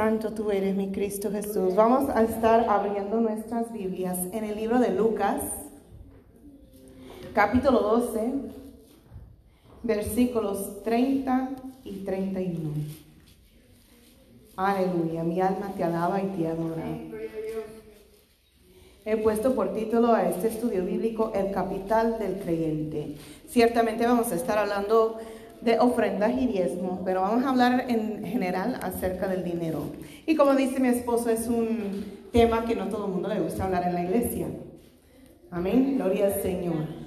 Santo 0.00 0.32
tú 0.32 0.50
eres, 0.50 0.74
mi 0.74 0.90
Cristo 0.92 1.30
Jesús. 1.30 1.74
Vamos 1.74 2.08
a 2.08 2.22
estar 2.22 2.66
abriendo 2.70 3.20
nuestras 3.20 3.70
Biblias 3.70 4.16
en 4.32 4.44
el 4.44 4.56
libro 4.56 4.78
de 4.78 4.92
Lucas, 4.92 5.42
capítulo 7.34 7.80
12, 7.80 8.32
versículos 9.82 10.82
30 10.84 11.50
y 11.84 11.96
31. 11.96 12.70
Aleluya, 14.56 15.22
mi 15.22 15.38
alma 15.42 15.70
te 15.76 15.84
alaba 15.84 16.22
y 16.22 16.28
te 16.28 16.46
adora. 16.46 16.86
He 19.04 19.18
puesto 19.18 19.54
por 19.54 19.74
título 19.74 20.14
a 20.14 20.30
este 20.30 20.48
estudio 20.48 20.82
bíblico 20.82 21.30
El 21.34 21.52
capital 21.52 22.18
del 22.18 22.38
creyente. 22.38 23.16
Ciertamente 23.50 24.06
vamos 24.06 24.32
a 24.32 24.36
estar 24.36 24.56
hablando 24.56 25.18
de 25.62 25.78
ofrendas 25.78 26.32
y 26.38 26.46
diezmos, 26.46 27.00
pero 27.04 27.20
vamos 27.20 27.44
a 27.44 27.50
hablar 27.50 27.84
en 27.88 28.24
general 28.24 28.78
acerca 28.82 29.28
del 29.28 29.44
dinero. 29.44 29.82
Y 30.26 30.34
como 30.34 30.54
dice 30.54 30.80
mi 30.80 30.88
esposo, 30.88 31.30
es 31.30 31.48
un 31.48 32.04
tema 32.32 32.64
que 32.64 32.76
no 32.76 32.88
todo 32.88 33.06
el 33.06 33.12
mundo 33.12 33.28
le 33.28 33.40
gusta 33.40 33.64
hablar 33.64 33.84
en 33.86 33.94
la 33.94 34.02
iglesia. 34.04 34.46
Amén, 35.50 35.96
gloria 35.96 36.26
al 36.26 36.34
Señor. 36.42 37.00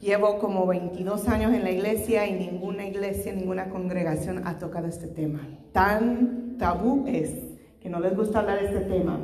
Llevo 0.00 0.38
como 0.40 0.66
22 0.66 1.28
años 1.28 1.54
en 1.54 1.62
la 1.62 1.70
iglesia 1.70 2.26
y 2.26 2.32
ninguna 2.32 2.86
iglesia, 2.86 3.32
ninguna 3.32 3.68
congregación 3.68 4.42
ha 4.46 4.58
tocado 4.58 4.88
este 4.88 5.06
tema. 5.06 5.46
Tan 5.72 6.56
tabú 6.58 7.04
es 7.06 7.30
que 7.80 7.88
no 7.88 8.00
les 8.00 8.16
gusta 8.16 8.40
hablar 8.40 8.60
de 8.60 8.66
este 8.66 8.80
tema. 8.80 9.20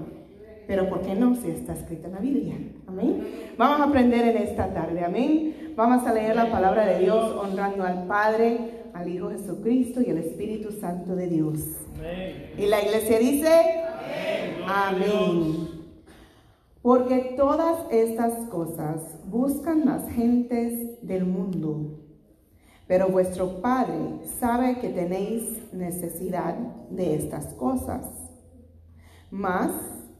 Pero 0.68 0.88
¿por 0.88 1.00
qué 1.00 1.14
no? 1.14 1.34
Si 1.34 1.50
está 1.50 1.72
escrito 1.72 2.06
en 2.06 2.12
la 2.12 2.20
Biblia. 2.20 2.54
Amén. 2.86 3.26
Vamos 3.56 3.80
a 3.80 3.84
aprender 3.84 4.36
en 4.36 4.42
esta 4.42 4.72
tarde. 4.72 5.02
Amén. 5.02 5.67
Vamos 5.78 6.04
a 6.08 6.12
leer 6.12 6.34
la 6.34 6.50
palabra 6.50 6.84
de 6.86 6.98
Dios 6.98 7.36
honrando 7.36 7.84
al 7.84 8.08
Padre, 8.08 8.82
al 8.94 9.08
Hijo 9.08 9.30
Jesucristo 9.30 10.00
y 10.00 10.10
al 10.10 10.18
Espíritu 10.18 10.72
Santo 10.72 11.14
de 11.14 11.28
Dios. 11.28 11.60
Amén. 11.94 12.52
Y 12.58 12.66
la 12.66 12.82
iglesia 12.82 13.20
dice, 13.20 13.84
Amén. 14.66 15.68
Porque 16.82 17.34
todas 17.36 17.76
estas 17.92 18.48
cosas 18.48 19.02
buscan 19.26 19.86
las 19.86 20.10
gentes 20.10 21.00
del 21.06 21.24
mundo. 21.24 22.00
Pero 22.88 23.06
vuestro 23.10 23.62
Padre 23.62 24.18
sabe 24.40 24.80
que 24.80 24.88
tenéis 24.88 25.72
necesidad 25.72 26.56
de 26.90 27.14
estas 27.14 27.54
cosas. 27.54 28.04
Mas 29.30 29.70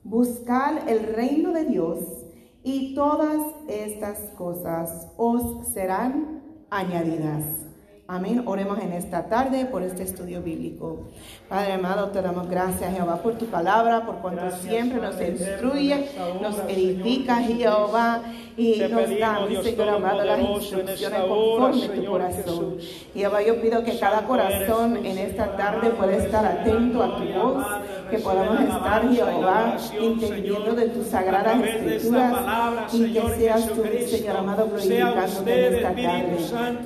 buscad 0.05 0.89
el 0.89 1.03
reino 1.17 1.53
de 1.53 1.65
Dios 1.65 2.28
y 2.63 2.95
todas 2.95 3.41
estas 3.69 4.19
cosas 4.37 5.09
os 5.17 5.69
serán 5.69 6.43
añadidas. 6.71 7.68
Amén. 8.11 8.43
Oremos 8.47 8.79
en 8.79 8.95
esta 8.95 9.27
tarde 9.27 9.67
por 9.67 9.83
este 9.83 10.03
estudio 10.03 10.41
bíblico. 10.41 11.09
Padre 11.47 11.75
amado, 11.75 12.09
te 12.09 12.23
damos 12.23 12.49
gracias, 12.49 12.95
Jehová, 12.95 13.17
por 13.17 13.35
tu 13.35 13.45
palabra, 13.45 14.07
por 14.07 14.17
cuanto 14.23 14.51
siempre 14.63 14.99
nos 14.99 15.21
instruye, 15.21 16.09
nos 16.41 16.59
edifica, 16.71 17.37
Jehová, 17.43 18.23
y 18.57 18.81
nos 18.91 19.21
da, 19.21 19.63
Señor 19.63 19.89
amado, 19.91 20.25
las 20.25 20.41
instrucciones 20.41 21.21
conforme 21.21 21.89
tu 21.89 22.05
corazón. 22.07 22.77
Jehová, 23.15 23.43
yo 23.43 23.61
pido 23.61 23.85
que 23.85 23.99
cada 23.99 24.23
corazón 24.23 24.97
en 25.05 25.19
esta 25.19 25.55
tarde 25.55 25.91
pueda 25.91 26.17
estar 26.17 26.47
atento 26.47 27.03
a 27.03 27.19
tu 27.19 27.25
voz, 27.25 27.67
que 28.11 28.19
podamos 28.19 28.61
estar, 28.61 29.09
Jehová, 29.13 29.77
entendiendo 29.93 30.73
de 30.73 30.89
tus 30.89 31.07
sagradas 31.09 31.63
escrituras 31.63 32.95
y 32.95 33.13
que 33.13 33.23
seas 33.37 33.69
tú, 33.69 33.85
Señor 34.09 34.37
amado, 34.39 34.67
glorificándote 34.67 35.67
en 35.67 35.75
esta 35.75 35.95
tarde. 35.95 36.37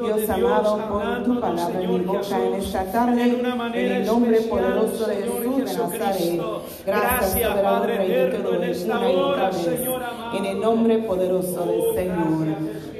Dios 0.03 0.28
amado, 0.28 1.12
pon 1.13 1.25
tu 1.25 1.41
palabra 1.41 1.83
en 1.83 1.91
mi 1.91 2.01
boca 2.01 2.47
en 2.47 2.55
esta 2.55 2.85
tarde, 2.91 3.23
en 3.23 3.93
el 3.93 4.07
nombre 4.07 4.41
poderoso 4.43 5.07
de 5.07 5.17
Jesús 5.17 5.57
de 5.57 5.65
Nazaret. 5.65 6.41
Gracias, 6.87 7.87
Rey, 7.87 8.09
te 8.31 8.39
doy 8.39 8.57
una 8.85 9.13
y 9.13 9.17
otra 9.17 9.51
vez, 9.51 9.69
en 10.35 10.45
el 10.45 10.61
nombre 10.61 10.99
poderoso 10.99 11.67
del 11.67 11.95
Señor. 11.95 12.47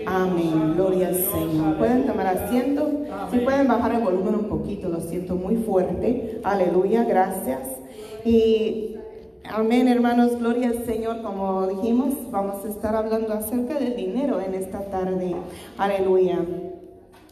Amén, 0.05 0.75
gloria 0.75 1.09
al 1.09 1.15
Señor. 1.15 1.77
Pueden 1.79 2.07
tomar 2.07 2.27
asiento, 2.27 2.91
si 3.31 3.39
pueden 3.39 3.69
bajar 3.69 3.95
el 3.95 4.03
volumen 4.03 4.35
un 4.35 4.49
poquito, 4.49 4.89
lo 4.89 5.01
siento 5.01 5.35
muy 5.37 5.57
fuerte. 5.57 6.41
Aleluya, 6.45 7.05
gracias. 7.05 7.61
Y 8.25 8.97
amén, 9.45 9.89
hermanos, 9.89 10.39
gloria 10.39 10.69
al 10.69 10.85
Señor. 10.85 11.23
Como 11.23 11.69
dijimos, 11.69 12.15
vamos 12.31 12.65
a 12.65 12.69
estar 12.69 12.97
hablando 12.97 13.33
acerca 13.33 13.79
del 13.79 13.97
dinero 13.97 14.41
en 14.41 14.55
esta 14.55 14.81
tarde. 14.91 15.35
Aleluya. 15.79 16.41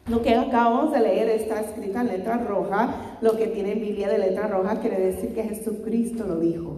Lo 0.08 0.22
que 0.22 0.34
acabamos 0.34 0.92
de 0.92 1.00
leer 1.00 1.28
está 1.28 1.60
escrito 1.60 1.98
en 2.00 2.08
letra 2.08 2.38
roja. 2.38 3.18
Lo 3.20 3.36
que 3.36 3.46
tiene 3.46 3.74
Biblia 3.74 4.08
de 4.08 4.18
letra 4.18 4.48
roja 4.48 4.80
quiere 4.80 4.98
decir 4.98 5.34
que 5.34 5.42
Jesucristo 5.42 6.24
lo 6.26 6.40
dijo. 6.40 6.76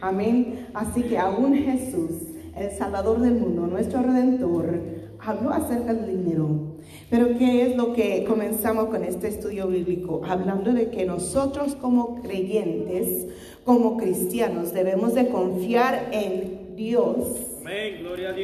Amén. 0.00 0.66
Así 0.74 1.02
que 1.02 1.18
aún 1.18 1.54
Jesús, 1.54 2.10
el 2.56 2.70
Salvador 2.72 3.20
del 3.20 3.34
mundo, 3.34 3.66
nuestro 3.66 4.02
Redentor, 4.02 4.80
habló 5.20 5.50
acerca 5.50 5.94
del 5.94 6.24
dinero. 6.24 6.48
Pero 7.08 7.36
¿qué 7.38 7.66
es 7.66 7.76
lo 7.76 7.92
que 7.92 8.24
comenzamos 8.24 8.86
con 8.86 9.04
este 9.04 9.28
estudio 9.28 9.66
bíblico? 9.68 10.22
Hablando 10.26 10.72
de 10.72 10.90
que 10.90 11.04
nosotros 11.04 11.74
como 11.74 12.20
creyentes, 12.22 13.26
como 13.64 13.96
cristianos, 13.96 14.72
debemos 14.72 15.14
de 15.14 15.28
confiar 15.28 16.08
en 16.12 16.76
Dios, 16.76 17.16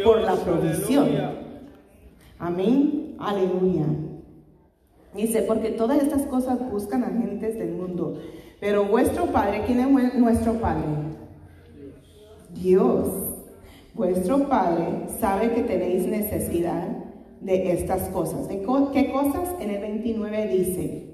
por 0.04 0.20
la 0.20 0.36
provisión. 0.36 1.08
Amén. 2.38 3.05
Aleluya. 3.18 3.86
Dice, 5.14 5.42
porque 5.42 5.70
todas 5.70 6.02
estas 6.02 6.22
cosas 6.22 6.58
buscan 6.70 7.04
a 7.04 7.08
gentes 7.08 7.58
del 7.58 7.72
mundo. 7.72 8.20
Pero 8.60 8.84
vuestro 8.84 9.26
Padre, 9.26 9.62
¿quién 9.66 9.80
es 9.80 10.14
nuestro 10.14 10.54
Padre? 10.54 10.84
Dios. 12.54 13.08
Vuestro 13.94 14.48
Padre 14.48 15.06
sabe 15.18 15.52
que 15.52 15.62
tenéis 15.62 16.06
necesidad 16.06 16.88
de 17.40 17.72
estas 17.72 18.08
cosas. 18.10 18.48
¿De 18.48 18.60
qué 18.92 19.10
cosas? 19.10 19.54
En 19.58 19.70
el 19.70 19.80
29 19.80 20.48
dice, 20.48 21.06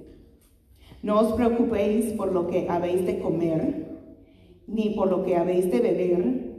no 1.03 1.21
os 1.21 1.33
preocupéis 1.35 2.13
por 2.15 2.33
lo 2.33 2.49
que 2.49 2.69
habéis 2.69 3.07
de 3.07 3.21
comer, 3.21 4.01
ni 4.67 4.91
por 4.91 5.09
lo 5.09 5.25
que 5.25 5.37
habéis 5.37 5.71
de 5.71 5.81
beber, 5.81 6.53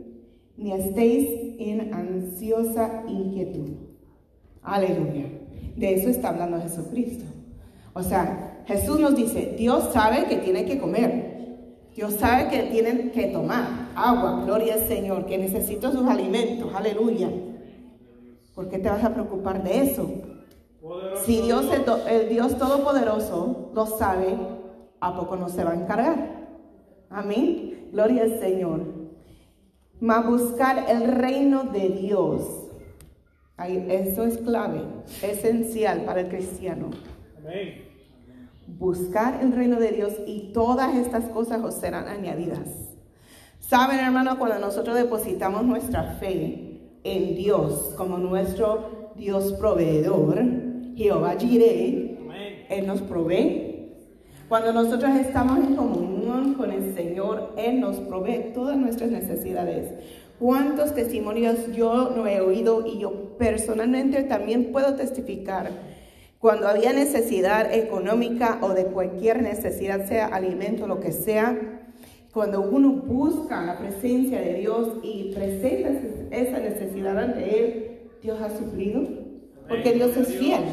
ni 0.58 0.72
estéis 0.74 1.28
en 1.60 1.94
ansiosa 1.94 3.04
inquietud. 3.08 3.83
Aleluya. 4.64 5.26
De 5.76 5.94
eso 5.94 6.10
está 6.10 6.30
hablando 6.30 6.62
Jesucristo. 6.62 7.26
O 7.94 8.02
sea, 8.02 8.64
Jesús 8.66 9.00
nos 9.00 9.16
dice, 9.16 9.56
Dios 9.58 9.90
sabe 9.94 10.26
que 10.26 10.38
tiene 10.38 10.66
que 10.66 10.80
comer. 10.80 11.34
Dios 11.96 12.14
sabe 12.14 12.50
que 12.50 12.64
tienen 12.72 13.12
que 13.12 13.28
tomar 13.28 13.92
agua, 13.96 14.44
gloria 14.46 14.76
al 14.76 14.88
Señor, 14.88 15.26
que 15.26 15.38
necesito 15.38 15.92
sus 15.92 16.08
alimentos, 16.08 16.74
aleluya. 16.74 17.30
¿Por 18.56 18.68
qué 18.68 18.80
te 18.80 18.90
vas 18.90 19.04
a 19.04 19.14
preocupar 19.14 19.64
de 19.64 19.82
eso? 19.82 20.10
Si 21.24 21.42
Dios, 21.42 21.66
el, 22.10 22.30
Dios 22.30 22.58
Todopoderoso, 22.58 23.72
lo 23.74 23.86
sabe, 23.86 24.36
¿a 25.00 25.16
poco 25.16 25.36
no 25.36 25.50
se 25.50 25.64
va 25.64 25.72
a 25.72 25.76
encargar? 25.76 26.48
Amén. 27.10 27.90
Gloria 27.92 28.24
al 28.24 28.40
Señor. 28.40 28.82
Mas 30.00 30.26
buscar 30.26 30.90
el 30.90 31.08
reino 31.08 31.64
de 31.64 31.90
Dios. 31.90 32.63
Eso 33.58 34.26
es 34.26 34.38
clave, 34.40 34.82
esencial 35.22 36.04
para 36.06 36.22
el 36.22 36.30
cristiano. 36.30 36.90
Amén. 37.38 37.86
Buscar 38.68 39.40
el 39.42 39.52
reino 39.52 39.80
de 39.80 39.92
Dios 39.92 40.14
y 40.26 40.52
todas 40.54 40.96
estas 40.96 41.26
cosas 41.26 41.62
os 41.64 41.76
serán 41.76 42.08
añadidas. 42.08 42.94
Saben, 43.60 44.00
hermano, 44.00 44.38
cuando 44.38 44.60
nosotros 44.60 44.96
depositamos 44.96 45.64
nuestra 45.64 46.04
fe 46.20 46.82
en 47.04 47.36
Dios 47.36 47.94
como 47.98 48.18
nuestro 48.18 49.12
Dios 49.16 49.54
proveedor, 49.54 50.42
Jehová 50.96 51.36
Jireh, 51.38 52.18
Él 52.70 52.88
nos 52.88 53.02
provee. 53.02 53.92
Cuando 54.50 54.74
nosotros 54.74 55.12
estamos 55.16 55.60
en 55.60 55.76
comunión 55.76 56.54
con 56.56 56.72
el 56.72 56.94
Señor, 56.94 57.54
Él 57.58 57.80
nos 57.80 57.98
provee 57.98 58.52
todas 58.54 58.78
nuestras 58.78 59.12
necesidades. 59.12 59.94
¿Cuántos 60.44 60.94
testimonios 60.94 61.72
yo 61.74 62.12
no 62.14 62.28
he 62.28 62.42
oído 62.42 62.86
y 62.86 63.00
yo 63.00 63.38
personalmente 63.38 64.24
también 64.24 64.74
puedo 64.74 64.94
testificar? 64.96 65.72
Cuando 66.38 66.68
había 66.68 66.92
necesidad 66.92 67.74
económica 67.74 68.60
o 68.62 68.74
de 68.74 68.88
cualquier 68.88 69.42
necesidad, 69.42 70.06
sea 70.06 70.26
alimento, 70.26 70.86
lo 70.86 71.00
que 71.00 71.14
sea, 71.14 71.58
cuando 72.34 72.60
uno 72.60 72.92
busca 72.92 73.64
la 73.64 73.78
presencia 73.78 74.42
de 74.42 74.56
Dios 74.56 74.98
y 75.02 75.34
presenta 75.34 75.92
esa 76.32 76.60
necesidad 76.60 77.18
ante 77.18 77.60
Él, 77.60 78.02
Dios 78.22 78.42
ha 78.42 78.50
suplido, 78.50 79.02
porque 79.70 79.94
Dios 79.94 80.18
es 80.18 80.28
fiel. 80.36 80.64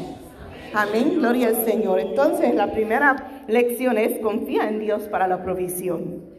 Amén, 0.73 1.13
gloria 1.19 1.47
al 1.47 1.63
Señor. 1.63 2.01
Entonces, 2.01 2.53
la 2.55 2.73
primera 2.73 3.45
lección 3.47 3.97
es 3.97 4.19
confía 4.19 4.67
en 4.67 4.79
Dios 4.79 5.03
para 5.03 5.29
la 5.29 5.41
provisión. 5.41 6.29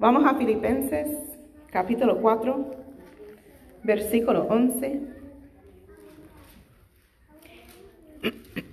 Vamos 0.00 0.24
a 0.24 0.34
Filipenses, 0.34 1.27
capítulo 1.70 2.18
4, 2.20 2.70
versículo 3.82 4.46
11 4.48 5.00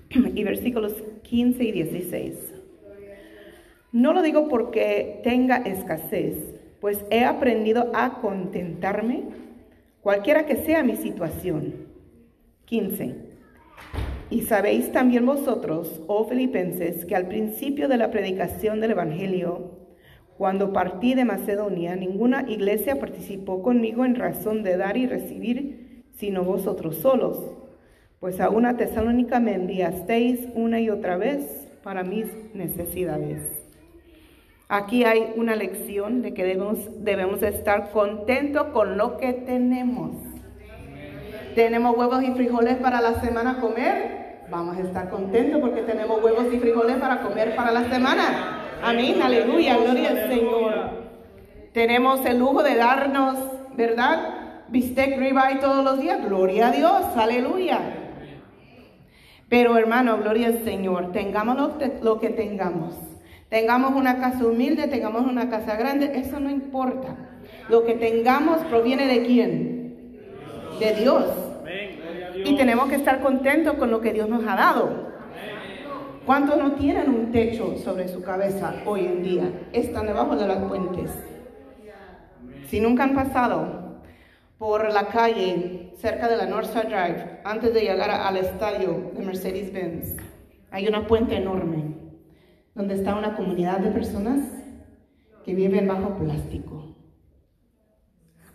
y 0.09 0.43
versículos 0.43 0.93
15 1.23 1.63
y 1.63 1.71
16. 1.71 2.35
No 3.91 4.13
lo 4.13 4.21
digo 4.21 4.47
porque 4.47 5.19
tenga 5.23 5.57
escasez, 5.57 6.35
pues 6.79 7.05
he 7.09 7.23
aprendido 7.25 7.91
a 7.93 8.21
contentarme, 8.21 9.23
cualquiera 10.01 10.45
que 10.45 10.57
sea 10.57 10.83
mi 10.83 10.95
situación. 10.95 11.73
15. 12.65 13.15
Y 14.29 14.41
sabéis 14.41 14.91
también 14.91 15.25
vosotros, 15.25 16.01
oh 16.07 16.25
filipenses, 16.27 17.05
que 17.05 17.15
al 17.15 17.27
principio 17.27 17.87
de 17.87 17.97
la 17.97 18.09
predicación 18.09 18.79
del 18.79 18.91
Evangelio, 18.91 19.84
cuando 20.37 20.73
partí 20.73 21.13
de 21.13 21.23
Macedonia, 21.23 21.95
ninguna 21.95 22.43
iglesia 22.49 22.99
participó 22.99 23.63
conmigo 23.63 24.03
en 24.03 24.15
razón 24.15 24.63
de 24.63 24.75
dar 24.75 24.97
y 24.97 25.07
recibir, 25.07 26.03
sino 26.17 26.43
vosotros 26.43 26.97
solos, 26.97 27.39
pues 28.19 28.41
a 28.41 28.49
una 28.49 28.75
tesalónica 28.75 29.39
me 29.39 29.53
enviasteis 29.53 30.41
una 30.53 30.81
y 30.81 30.89
otra 30.89 31.15
vez 31.15 31.71
para 31.83 32.03
mis 32.03 32.25
necesidades. 32.53 33.41
Aquí 34.67 35.05
hay 35.05 35.31
una 35.37 35.55
lección 35.55 36.21
de 36.21 36.33
que 36.33 36.43
debemos, 36.43 36.79
debemos 37.03 37.41
estar 37.43 37.91
contentos 37.91 38.67
con 38.73 38.97
lo 38.97 39.17
que 39.17 39.31
tenemos. 39.31 40.17
¿Tenemos 41.53 41.95
huevos 41.95 42.23
y 42.23 42.31
frijoles 42.31 42.75
para 42.77 42.99
la 42.99 43.21
semana 43.21 43.61
comer? 43.61 44.41
Vamos 44.49 44.77
a 44.77 44.81
estar 44.81 45.09
contentos 45.09 45.61
porque 45.61 45.81
tenemos 45.83 46.21
huevos 46.21 46.51
y 46.51 46.57
frijoles 46.57 46.97
para 46.97 47.21
comer 47.21 47.55
para 47.55 47.71
la 47.71 47.89
semana. 47.89 48.64
Amén, 48.83 49.21
aleluya, 49.21 49.77
gloria 49.77 50.09
al 50.09 50.29
Señor. 50.29 50.89
Tenemos 51.73 52.25
el 52.25 52.39
lujo 52.39 52.63
de 52.63 52.75
darnos, 52.75 53.37
¿verdad? 53.75 54.65
Bistec 54.69 55.17
ribeye 55.17 55.57
todos 55.59 55.83
los 55.83 55.99
días. 55.99 56.23
Gloria 56.25 56.67
a 56.67 56.71
Dios, 56.71 57.03
aleluya. 57.15 57.79
Pero 59.49 59.77
hermano, 59.77 60.17
gloria 60.17 60.47
al 60.47 60.63
Señor. 60.63 61.11
Tengamos 61.11 61.57
lo 62.01 62.19
que 62.19 62.29
tengamos. 62.29 62.95
Tengamos 63.49 63.93
una 63.93 64.19
casa 64.19 64.45
humilde, 64.45 64.87
tengamos 64.87 65.25
una 65.25 65.49
casa 65.49 65.75
grande, 65.75 66.11
eso 66.15 66.39
no 66.39 66.49
importa. 66.49 67.15
Lo 67.69 67.85
que 67.85 67.93
tengamos 67.93 68.57
proviene 68.65 69.05
de 69.07 69.25
quién? 69.25 70.19
De 70.79 70.95
Dios. 70.95 71.25
Y 72.43 72.55
tenemos 72.57 72.89
que 72.89 72.95
estar 72.95 73.21
contentos 73.21 73.75
con 73.75 73.91
lo 73.91 74.01
que 74.01 74.13
Dios 74.13 74.27
nos 74.27 74.45
ha 74.47 74.55
dado. 74.55 75.04
¿Cuántos 76.25 76.57
no 76.57 76.71
tienen 76.71 77.09
un 77.09 77.31
techo 77.31 77.77
sobre 77.77 78.07
su 78.07 78.23
cabeza 78.23 78.73
hoy 78.87 79.05
en 79.05 79.21
día? 79.21 79.67
Están 79.71 80.07
debajo 80.07 80.35
de 80.35 80.47
las 80.47 80.57
puentes. 80.63 81.11
Si 82.67 82.79
nunca 82.79 83.03
han 83.03 83.13
pasado 83.13 84.01
por 84.57 84.91
la 84.91 85.09
calle 85.09 85.93
cerca 85.97 86.27
de 86.27 86.37
la 86.37 86.47
Northside 86.47 86.85
Drive, 86.85 87.41
antes 87.43 87.75
de 87.75 87.81
llegar 87.81 88.09
al 88.09 88.37
estadio 88.37 89.11
de 89.15 89.23
Mercedes-Benz, 89.23 90.17
hay 90.71 90.87
una 90.87 91.05
puente 91.05 91.35
enorme 91.35 91.93
donde 92.73 92.95
está 92.95 93.15
una 93.15 93.35
comunidad 93.35 93.77
de 93.77 93.91
personas 93.91 94.49
que 95.45 95.53
viven 95.53 95.87
bajo 95.87 96.17
plástico. 96.17 96.95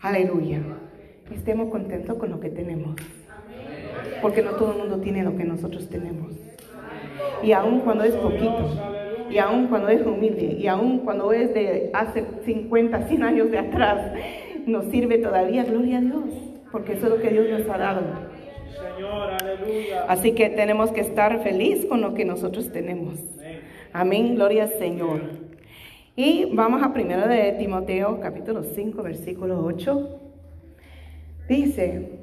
Aleluya. 0.01 0.61
Estemos 1.31 1.71
contentos 1.71 2.19
con 2.19 2.31
lo 2.31 2.41
que 2.41 2.51
tenemos. 2.51 2.97
Porque 4.21 4.43
no 4.43 4.53
todo 4.53 4.73
el 4.73 4.79
mundo 4.79 5.01
tiene 5.01 5.23
lo 5.23 5.37
que 5.37 5.45
nosotros 5.45 5.89
tenemos. 5.89 6.33
Y 7.43 7.53
aun 7.53 7.81
cuando 7.81 8.05
es 8.05 8.15
poquito, 8.15 8.69
y 9.31 9.39
aun 9.39 9.69
cuando 9.69 9.89
es 9.89 10.05
humilde, 10.05 10.57
y 10.59 10.67
aun 10.67 11.01
cuando 11.01 11.33
es 11.33 11.55
de 11.55 11.91
hace 11.93 12.25
50, 12.45 13.07
100 13.07 13.23
años 13.23 13.51
de 13.51 13.59
atrás, 13.59 14.13
nos 14.67 14.87
sirve 14.87 15.19
todavía, 15.19 15.65
gloria 15.65 15.99
a 15.99 16.01
Dios, 16.01 16.25
porque 16.71 16.93
eso 16.93 17.07
es 17.07 17.13
lo 17.13 17.21
que 17.21 17.31
Dios 17.31 17.47
nos 17.49 17.69
ha 17.69 17.79
dado. 17.79 18.03
Así 20.09 20.33
que 20.33 20.51
tenemos 20.51 20.91
que 20.93 21.01
estar 21.01 21.43
feliz 21.43 21.87
con 21.87 22.01
lo 22.01 22.15
que 22.15 22.25
nosotros 22.25 22.71
tenemos. 22.73 23.19
Amén, 23.93 24.35
gloria 24.35 24.65
al 24.65 24.73
Señor. 24.75 25.21
Y 26.17 26.51
vamos 26.55 26.83
a 26.83 26.93
primero 26.93 27.27
de 27.27 27.53
Timoteo, 27.53 28.21
capítulo 28.21 28.63
5, 28.63 29.03
versículo 29.03 29.65
8. 29.65 30.21
Dice, 31.49 32.21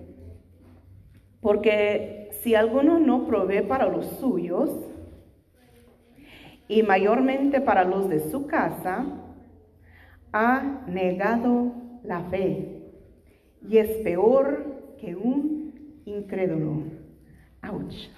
porque 1.41 2.29
si 2.41 2.55
alguno 2.55 2.99
no 2.99 3.25
provee 3.25 3.61
para 3.61 3.87
los 3.87 4.05
suyos, 4.19 4.69
y 6.67 6.83
mayormente 6.83 7.61
para 7.61 7.83
los 7.83 8.09
de 8.09 8.29
su 8.29 8.47
casa, 8.47 9.05
ha 10.33 10.83
negado 10.87 11.73
la 12.03 12.21
fe 12.25 12.77
y 13.67 13.77
es 13.77 13.89
peor 14.03 14.95
que 14.99 15.15
un 15.15 16.01
incrédulo. 16.05 16.83
Ouch. 17.63 18.09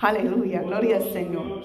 Aleluya, 0.00 0.62
gloria 0.62 0.96
al 0.96 1.12
Señor. 1.12 1.62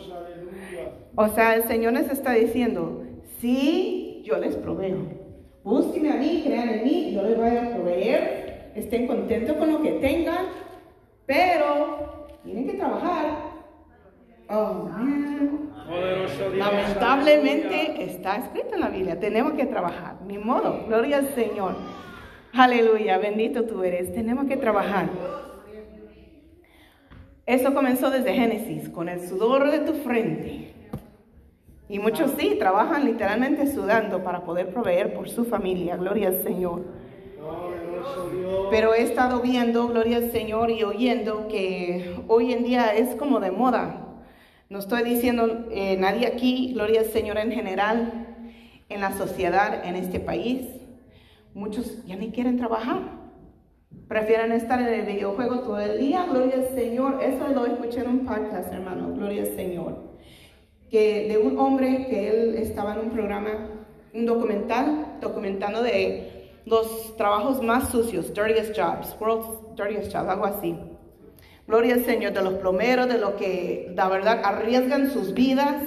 O 1.16 1.28
sea, 1.30 1.56
el 1.56 1.64
Señor 1.64 1.94
les 1.94 2.12
está 2.12 2.34
diciendo, 2.34 3.04
sí, 3.40 4.24
yo 4.25 4.38
les 4.38 4.56
proveo. 4.56 5.24
Búsquenme 5.64 6.12
a 6.12 6.18
mí, 6.18 6.42
crean 6.46 6.70
en 6.70 6.84
mí, 6.84 7.14
yo 7.14 7.24
les 7.24 7.38
voy 7.38 7.56
a 7.56 7.75
proveer. 7.75 8.72
Estén 8.75 9.08
contentos 9.08 9.56
con 9.56 9.72
lo 9.72 9.81
que 9.81 9.92
tengan, 9.94 10.46
pero 11.25 12.28
tienen 12.44 12.68
que 12.68 12.74
trabajar. 12.74 13.54
Oh, 14.50 14.90
Lamentablemente 16.56 18.04
está 18.04 18.38
escrito 18.38 18.76
en 18.76 18.82
la 18.82 18.90
Biblia, 18.90 19.20
tenemos 19.20 19.54
que 19.54 19.66
trabajar, 19.66 20.18
ni 20.26 20.38
modo, 20.38 20.86
gloria 20.88 21.18
al 21.18 21.34
Señor. 21.36 21.76
Aleluya, 22.54 23.18
bendito 23.18 23.66
tú 23.66 23.84
eres, 23.84 24.14
tenemos 24.14 24.46
que 24.46 24.58
trabajar. 24.58 25.10
Eso 27.46 27.74
comenzó 27.74 28.10
desde 28.10 28.34
Génesis, 28.34 28.90
con 28.90 29.10
el 29.10 29.28
sudor 29.28 29.70
de 29.70 29.80
tu 29.80 29.94
frente. 29.96 30.74
Y 31.90 32.00
muchos 32.00 32.32
sí, 32.38 32.56
trabajan 32.58 33.04
literalmente 33.06 33.68
sudando 33.68 34.24
para 34.24 34.46
poder 34.46 34.74
proveer 34.74 35.14
por 35.14 35.30
su 35.30 35.44
familia, 35.44 35.98
gloria 35.98 36.30
al 36.30 36.42
Señor. 36.44 36.84
Pero 38.72 38.94
he 38.94 39.02
estado 39.02 39.42
viendo, 39.42 39.88
gloria 39.90 40.18
al 40.18 40.32
Señor, 40.32 40.72
y 40.72 40.84
oyendo 40.84 41.48
que 41.50 42.16
hoy 42.28 42.54
en 42.54 42.64
día 42.64 42.94
es 42.96 43.16
como 43.16 43.40
de 43.40 43.52
moda 43.52 44.03
no 44.74 44.80
estoy 44.80 45.04
diciendo 45.04 45.68
eh, 45.70 45.96
nadie 45.98 46.25
aquí, 46.25 46.74
gloria 46.74 47.02
al 47.02 47.06
Señor 47.06 47.38
en 47.38 47.52
general, 47.52 48.25
en 48.90 49.02
la 49.02 49.16
sociedad, 49.16 49.86
en 49.86 49.96
este 49.96 50.20
país. 50.20 50.66
Muchos 51.54 52.04
ya 52.08 52.16
ni 52.16 52.31
quieren 52.31 52.58
trabajar. 52.58 53.02
Prefieren 54.08 54.52
estar 54.52 54.81
en 54.81 54.88
el 54.88 55.06
videojuego 55.06 55.60
todo 55.60 55.80
el 55.80 56.00
día, 56.00 56.25
gloria 56.25 56.56
al 56.56 56.75
Señor. 56.75 57.22
Eso 57.22 57.50
lo 57.50 57.68
escuché 57.68 58.00
en 58.00 58.10
un 58.10 58.25
podcast, 58.25 58.74
hermano, 58.74 59.14
gloria 59.14 59.44
al 59.44 59.56
Señor. 59.56 59.96
Que 60.90 61.28
de 61.28 61.38
un 61.38 61.60
hombre 61.60 62.08
que 62.10 62.30
él 62.30 62.56
estaba 62.56 62.96
en 62.96 63.02
un 63.02 63.10
programa, 63.12 63.70
un 64.12 64.25
documental, 64.25 65.20
documentando 65.22 65.84
de 65.84 66.50
los 66.65 67.15
trabajos 67.15 67.62
más 67.62 67.92
sucios, 67.92 68.34
dirtiest 68.34 68.75
jobs, 68.75 69.15
world's 69.20 69.75
dirtiest 69.75 70.12
jobs, 70.12 70.30
algo 70.30 70.46
así. 70.46 70.75
Gloria 71.74 71.96
al 71.96 72.06
Señor, 72.06 72.34
de 72.34 72.44
los 72.44 72.53
plomeros, 72.53 73.08
de 73.08 73.18
los 73.18 73.32
que 73.32 73.92
la 73.96 74.08
verdad 74.08 74.42
arriesgan 74.44 75.10
sus 75.10 75.34
vidas, 75.34 75.82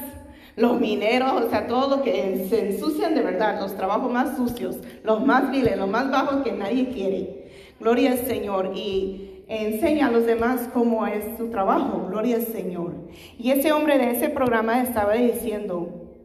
los 0.57 0.81
mineros, 0.81 1.45
o 1.45 1.49
sea, 1.49 1.69
todo 1.69 1.99
lo 1.99 2.03
que 2.03 2.45
se 2.51 2.71
ensucian 2.73 3.15
de 3.15 3.23
verdad, 3.23 3.61
los 3.61 3.77
trabajos 3.77 4.13
más 4.13 4.37
sucios, 4.37 4.79
los 5.05 5.25
más 5.25 5.49
viles, 5.53 5.77
los 5.77 5.89
más 5.89 6.11
bajos 6.11 6.43
que 6.43 6.51
nadie 6.51 6.89
quiere. 6.89 7.53
Gloria 7.79 8.11
al 8.11 8.19
Señor 8.19 8.73
y 8.75 9.45
enseña 9.47 10.09
a 10.09 10.11
los 10.11 10.27
demás 10.27 10.69
cómo 10.75 11.07
es 11.07 11.23
su 11.39 11.51
trabajo. 11.51 12.09
Gloria 12.09 12.35
al 12.35 12.47
Señor. 12.47 12.93
Y 13.39 13.53
ese 13.53 13.71
hombre 13.71 13.97
de 13.97 14.11
ese 14.11 14.29
programa 14.29 14.83
estaba 14.83 15.13
diciendo, 15.13 16.17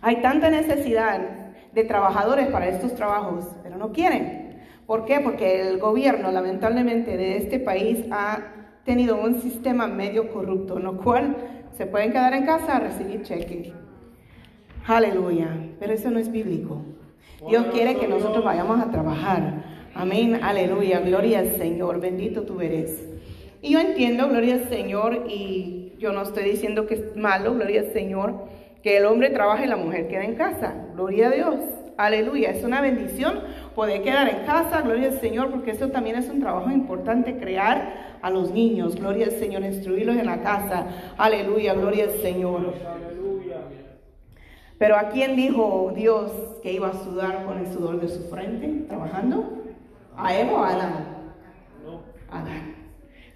hay 0.00 0.22
tanta 0.22 0.50
necesidad 0.50 1.20
de 1.72 1.84
trabajadores 1.84 2.48
para 2.48 2.66
estos 2.66 2.96
trabajos, 2.96 3.44
pero 3.62 3.76
no 3.76 3.92
quieren. 3.92 4.39
¿Por 4.90 5.04
qué? 5.04 5.20
Porque 5.20 5.60
el 5.60 5.78
gobierno, 5.78 6.32
lamentablemente, 6.32 7.16
de 7.16 7.36
este 7.36 7.60
país 7.60 8.04
ha 8.10 8.40
tenido 8.84 9.20
un 9.20 9.40
sistema 9.40 9.86
medio 9.86 10.32
corrupto, 10.32 10.80
lo 10.80 10.96
cual 10.96 11.36
se 11.76 11.86
pueden 11.86 12.10
quedar 12.10 12.34
en 12.34 12.44
casa 12.44 12.74
a 12.74 12.80
recibir 12.80 13.22
cheques. 13.22 13.72
Aleluya. 14.88 15.56
Pero 15.78 15.92
eso 15.92 16.10
no 16.10 16.18
es 16.18 16.32
bíblico. 16.32 16.82
Dios 17.48 17.66
quiere 17.66 17.98
que 17.98 18.08
nosotros 18.08 18.44
vayamos 18.44 18.80
a 18.80 18.90
trabajar. 18.90 19.62
Amén. 19.94 20.40
Aleluya. 20.42 20.98
Gloria 20.98 21.38
al 21.38 21.54
Señor. 21.54 22.00
Bendito 22.00 22.42
tú 22.42 22.60
eres. 22.60 23.08
Y 23.62 23.74
yo 23.74 23.78
entiendo, 23.78 24.28
gloria 24.28 24.54
al 24.54 24.68
Señor, 24.70 25.26
y 25.28 25.92
yo 26.00 26.12
no 26.12 26.22
estoy 26.22 26.42
diciendo 26.42 26.88
que 26.88 26.94
es 26.94 27.16
malo, 27.16 27.54
gloria 27.54 27.82
al 27.82 27.92
Señor, 27.92 28.40
que 28.82 28.96
el 28.96 29.06
hombre 29.06 29.30
trabaje 29.30 29.66
y 29.66 29.68
la 29.68 29.76
mujer 29.76 30.08
quede 30.08 30.24
en 30.24 30.34
casa. 30.34 30.74
Gloria 30.96 31.28
a 31.28 31.30
Dios. 31.30 31.79
Aleluya, 32.00 32.50
es 32.50 32.64
una 32.64 32.80
bendición 32.80 33.40
poder 33.74 34.00
quedar 34.00 34.26
en 34.30 34.46
casa, 34.46 34.80
gloria 34.80 35.08
al 35.08 35.20
Señor, 35.20 35.50
porque 35.50 35.72
eso 35.72 35.88
también 35.88 36.16
es 36.16 36.30
un 36.30 36.40
trabajo 36.40 36.70
importante, 36.70 37.36
crear 37.36 38.16
a 38.22 38.30
los 38.30 38.52
niños, 38.52 38.96
gloria 38.96 39.26
al 39.26 39.32
Señor, 39.32 39.62
instruirlos 39.64 40.16
en 40.16 40.24
la 40.24 40.40
casa, 40.40 40.86
aleluya, 41.18 41.74
gloria 41.74 42.04
al 42.04 42.12
Señor. 42.22 42.72
Pero 44.78 44.96
¿a 44.96 45.10
quién 45.10 45.36
dijo 45.36 45.92
Dios 45.94 46.32
que 46.62 46.72
iba 46.72 46.88
a 46.88 47.04
sudar 47.04 47.44
con 47.44 47.58
el 47.58 47.66
sudor 47.66 48.00
de 48.00 48.08
su 48.08 48.30
frente 48.30 48.86
trabajando? 48.88 49.58
¿A 50.16 50.34
Eva 50.34 50.52
o 50.52 50.64
a 50.64 50.68
Adán? 50.70 51.06
Adán. 52.30 52.76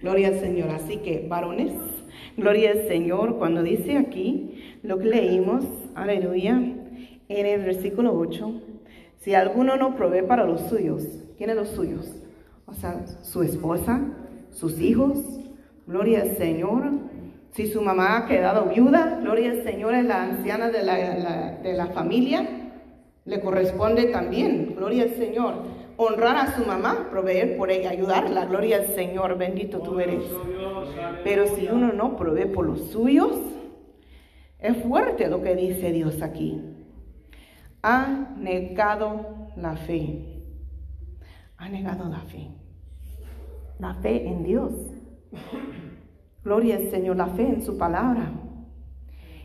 Gloria 0.00 0.28
al 0.28 0.40
Señor. 0.40 0.70
Así 0.70 0.96
que, 0.98 1.26
varones, 1.28 1.72
Gloria 2.36 2.72
al 2.72 2.88
Señor. 2.88 3.38
Cuando 3.38 3.62
dice 3.62 3.96
aquí 3.96 4.78
lo 4.82 4.98
que 4.98 5.06
leímos, 5.06 5.64
aleluya, 5.94 6.60
en 7.28 7.46
el 7.46 7.64
versículo 7.64 8.14
8, 8.14 8.52
si 9.18 9.34
alguno 9.34 9.76
no 9.76 9.96
provee 9.96 10.22
para 10.22 10.44
los 10.44 10.60
suyos, 10.62 11.02
¿quiénes 11.36 11.56
los 11.56 11.68
suyos? 11.68 12.10
O 12.66 12.74
sea, 12.74 13.06
su 13.22 13.42
esposa, 13.42 14.00
sus 14.50 14.80
hijos, 14.80 15.18
gloria 15.86 16.22
al 16.22 16.36
Señor. 16.36 16.90
Si 17.52 17.66
su 17.66 17.82
mamá 17.82 18.18
ha 18.18 18.26
quedado 18.26 18.66
viuda, 18.66 19.18
gloria 19.22 19.52
al 19.52 19.62
Señor, 19.62 19.94
es 19.94 20.04
la 20.04 20.24
anciana 20.24 20.70
de 20.70 20.82
la, 20.82 21.58
de 21.62 21.72
la 21.72 21.86
familia, 21.86 22.46
le 23.24 23.40
corresponde 23.40 24.06
también, 24.06 24.74
gloria 24.76 25.04
al 25.04 25.10
Señor, 25.10 25.54
honrar 25.96 26.36
a 26.36 26.56
su 26.56 26.66
mamá, 26.66 27.08
proveer 27.10 27.56
por 27.56 27.70
ella, 27.70 27.90
ayudarla, 27.90 28.46
gloria 28.46 28.78
al 28.78 28.88
Señor, 28.88 29.38
bendito 29.38 29.78
tú 29.78 30.00
eres. 30.00 30.24
Pero 31.22 31.46
si 31.46 31.68
uno 31.68 31.92
no 31.92 32.16
provee 32.16 32.46
por 32.46 32.66
los 32.66 32.90
suyos, 32.90 33.38
es 34.58 34.76
fuerte 34.78 35.28
lo 35.28 35.42
que 35.42 35.54
dice 35.54 35.92
Dios 35.92 36.22
aquí. 36.22 36.73
Ha 37.86 38.34
negado 38.38 39.50
la 39.56 39.76
fe. 39.76 40.24
Ha 41.58 41.68
negado 41.68 42.08
la 42.08 42.20
fe. 42.20 42.48
La 43.78 43.92
fe 43.96 44.26
en 44.26 44.42
Dios. 44.42 44.72
Gloria 46.42 46.76
al 46.76 46.88
Señor, 46.88 47.16
la 47.16 47.26
fe 47.26 47.42
en 47.42 47.60
su 47.60 47.76
palabra. 47.76 48.32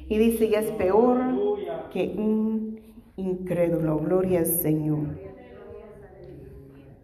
Y 0.07 0.17
dice, 0.17 0.45
y 0.45 0.55
es 0.55 0.71
peor 0.71 1.19
que 1.91 2.15
un 2.17 2.79
incrédulo. 3.17 3.99
Gloria 3.99 4.39
al 4.39 4.45
Señor. 4.45 5.19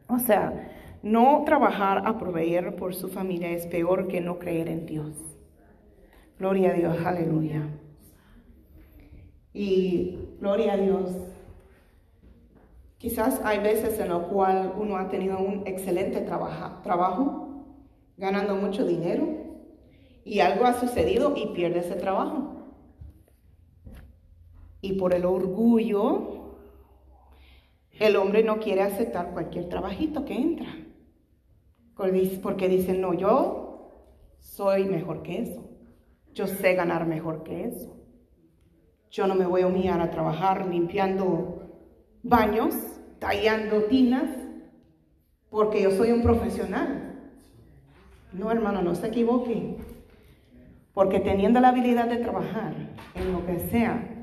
O 0.07 0.19
sea, 0.19 0.71
no 1.03 1.43
trabajar 1.45 2.07
a 2.07 2.17
proveer 2.17 2.77
por 2.77 2.95
su 2.95 3.09
familia 3.09 3.49
es 3.49 3.67
peor 3.67 4.07
que 4.07 4.21
no 4.21 4.39
creer 4.39 4.69
en 4.69 4.85
Dios. 4.85 5.37
Gloria 6.39 6.69
a 6.69 6.73
Dios, 6.75 7.05
aleluya. 7.05 7.67
Y 9.53 10.24
gloria 10.39 10.73
a 10.73 10.77
Dios. 10.77 11.11
Quizás 12.97 13.41
hay 13.43 13.59
veces 13.59 13.99
en 13.99 14.09
lo 14.09 14.29
cual 14.29 14.73
uno 14.77 14.97
ha 14.97 15.09
tenido 15.09 15.37
un 15.39 15.67
excelente 15.67 16.21
trabajo, 16.21 17.65
ganando 18.17 18.55
mucho 18.55 18.85
dinero, 18.85 19.27
y 20.23 20.39
algo 20.39 20.65
ha 20.65 20.73
sucedido 20.73 21.33
y 21.35 21.47
pierde 21.53 21.79
ese 21.79 21.95
trabajo. 21.95 22.53
Y 24.81 24.93
por 24.93 25.13
el 25.13 25.25
orgullo, 25.25 26.55
el 27.99 28.15
hombre 28.15 28.43
no 28.43 28.59
quiere 28.59 28.81
aceptar 28.81 29.31
cualquier 29.33 29.69
trabajito 29.69 30.25
que 30.25 30.35
entra. 30.35 30.67
Porque 31.95 32.67
dicen, 32.69 33.01
no, 33.01 33.13
yo 33.13 33.91
soy 34.39 34.85
mejor 34.85 35.21
que 35.21 35.41
eso. 35.41 35.69
Yo 36.33 36.47
sé 36.47 36.73
ganar 36.73 37.05
mejor 37.07 37.43
que 37.43 37.65
eso. 37.65 37.95
Yo 39.11 39.27
no 39.27 39.35
me 39.35 39.45
voy 39.45 39.61
a 39.61 39.67
humillar 39.67 40.01
a 40.01 40.11
trabajar 40.11 40.67
limpiando 40.67 41.63
baños, 42.23 42.75
tallando 43.19 43.83
tinas, 43.83 44.29
porque 45.49 45.81
yo 45.81 45.91
soy 45.91 46.11
un 46.11 46.21
profesional. 46.21 47.13
No, 48.33 48.51
hermano, 48.51 48.81
no 48.81 48.95
se 48.95 49.07
equivoque. 49.07 49.77
Porque 50.93 51.19
teniendo 51.19 51.59
la 51.59 51.69
habilidad 51.69 52.07
de 52.07 52.17
trabajar 52.17 52.73
en 53.15 53.31
lo 53.31 53.45
que 53.45 53.59
sea, 53.59 54.15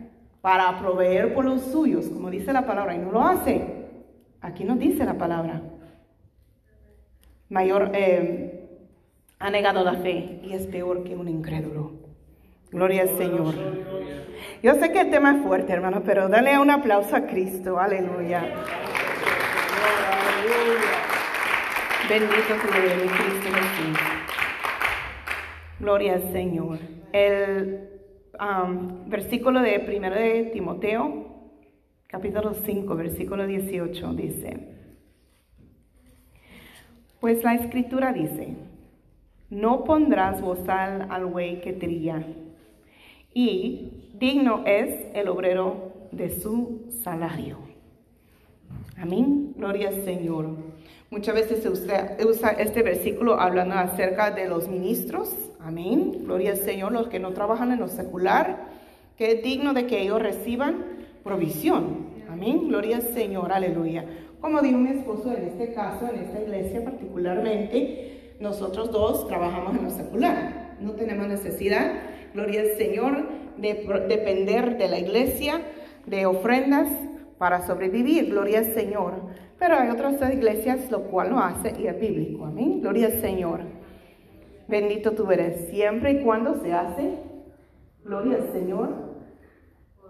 para 0.42 0.76
proveer 0.80 1.34
por 1.34 1.44
los 1.44 1.62
suyos, 1.62 2.08
como 2.08 2.28
dice 2.28 2.52
la 2.52 2.66
palabra, 2.66 2.94
y 2.94 2.98
no 2.98 3.12
lo 3.12 3.22
hace, 3.22 3.86
aquí 4.40 4.64
no 4.64 4.76
dice 4.76 5.04
la 5.04 5.16
palabra. 5.16 5.62
Mayor 7.48 7.92
eh, 7.94 8.68
ha 9.38 9.50
negado 9.50 9.84
la 9.84 9.94
fe 9.94 10.40
y 10.42 10.52
es 10.52 10.66
peor 10.66 11.04
que 11.04 11.14
un 11.14 11.28
incrédulo. 11.28 11.91
Gloria 12.72 13.02
al 13.02 13.18
Señor. 13.18 13.54
Yo 14.62 14.74
sé 14.76 14.92
que 14.92 15.02
el 15.02 15.10
tema 15.10 15.32
es 15.32 15.42
fuerte, 15.42 15.74
hermano, 15.74 16.02
pero 16.06 16.30
dale 16.30 16.58
un 16.58 16.70
aplauso 16.70 17.14
a 17.14 17.26
Cristo. 17.26 17.78
Aleluya. 17.78 18.42
Bendito 22.08 22.54
tu 22.62 22.78
eres, 22.78 23.12
Cristo 23.12 23.48
Jesús. 23.52 23.98
Gloria 25.80 26.14
al 26.14 26.32
Señor. 26.32 26.78
El 27.12 27.90
um, 28.40 29.10
versículo 29.10 29.60
de 29.60 29.84
1 29.86 30.10
de 30.10 30.50
Timoteo, 30.54 31.26
capítulo 32.06 32.54
5, 32.54 32.94
versículo 32.96 33.46
18, 33.46 34.14
dice, 34.14 34.68
pues 37.20 37.44
la 37.44 37.54
escritura 37.54 38.14
dice, 38.14 38.56
no 39.50 39.84
pondrás 39.84 40.40
bozal 40.40 41.08
al 41.10 41.26
buey 41.26 41.60
que 41.60 41.74
trilla 41.74 42.24
y 43.34 43.90
digno 44.18 44.62
es 44.66 45.06
el 45.14 45.28
obrero 45.28 45.92
de 46.12 46.30
su 46.30 46.82
salario. 47.02 47.58
Amén. 48.96 49.54
Gloria 49.56 49.88
al 49.88 50.04
Señor. 50.04 50.50
Muchas 51.10 51.34
veces 51.34 51.62
se 51.62 51.68
usa, 51.68 52.50
este 52.52 52.82
versículo 52.82 53.38
hablando 53.38 53.74
acerca 53.74 54.30
de 54.30 54.48
los 54.48 54.68
ministros. 54.68 55.34
Amén. 55.60 56.24
Gloria 56.24 56.52
al 56.52 56.58
Señor, 56.58 56.92
los 56.92 57.08
que 57.08 57.18
no 57.18 57.32
trabajan 57.32 57.72
en 57.72 57.80
lo 57.80 57.88
secular, 57.88 58.66
que 59.16 59.32
es 59.32 59.42
digno 59.42 59.74
de 59.74 59.86
que 59.86 60.02
ellos 60.02 60.22
reciban 60.22 60.84
provisión. 61.22 62.06
Amén. 62.30 62.68
Gloria 62.68 62.96
al 62.96 63.02
Señor. 63.02 63.52
Aleluya. 63.52 64.04
Como 64.40 64.60
dijo 64.60 64.78
mi 64.78 64.90
esposo 64.90 65.32
en 65.32 65.44
este 65.44 65.72
caso, 65.74 66.08
en 66.08 66.20
esta 66.20 66.40
iglesia 66.40 66.82
particularmente, 66.84 68.34
nosotros 68.40 68.90
dos 68.90 69.28
trabajamos 69.28 69.76
en 69.76 69.84
lo 69.84 69.90
secular. 69.90 70.76
No 70.80 70.92
tenemos 70.92 71.28
necesidad 71.28 71.92
gloria 72.34 72.62
al 72.62 72.76
Señor, 72.76 73.28
de 73.58 73.74
depender 74.08 74.78
de 74.78 74.88
la 74.88 74.98
iglesia, 74.98 75.60
de 76.06 76.26
ofrendas 76.26 76.88
para 77.38 77.66
sobrevivir, 77.66 78.30
gloria 78.30 78.60
al 78.60 78.72
Señor. 78.74 79.14
Pero 79.58 79.76
hay 79.76 79.90
otras 79.90 80.20
iglesias 80.32 80.90
lo 80.90 81.02
cual 81.04 81.30
lo 81.30 81.38
hace 81.38 81.74
y 81.80 81.86
es 81.86 81.98
bíblico, 81.98 82.44
amén, 82.44 82.80
gloria 82.80 83.06
al 83.06 83.20
Señor. 83.20 83.60
Bendito 84.68 85.12
tú 85.12 85.30
eres, 85.30 85.68
siempre 85.70 86.12
y 86.12 86.22
cuando 86.22 86.60
se 86.62 86.72
hace, 86.72 87.18
gloria 88.04 88.36
al 88.36 88.52
Señor, 88.52 88.88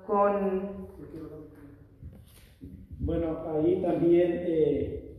con... 0.07 0.91
Bueno, 2.99 3.39
ahí 3.53 3.83
también 3.83 4.31
eh, 4.47 5.17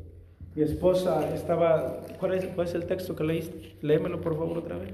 mi 0.55 0.63
esposa 0.63 1.33
estaba, 1.35 2.01
¿cuál 2.19 2.35
es, 2.35 2.45
¿cuál 2.47 2.67
es 2.67 2.75
el 2.75 2.85
texto 2.85 3.15
que 3.15 3.23
leíste? 3.23 3.75
Léemelo 3.81 4.21
por 4.21 4.37
favor 4.37 4.59
otra 4.59 4.77
vez. 4.77 4.93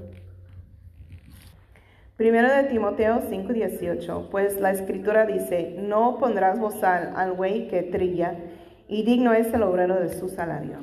Primero 2.20 2.54
de 2.54 2.64
Timoteo 2.64 3.22
5:18, 3.30 4.28
pues 4.30 4.60
la 4.60 4.72
escritura 4.72 5.24
dice, 5.24 5.76
no 5.78 6.18
pondrás 6.18 6.60
bozal 6.60 7.14
al 7.16 7.32
güey 7.32 7.66
que 7.68 7.82
trilla, 7.82 8.36
y 8.88 9.04
digno 9.04 9.32
es 9.32 9.50
el 9.54 9.62
obrero 9.62 9.98
de 9.98 10.10
su 10.10 10.28
salario. 10.28 10.80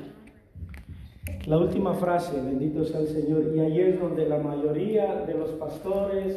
La 1.46 1.58
última 1.58 1.94
frase, 1.94 2.42
bendito 2.42 2.84
sea 2.84 2.98
el 2.98 3.06
Señor, 3.06 3.54
y 3.54 3.60
ahí 3.60 3.80
es 3.82 4.00
donde 4.00 4.28
la 4.28 4.38
mayoría 4.38 5.14
de 5.26 5.34
los 5.34 5.50
pastores 5.50 6.34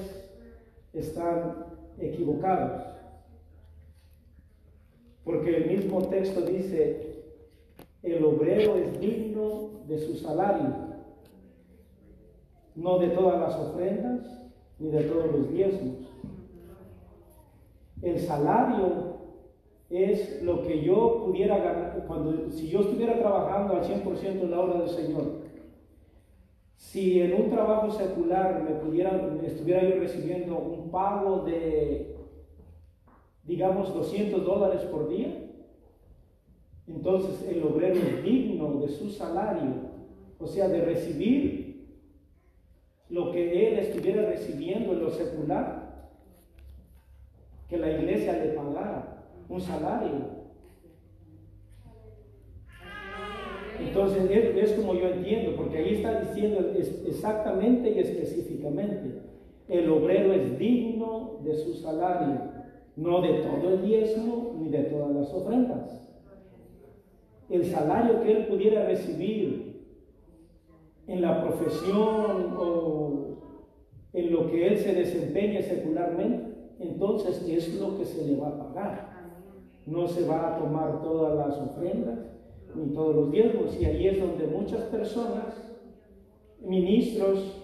están 0.94 1.66
equivocados. 2.00 2.84
Porque 5.24 5.58
el 5.58 5.66
mismo 5.66 6.10
texto 6.10 6.42
dice, 6.42 7.24
el 8.04 8.24
obrero 8.24 8.76
es 8.76 9.00
digno 9.00 9.82
de 9.88 9.98
su 9.98 10.16
salario, 10.16 10.76
no 12.76 13.00
de 13.00 13.08
todas 13.08 13.40
las 13.40 13.56
ofrendas, 13.56 14.41
ni 14.82 14.90
de 14.90 15.04
todos 15.04 15.32
los 15.32 15.52
diezmos. 15.52 15.96
El 18.02 18.20
salario 18.20 19.12
es 19.90 20.42
lo 20.42 20.64
que 20.64 20.82
yo 20.82 21.24
pudiera 21.26 21.58
ganar, 21.60 22.04
cuando, 22.08 22.50
si 22.50 22.68
yo 22.68 22.80
estuviera 22.80 23.20
trabajando 23.20 23.76
al 23.76 23.84
100% 23.84 24.42
en 24.42 24.52
la 24.52 24.60
obra 24.60 24.80
del 24.80 24.90
Señor, 24.90 25.42
si 26.78 27.22
en 27.22 27.34
un 27.34 27.50
trabajo 27.52 27.92
secular 27.92 28.64
me 28.64 28.72
pudiera, 28.72 29.38
estuviera 29.46 29.88
yo 29.88 30.00
recibiendo 30.00 30.58
un 30.58 30.90
pago 30.90 31.44
de, 31.44 32.16
digamos, 33.44 33.94
200 33.94 34.44
dólares 34.44 34.82
por 34.86 35.10
día, 35.10 35.48
entonces 36.88 37.48
el 37.48 37.64
obrero 37.64 37.96
es 37.96 38.24
digno 38.24 38.80
de 38.80 38.88
su 38.88 39.10
salario, 39.10 39.92
o 40.40 40.48
sea, 40.48 40.68
de 40.68 40.82
recibir 40.82 41.61
lo 43.12 43.32
que 43.32 43.68
él 43.68 43.80
estuviera 43.80 44.24
recibiendo 44.24 44.94
en 44.94 45.04
lo 45.04 45.12
secular, 45.12 46.08
que 47.68 47.78
la 47.78 47.92
iglesia 47.92 48.34
le 48.34 48.54
pagara 48.54 49.26
un 49.50 49.60
salario. 49.60 50.42
Entonces 53.80 54.30
es, 54.30 54.74
como 54.74 54.94
yo 54.94 55.10
entiendo, 55.10 55.56
porque 55.58 55.78
ahí 55.78 55.96
está 55.96 56.22
diciendo 56.22 56.72
exactamente 57.06 57.92
y 57.92 58.00
específicamente, 58.00 59.22
el 59.68 59.90
obrero 59.90 60.34
es 60.34 60.58
digno 60.58 61.40
de 61.44 61.56
su 61.56 61.74
salario, 61.74 62.40
no 62.96 63.22
de 63.22 63.40
todo 63.40 63.74
el 63.74 63.82
diezmo 63.82 64.56
ni 64.60 64.70
de 64.70 64.84
todas 64.84 65.14
las 65.14 65.34
ofrendas. 65.34 66.10
El 67.50 67.66
salario 67.66 68.22
que 68.22 68.32
él 68.32 68.46
pudiera 68.48 68.86
recibir 68.86 69.71
en 71.12 71.22
la 71.22 71.44
profesión 71.44 72.56
o 72.58 73.38
en 74.14 74.32
lo 74.32 74.50
que 74.50 74.68
él 74.68 74.78
se 74.78 74.94
desempeña 74.94 75.62
secularmente, 75.62 76.52
entonces 76.80 77.46
es 77.48 77.80
lo 77.80 77.98
que 77.98 78.06
se 78.06 78.26
le 78.26 78.40
va 78.40 78.48
a 78.48 78.58
pagar. 78.58 79.12
No 79.86 80.08
se 80.08 80.26
va 80.26 80.56
a 80.56 80.60
tomar 80.60 81.02
todas 81.02 81.36
las 81.36 81.60
ofrendas 81.60 82.20
ni 82.76 82.94
todos 82.94 83.16
los 83.16 83.32
diezmos. 83.32 83.78
Y 83.80 83.86
ahí 83.86 84.08
es 84.08 84.22
donde 84.22 84.48
muchas 84.48 84.84
personas, 84.84 85.80
ministros, 86.62 87.58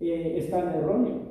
eh, 0.00 0.38
están 0.38 0.74
erróneos. 0.74 1.22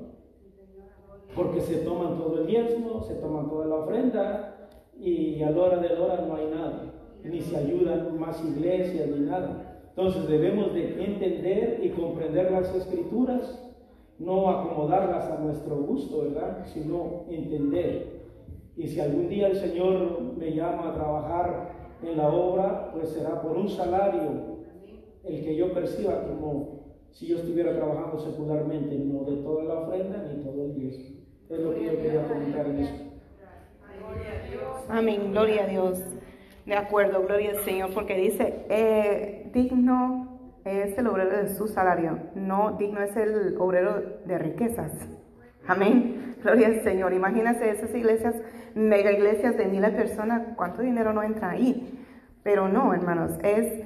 Porque 1.35 1.59
se 1.59 1.79
toman 1.79 2.17
todo 2.17 2.39
el 2.39 2.47
diezmo, 2.47 3.01
se 3.01 3.15
toman 3.15 3.49
toda 3.49 3.65
la 3.65 3.75
ofrenda 3.75 4.69
y 4.97 5.41
a 5.43 5.49
la 5.49 5.61
hora 5.61 5.77
de 5.79 5.89
la 5.89 6.01
hora 6.01 6.25
no 6.25 6.35
hay 6.35 6.47
nada. 6.47 6.93
Ni 7.25 7.41
se 7.41 7.57
ayudan 7.57 8.17
más 8.17 8.41
iglesias 8.45 9.09
ni 9.09 9.25
nada. 9.25 9.64
Entonces 9.97 10.27
debemos 10.27 10.73
de 10.73 11.05
entender 11.05 11.79
y 11.81 11.89
comprender 11.89 12.51
las 12.51 12.73
escrituras, 12.75 13.61
no 14.19 14.49
acomodarlas 14.49 15.31
a 15.31 15.39
nuestro 15.39 15.77
gusto, 15.77 16.23
¿verdad? 16.23 16.65
Sino 16.65 17.23
entender. 17.29 18.25
Y 18.75 18.87
si 18.87 18.99
algún 18.99 19.29
día 19.29 19.47
el 19.47 19.55
Señor 19.55 20.21
me 20.37 20.53
llama 20.53 20.89
a 20.89 20.93
trabajar 20.93 21.71
en 22.03 22.17
la 22.17 22.27
obra, 22.27 22.91
pues 22.93 23.09
será 23.09 23.41
por 23.41 23.55
un 23.55 23.69
salario 23.69 24.55
el 25.23 25.43
que 25.43 25.55
yo 25.55 25.73
perciba 25.73 26.23
como 26.27 26.75
si 27.11 27.27
yo 27.27 27.37
estuviera 27.37 27.73
trabajando 27.73 28.19
secularmente, 28.19 28.95
no 28.97 29.23
de 29.23 29.37
toda 29.37 29.63
la 29.63 29.75
ofrenda 29.75 30.29
ni 30.29 30.43
todo 30.43 30.65
el 30.65 30.75
diezmo. 30.75 31.21
Es 31.49 31.59
lo 31.59 31.73
que 31.73 31.85
yo 31.85 31.91
quería 31.91 32.27
comentar 32.27 32.65
en 32.67 32.79
eso. 32.79 32.93
Amén, 34.89 35.31
gloria 35.31 35.63
a 35.63 35.67
Dios. 35.67 36.03
De 36.65 36.75
acuerdo, 36.75 37.23
gloria 37.25 37.51
al 37.51 37.63
Señor, 37.63 37.91
porque 37.93 38.17
dice, 38.17 38.65
eh, 38.69 39.34
digno 39.55 40.27
es 40.65 40.97
el 40.97 41.07
obrero 41.07 41.37
de 41.37 41.55
su 41.55 41.69
salario, 41.69 42.19
no 42.35 42.75
digno 42.77 43.01
es 43.01 43.15
el 43.15 43.55
obrero 43.57 44.03
de 44.25 44.37
riquezas. 44.37 44.91
Amén, 45.65 46.35
gloria 46.43 46.67
al 46.67 46.83
Señor. 46.83 47.13
Imagínense 47.13 47.69
esas 47.69 47.95
iglesias, 47.95 48.35
mega 48.75 49.13
iglesias 49.13 49.55
de 49.55 49.65
miles 49.67 49.93
de 49.93 49.97
personas, 49.97 50.41
¿cuánto 50.57 50.81
dinero 50.81 51.13
no 51.13 51.23
entra 51.23 51.51
ahí? 51.51 52.05
Pero 52.43 52.67
no, 52.67 52.93
hermanos, 52.93 53.31
es 53.43 53.81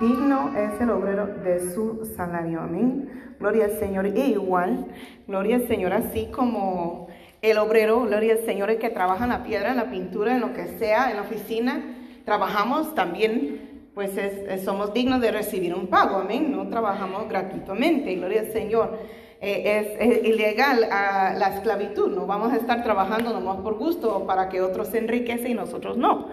digno 0.00 0.56
es 0.56 0.80
el 0.80 0.88
obrero 0.88 1.26
de 1.26 1.60
su 1.74 2.10
salario. 2.16 2.62
Amén. 2.62 3.34
Gloria 3.38 3.66
al 3.66 3.72
Señor. 3.72 4.06
E 4.06 4.28
igual, 4.28 4.86
gloria 5.28 5.56
al 5.56 5.68
Señor, 5.68 5.92
así 5.92 6.30
como 6.34 7.08
el 7.42 7.58
obrero, 7.58 8.00
gloria 8.00 8.32
al 8.32 8.46
Señor, 8.46 8.70
el 8.70 8.78
que 8.78 8.88
trabaja 8.88 9.24
en 9.24 9.30
la 9.30 9.44
piedra, 9.44 9.72
en 9.72 9.76
la 9.76 9.90
pintura, 9.90 10.34
en 10.34 10.40
lo 10.40 10.54
que 10.54 10.78
sea, 10.78 11.10
en 11.10 11.16
la 11.16 11.22
oficina, 11.22 11.84
trabajamos 12.24 12.94
también, 12.94 13.65
pues 13.96 14.10
somos 14.62 14.92
dignos 14.92 15.22
de 15.22 15.30
recibir 15.30 15.74
un 15.74 15.86
pago. 15.86 16.18
Amén. 16.18 16.52
No 16.52 16.68
trabajamos 16.68 17.30
gratuitamente. 17.30 18.14
Gloria 18.14 18.42
al 18.42 18.52
Señor. 18.52 18.98
Eh, 19.40 19.96
es, 19.98 20.22
ilegal 20.22 20.82
la 20.82 21.54
esclavitud. 21.54 22.14
No 22.14 22.26
vamos 22.26 22.52
a 22.52 22.56
estar 22.56 22.82
trabajando 22.82 23.32
nomás 23.32 23.56
por 23.62 23.78
gusto 23.78 24.26
para 24.26 24.50
que 24.50 24.60
otros 24.60 24.88
se 24.88 24.98
enriquecen 24.98 25.52
y 25.52 25.54
nosotros 25.54 25.96
no 25.96 26.28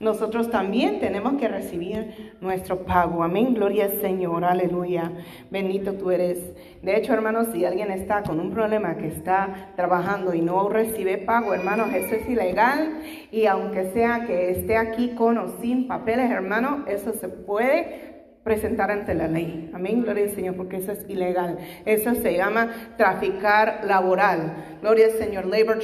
nosotros 0.00 0.50
también 0.50 0.98
tenemos 0.98 1.34
que 1.34 1.46
recibir 1.46 2.34
nuestro 2.40 2.84
pago. 2.84 3.22
Amén, 3.22 3.52
gloria 3.52 3.84
al 3.84 4.00
Señor, 4.00 4.46
aleluya. 4.46 5.12
Bendito 5.50 5.92
tú 5.92 6.10
eres. 6.10 6.38
De 6.82 6.96
hecho, 6.96 7.12
hermanos, 7.12 7.48
si 7.52 7.66
alguien 7.66 7.90
está 7.90 8.22
con 8.22 8.40
un 8.40 8.50
problema 8.50 8.96
que 8.96 9.08
está 9.08 9.72
trabajando 9.76 10.32
y 10.32 10.40
no 10.40 10.70
recibe 10.70 11.18
pago, 11.18 11.52
hermanos, 11.52 11.92
eso 11.92 12.14
es 12.14 12.26
ilegal. 12.26 13.02
Y 13.30 13.44
aunque 13.44 13.92
sea 13.92 14.24
que 14.26 14.52
esté 14.52 14.78
aquí 14.78 15.10
con 15.10 15.36
o 15.36 15.60
sin 15.60 15.86
papeles, 15.86 16.30
hermanos, 16.30 16.88
eso 16.88 17.12
se 17.12 17.28
puede 17.28 18.09
presentar 18.50 18.90
ante 18.90 19.14
la 19.14 19.28
ley. 19.28 19.70
Amén, 19.72 20.02
gloria 20.02 20.24
al 20.24 20.30
Señor, 20.30 20.56
porque 20.56 20.78
eso 20.78 20.90
es 20.90 21.08
ilegal. 21.08 21.56
Eso 21.84 22.16
se 22.16 22.36
llama 22.36 22.70
traficar 22.96 23.82
laboral. 23.84 24.78
Gloria 24.82 25.06
al 25.06 25.12
Señor, 25.12 25.46
labor 25.46 25.78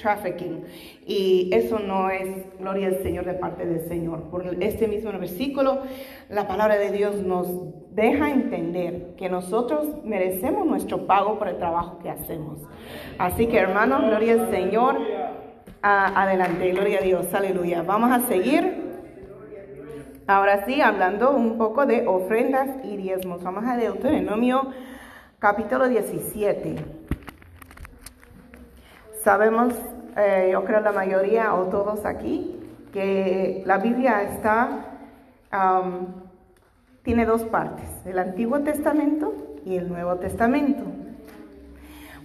trafficking. 0.00 0.64
Y 1.04 1.50
eso 1.52 1.78
no 1.78 2.08
es 2.08 2.26
gloria 2.58 2.86
al 2.86 3.02
Señor 3.02 3.26
de 3.26 3.34
parte 3.34 3.66
del 3.66 3.86
Señor. 3.86 4.30
Por 4.30 4.46
este 4.62 4.88
mismo 4.88 5.12
versículo, 5.12 5.82
la 6.30 6.48
palabra 6.48 6.78
de 6.78 6.90
Dios 6.90 7.16
nos 7.16 7.48
deja 7.94 8.30
entender 8.30 9.14
que 9.18 9.28
nosotros 9.28 10.02
merecemos 10.02 10.66
nuestro 10.66 11.06
pago 11.06 11.38
por 11.38 11.48
el 11.48 11.58
trabajo 11.58 11.98
que 11.98 12.08
hacemos. 12.08 12.62
Así 13.18 13.46
que 13.46 13.58
hermanos, 13.58 14.06
gloria 14.06 14.32
al 14.40 14.50
Señor. 14.50 14.96
adelante, 15.82 16.70
gloria 16.70 17.00
a 17.00 17.02
Dios, 17.02 17.34
aleluya. 17.34 17.82
Vamos 17.82 18.10
a 18.10 18.20
seguir. 18.20 18.79
Ahora 20.30 20.64
sí, 20.64 20.80
hablando 20.80 21.32
un 21.32 21.58
poco 21.58 21.86
de 21.86 22.06
ofrendas 22.06 22.68
y 22.84 22.96
diezmos. 22.96 23.42
Vamos 23.42 23.64
a 23.66 23.76
Deuteronomio 23.76 24.70
capítulo 25.40 25.88
17. 25.88 26.76
Sabemos, 29.24 29.74
eh, 30.16 30.50
yo 30.52 30.64
creo 30.64 30.78
la 30.82 30.92
mayoría 30.92 31.52
o 31.54 31.64
todos 31.64 32.06
aquí, 32.06 32.60
que 32.92 33.64
la 33.66 33.78
Biblia 33.78 34.22
está, 34.22 34.68
tiene 37.02 37.26
dos 37.26 37.42
partes, 37.46 37.88
el 38.06 38.20
Antiguo 38.20 38.60
Testamento 38.60 39.34
y 39.64 39.78
el 39.78 39.88
Nuevo 39.88 40.14
Testamento. 40.18 40.84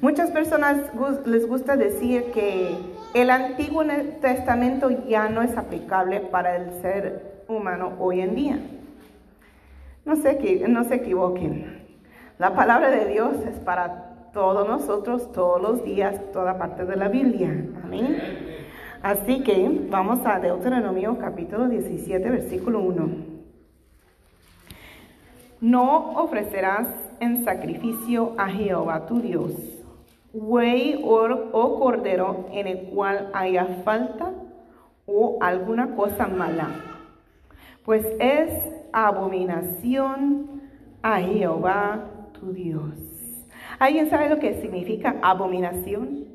Muchas 0.01 0.29
personas 0.29 0.77
les 1.25 1.47
gusta 1.47 1.75
decir 1.75 2.31
que 2.33 2.77
el 3.15 3.31
Antiguo 3.31 3.83
Testamento 4.21 4.91
ya 5.07 5.27
no 5.27 5.41
es 5.41 5.57
aplicable 5.57 6.19
para 6.19 6.55
el 6.57 6.71
ser 6.83 7.34
humano 7.47 7.93
hoy 7.99 8.21
en 8.21 8.35
día. 8.35 8.59
No 10.05 10.15
se, 10.15 10.67
no 10.67 10.83
se 10.83 10.95
equivoquen. 10.95 11.85
La 12.37 12.53
palabra 12.53 12.89
de 12.89 13.05
Dios 13.07 13.37
es 13.47 13.59
para 13.59 14.29
todos 14.33 14.67
nosotros, 14.67 15.31
todos 15.31 15.61
los 15.61 15.83
días, 15.83 16.19
toda 16.31 16.57
parte 16.57 16.85
de 16.85 16.95
la 16.95 17.07
Biblia. 17.07 17.65
Amén. 17.83 18.21
Así 19.01 19.41
que 19.43 19.87
vamos 19.89 20.19
a 20.25 20.39
Deuteronomio 20.39 21.17
capítulo 21.17 21.67
17, 21.67 22.29
versículo 22.29 22.79
1. 22.79 23.09
No 25.61 26.11
ofrecerás 26.21 26.87
en 27.19 27.45
sacrificio 27.45 28.33
a 28.37 28.49
Jehová 28.49 29.05
tu 29.05 29.21
Dios, 29.21 29.53
buey 30.33 31.01
o 31.03 31.79
cordero 31.79 32.47
en 32.51 32.67
el 32.67 32.89
cual 32.89 33.29
haya 33.33 33.65
falta 33.83 34.31
o 35.05 35.37
alguna 35.39 35.95
cosa 35.95 36.27
mala 36.27 36.94
pues 37.85 38.03
es 38.19 38.51
abominación 38.91 40.63
a 41.03 41.21
Jehová 41.21 42.09
tu 42.33 42.51
Dios. 42.51 42.91
¿Alguien 43.77 44.09
sabe 44.09 44.27
lo 44.27 44.39
que 44.39 44.59
significa 44.59 45.17
abominación? 45.21 46.25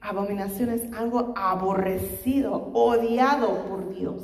Abominación 0.00 0.70
es 0.70 0.92
algo 0.92 1.34
aborrecido, 1.36 2.70
odiado 2.72 3.64
por 3.68 3.94
Dios. 3.94 4.22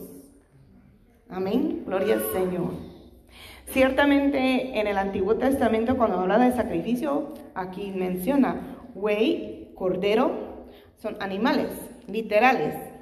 Amén. 1.29 1.85
Gloria 1.87 2.15
al 2.15 2.23
Señor. 2.33 2.73
Ciertamente 3.67 4.79
en 4.79 4.87
el 4.87 4.99
Antiguo 4.99 5.37
Testamento 5.37 5.97
cuando 5.97 6.19
habla 6.19 6.39
de 6.39 6.53
sacrificio, 6.53 7.35
aquí 7.55 7.93
menciona 7.93 8.79
buey, 8.95 9.73
cordero, 9.75 10.67
son 10.97 11.17
animales 11.21 11.69
literales 12.07 12.94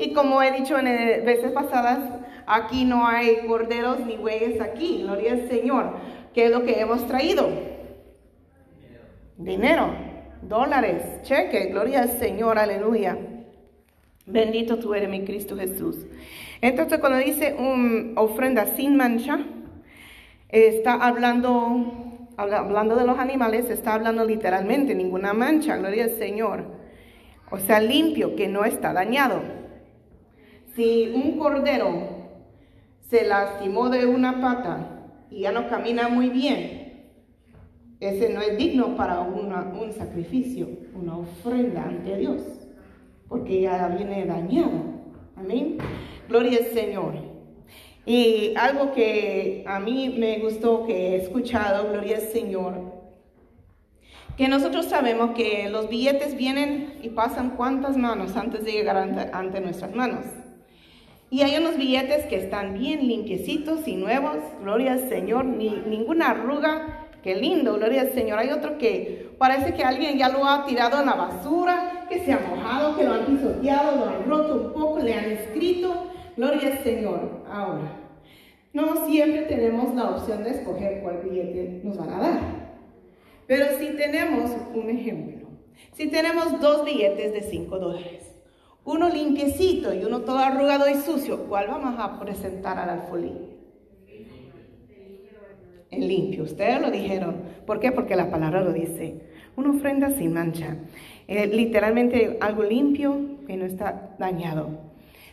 y 0.00 0.14
como 0.14 0.42
he 0.42 0.50
dicho 0.50 0.78
en 0.78 0.86
eh, 0.86 1.22
veces 1.24 1.52
pasadas, 1.52 1.98
aquí 2.46 2.86
no 2.86 3.06
hay 3.06 3.46
corderos 3.46 4.00
ni 4.00 4.16
bueyes 4.16 4.58
aquí, 4.60 5.02
gloria 5.02 5.32
al 5.32 5.48
Señor. 5.48 5.92
¿Qué 6.32 6.46
es 6.46 6.50
lo 6.50 6.64
que 6.64 6.80
hemos 6.80 7.06
traído? 7.06 7.46
Dinero, 9.36 9.92
dólares, 10.40 11.02
cheque, 11.22 11.66
gloria 11.66 12.02
al 12.02 12.18
Señor, 12.18 12.58
aleluya. 12.58 13.18
Bendito 14.24 14.78
tú 14.78 14.94
eres 14.94 15.10
mi 15.10 15.24
Cristo 15.24 15.56
Jesús. 15.56 16.06
Entonces 16.62 16.98
cuando 16.98 17.18
dice 17.18 17.54
un 17.58 18.14
ofrenda 18.16 18.66
sin 18.76 18.96
mancha, 18.96 19.40
está 20.48 20.94
hablando, 20.94 22.28
hablando 22.38 22.96
de 22.96 23.04
los 23.04 23.18
animales, 23.18 23.68
está 23.68 23.94
hablando 23.94 24.24
literalmente, 24.24 24.94
ninguna 24.94 25.34
mancha, 25.34 25.76
gloria 25.76 26.04
al 26.04 26.16
Señor. 26.16 26.64
O 27.50 27.58
sea, 27.58 27.80
limpio, 27.80 28.34
que 28.34 28.48
no 28.48 28.64
está 28.64 28.94
dañado. 28.94 29.60
Si 30.74 31.12
un 31.14 31.38
cordero 31.38 31.90
se 33.08 33.26
lastimó 33.26 33.88
de 33.88 34.06
una 34.06 34.40
pata 34.40 35.08
y 35.30 35.40
ya 35.40 35.52
no 35.52 35.68
camina 35.68 36.08
muy 36.08 36.28
bien, 36.28 37.08
ese 37.98 38.32
no 38.32 38.40
es 38.40 38.56
digno 38.56 38.96
para 38.96 39.20
un 39.20 39.92
sacrificio, 39.92 40.68
una 40.94 41.18
ofrenda 41.18 41.82
ante 41.82 42.16
Dios, 42.16 42.40
porque 43.28 43.60
ya 43.60 43.88
viene 43.88 44.24
dañado. 44.24 44.70
Amén. 45.36 45.78
Gloria 46.28 46.58
al 46.58 46.66
Señor. 46.66 47.14
Y 48.06 48.54
algo 48.56 48.92
que 48.92 49.64
a 49.66 49.80
mí 49.80 50.14
me 50.18 50.38
gustó, 50.38 50.86
que 50.86 51.10
he 51.10 51.16
escuchado, 51.16 51.90
gloria 51.90 52.16
al 52.16 52.22
Señor, 52.22 52.74
que 54.36 54.48
nosotros 54.48 54.86
sabemos 54.86 55.32
que 55.32 55.68
los 55.68 55.88
billetes 55.88 56.36
vienen 56.36 56.94
y 57.02 57.10
pasan 57.10 57.56
cuántas 57.56 57.96
manos 57.96 58.36
antes 58.36 58.64
de 58.64 58.72
llegar 58.72 58.96
ante 59.32 59.60
nuestras 59.60 59.94
manos. 59.94 60.24
Y 61.30 61.42
hay 61.42 61.56
unos 61.56 61.76
billetes 61.76 62.26
que 62.26 62.34
están 62.34 62.74
bien 62.74 63.06
limpiecitos 63.06 63.86
y 63.86 63.94
nuevos, 63.94 64.38
gloria 64.60 64.94
al 64.94 65.08
Señor, 65.08 65.44
ni 65.44 65.70
ninguna 65.86 66.30
arruga, 66.30 67.06
qué 67.22 67.36
lindo, 67.36 67.74
gloria 67.74 68.00
al 68.00 68.12
Señor. 68.12 68.40
Hay 68.40 68.50
otro 68.50 68.78
que 68.78 69.30
parece 69.38 69.72
que 69.74 69.84
alguien 69.84 70.18
ya 70.18 70.28
lo 70.28 70.44
ha 70.44 70.66
tirado 70.66 70.98
en 70.98 71.06
la 71.06 71.14
basura, 71.14 72.06
que 72.08 72.18
se 72.24 72.32
ha 72.32 72.40
mojado, 72.40 72.96
que 72.96 73.04
lo 73.04 73.14
han 73.14 73.26
pisoteado, 73.26 73.96
lo 73.96 74.06
han 74.06 74.28
roto 74.28 74.54
un 74.56 74.72
poco, 74.72 74.98
le 74.98 75.14
han 75.14 75.30
escrito, 75.30 76.08
gloria 76.36 76.72
al 76.72 76.78
Señor. 76.82 77.44
Ahora, 77.48 77.92
no 78.72 79.06
siempre 79.06 79.42
tenemos 79.42 79.94
la 79.94 80.10
opción 80.10 80.42
de 80.42 80.50
escoger 80.50 81.00
cuál 81.00 81.20
billete 81.22 81.80
nos 81.84 81.96
van 81.96 82.12
a 82.12 82.18
dar. 82.18 82.40
Pero 83.46 83.66
si 83.78 83.96
tenemos 83.96 84.50
un 84.74 84.90
ejemplo, 84.90 85.48
si 85.92 86.08
tenemos 86.08 86.60
dos 86.60 86.84
billetes 86.84 87.32
de 87.32 87.42
5 87.42 87.78
dólares, 87.78 88.29
uno 88.90 89.08
limpiecito 89.08 89.94
y 89.94 90.04
uno 90.04 90.22
todo 90.22 90.38
arrugado 90.38 90.88
y 90.88 90.94
sucio, 90.94 91.46
¿cuál 91.48 91.68
vamos 91.68 91.94
a 91.98 92.18
presentar 92.18 92.78
al 92.78 92.90
alfolí? 92.90 93.32
El 95.90 96.08
limpio, 96.08 96.44
ustedes 96.44 96.80
lo 96.80 96.90
dijeron. 96.90 97.36
¿Por 97.66 97.80
qué? 97.80 97.92
Porque 97.92 98.16
la 98.16 98.30
palabra 98.30 98.62
lo 98.62 98.72
dice. 98.72 99.22
Una 99.56 99.70
ofrenda 99.70 100.10
sin 100.10 100.32
mancha. 100.32 100.76
Eh, 101.26 101.46
literalmente 101.48 102.38
algo 102.40 102.62
limpio 102.62 103.16
que 103.46 103.56
no 103.56 103.64
está 103.64 104.14
dañado. 104.18 104.68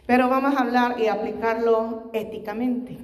Pero 0.05 0.29
vamos 0.29 0.55
a 0.55 0.61
hablar 0.61 0.99
y 0.99 1.07
aplicarlo 1.07 2.09
éticamente. 2.13 2.97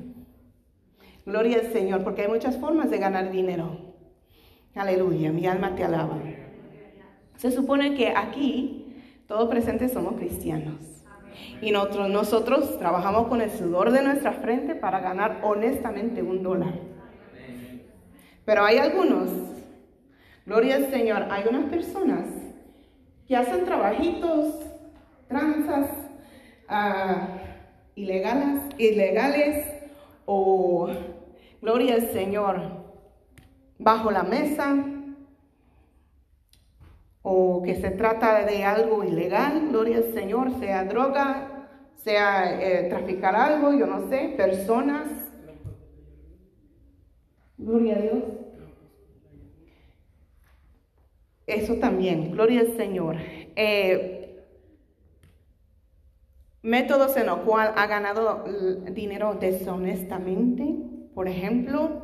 Gloria 1.25 1.57
al 1.57 1.71
Señor, 1.71 2.03
porque 2.03 2.23
hay 2.23 2.27
muchas 2.27 2.57
formas 2.57 2.89
de 2.89 2.97
ganar 2.97 3.31
dinero. 3.31 3.93
Aleluya, 4.75 5.31
mi 5.31 5.45
alma 5.45 5.75
te 5.75 5.83
alaba. 5.83 6.19
Se 7.37 7.51
supone 7.51 7.93
que 7.95 8.09
aquí, 8.09 8.82
todos 9.33 9.49
presentes 9.49 9.91
somos 9.91 10.13
cristianos. 10.17 10.75
Y 11.59 11.71
nosotros, 11.71 12.07
nosotros 12.07 12.77
trabajamos 12.77 13.29
con 13.29 13.41
el 13.41 13.49
sudor 13.49 13.89
de 13.89 14.03
nuestra 14.03 14.33
frente 14.33 14.75
para 14.75 14.99
ganar 14.99 15.39
honestamente 15.41 16.21
un 16.21 16.43
dólar. 16.43 16.75
Pero 18.45 18.63
hay 18.63 18.77
algunos, 18.77 19.31
gloria 20.45 20.75
al 20.75 20.91
Señor, 20.91 21.25
hay 21.31 21.45
unas 21.49 21.65
personas 21.65 22.27
que 23.27 23.35
hacen 23.35 23.65
trabajitos, 23.65 24.53
tranzas 25.27 25.89
uh, 26.69 27.39
ilegales, 27.95 28.61
ilegales 28.77 29.65
o, 30.27 30.91
gloria 31.59 31.95
al 31.95 32.11
Señor, 32.11 32.61
bajo 33.79 34.11
la 34.11 34.21
mesa 34.21 34.75
o 37.23 37.63
que 37.63 37.75
se 37.75 37.89
trata 37.89 38.45
de 38.45 38.65
algo 38.65 39.03
ilegal, 39.03 39.69
gloria 39.69 39.97
al 39.97 40.13
Señor, 40.13 40.59
sea 40.59 40.83
droga, 40.83 41.69
sea 41.95 42.61
eh, 42.61 42.89
traficar 42.89 43.33
algo, 43.35 43.73
yo 43.73 43.87
no 43.87 44.09
sé, 44.09 44.33
personas. 44.35 45.07
Gloria 47.57 47.95
a 47.95 48.01
Dios. 48.01 48.23
Eso 51.47 51.75
también, 51.75 52.31
gloria 52.31 52.59
al 52.59 52.75
Señor. 52.75 53.15
Eh, 53.55 54.43
métodos 56.61 57.15
en 57.15 57.27
los 57.27 57.39
cuales 57.39 57.73
ha 57.77 57.87
ganado 57.87 58.43
dinero 58.91 59.35
deshonestamente, 59.35 60.75
por 61.15 61.29
ejemplo, 61.29 62.01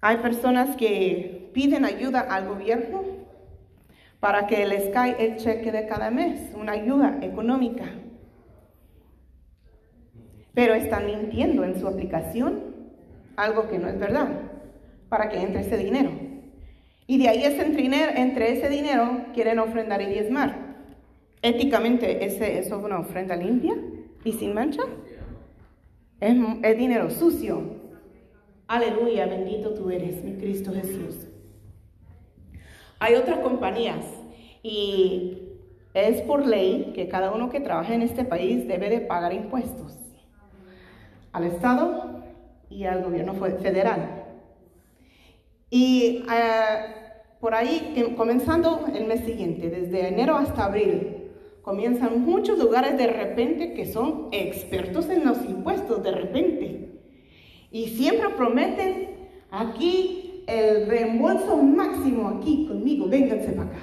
hay 0.00 0.16
personas 0.18 0.76
que 0.76 1.50
piden 1.52 1.84
ayuda 1.84 2.20
al 2.20 2.48
gobierno 2.48 3.01
para 4.22 4.46
que 4.46 4.64
les 4.66 4.88
caiga 4.90 5.18
el 5.18 5.36
cheque 5.36 5.72
de 5.72 5.84
cada 5.88 6.08
mes, 6.12 6.52
una 6.54 6.72
ayuda 6.74 7.18
económica. 7.22 7.86
Pero 10.54 10.74
están 10.74 11.06
mintiendo 11.06 11.64
en 11.64 11.80
su 11.80 11.88
aplicación, 11.88 12.60
algo 13.34 13.68
que 13.68 13.80
no 13.80 13.88
es 13.88 13.98
verdad, 13.98 14.28
para 15.08 15.28
que 15.28 15.38
entre 15.38 15.62
ese 15.62 15.76
dinero. 15.76 16.12
Y 17.08 17.18
de 17.18 17.30
ahí 17.30 17.42
entre 17.42 18.52
ese 18.52 18.68
dinero 18.68 19.24
quieren 19.34 19.58
ofrendar 19.58 20.00
y 20.00 20.06
diezmar. 20.06 20.76
Éticamente, 21.42 22.24
¿ese, 22.24 22.60
¿eso 22.60 22.78
es 22.78 22.84
una 22.84 23.00
ofrenda 23.00 23.34
limpia 23.34 23.74
y 24.24 24.34
sin 24.34 24.54
mancha? 24.54 24.84
Es, 26.20 26.36
es 26.62 26.78
dinero 26.78 27.10
sucio. 27.10 27.60
Aleluya, 28.68 29.26
bendito 29.26 29.74
tú 29.74 29.90
eres, 29.90 30.22
mi 30.22 30.34
Cristo 30.34 30.72
Jesús. 30.72 31.31
Hay 33.02 33.16
otras 33.16 33.40
compañías 33.40 34.06
y 34.62 35.36
es 35.92 36.20
por 36.20 36.46
ley 36.46 36.92
que 36.94 37.08
cada 37.08 37.32
uno 37.32 37.50
que 37.50 37.58
trabaja 37.58 37.94
en 37.94 38.02
este 38.02 38.22
país 38.24 38.68
debe 38.68 38.88
de 38.90 39.00
pagar 39.00 39.32
impuestos 39.32 39.98
al 41.32 41.42
Estado 41.42 42.22
y 42.70 42.84
al 42.84 43.02
gobierno 43.02 43.34
federal. 43.34 44.24
Y 45.68 46.24
eh, 46.32 46.94
por 47.40 47.56
ahí, 47.56 48.14
comenzando 48.16 48.84
el 48.94 49.06
mes 49.06 49.24
siguiente, 49.24 49.68
desde 49.68 50.06
enero 50.06 50.36
hasta 50.36 50.66
abril, 50.66 51.32
comienzan 51.62 52.20
muchos 52.20 52.56
lugares 52.56 52.96
de 52.96 53.08
repente 53.08 53.74
que 53.74 53.84
son 53.84 54.28
expertos 54.30 55.08
en 55.08 55.24
los 55.24 55.44
impuestos, 55.44 56.04
de 56.04 56.12
repente. 56.12 57.00
Y 57.72 57.88
siempre 57.88 58.28
prometen 58.28 59.28
aquí 59.50 60.31
el 60.52 60.86
reembolso 60.86 61.56
máximo, 61.56 62.28
aquí 62.28 62.66
conmigo, 62.66 63.08
vénganse 63.08 63.52
para 63.52 63.68
acá. 63.68 63.78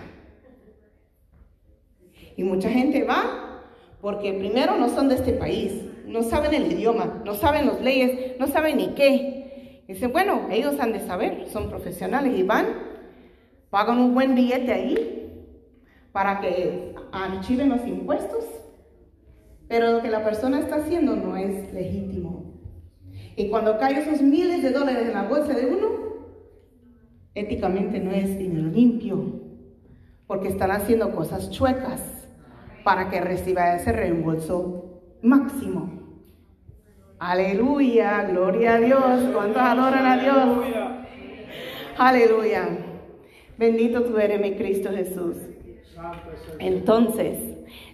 Y 2.35 2.43
mucha 2.43 2.69
gente 2.69 3.03
va 3.03 3.63
porque 4.01 4.33
primero 4.33 4.77
no 4.77 4.89
son 4.89 5.09
de 5.09 5.15
este 5.15 5.33
país, 5.33 5.73
no 6.05 6.23
saben 6.23 6.53
el 6.53 6.71
idioma, 6.71 7.21
no 7.25 7.33
saben 7.33 7.67
las 7.67 7.81
leyes, 7.81 8.39
no 8.39 8.47
saben 8.47 8.77
ni 8.77 8.89
qué. 8.89 9.83
Y 9.87 9.93
dicen, 9.93 10.11
bueno, 10.11 10.47
ellos 10.49 10.79
han 10.79 10.93
de 10.93 11.01
saber, 11.01 11.49
son 11.49 11.69
profesionales 11.69 12.37
y 12.37 12.43
van 12.43 12.89
pagan 13.69 13.99
un 13.99 14.13
buen 14.13 14.35
billete 14.35 14.71
ahí 14.73 15.45
para 16.11 16.41
que 16.41 16.95
archiven 17.11 17.69
los 17.69 17.85
impuestos, 17.85 18.45
pero 19.67 19.91
lo 19.91 20.01
que 20.01 20.09
la 20.09 20.23
persona 20.23 20.59
está 20.59 20.77
haciendo 20.77 21.15
no 21.15 21.37
es 21.37 21.71
legítimo. 21.73 22.55
Y 23.35 23.49
cuando 23.49 23.77
caen 23.77 23.97
esos 23.97 24.21
miles 24.21 24.63
de 24.63 24.71
dólares 24.71 25.07
en 25.07 25.13
la 25.13 25.23
bolsa 25.23 25.53
de 25.53 25.67
uno, 25.67 26.08
éticamente 27.35 27.99
no 27.99 28.11
es 28.11 28.37
dinero 28.37 28.67
limpio, 28.67 29.41
porque 30.27 30.47
están 30.47 30.71
haciendo 30.71 31.11
cosas 31.15 31.49
chuecas 31.49 32.27
para 32.83 33.09
que 33.09 33.21
reciba 33.21 33.75
ese 33.75 33.91
reembolso 33.91 35.01
máximo. 35.21 35.99
Aleluya, 37.19 38.23
gloria 38.23 38.75
a 38.75 38.79
Dios. 38.79 39.23
¿Cuántos 39.33 39.61
adoran 39.61 40.05
a 40.05 40.17
Dios? 40.17 40.65
Aleluya. 41.97 42.67
Bendito 43.57 44.03
tú 44.03 44.17
eres 44.17 44.39
mi 44.39 44.55
Cristo 44.55 44.89
Jesús. 44.91 45.35
Entonces, 46.59 47.37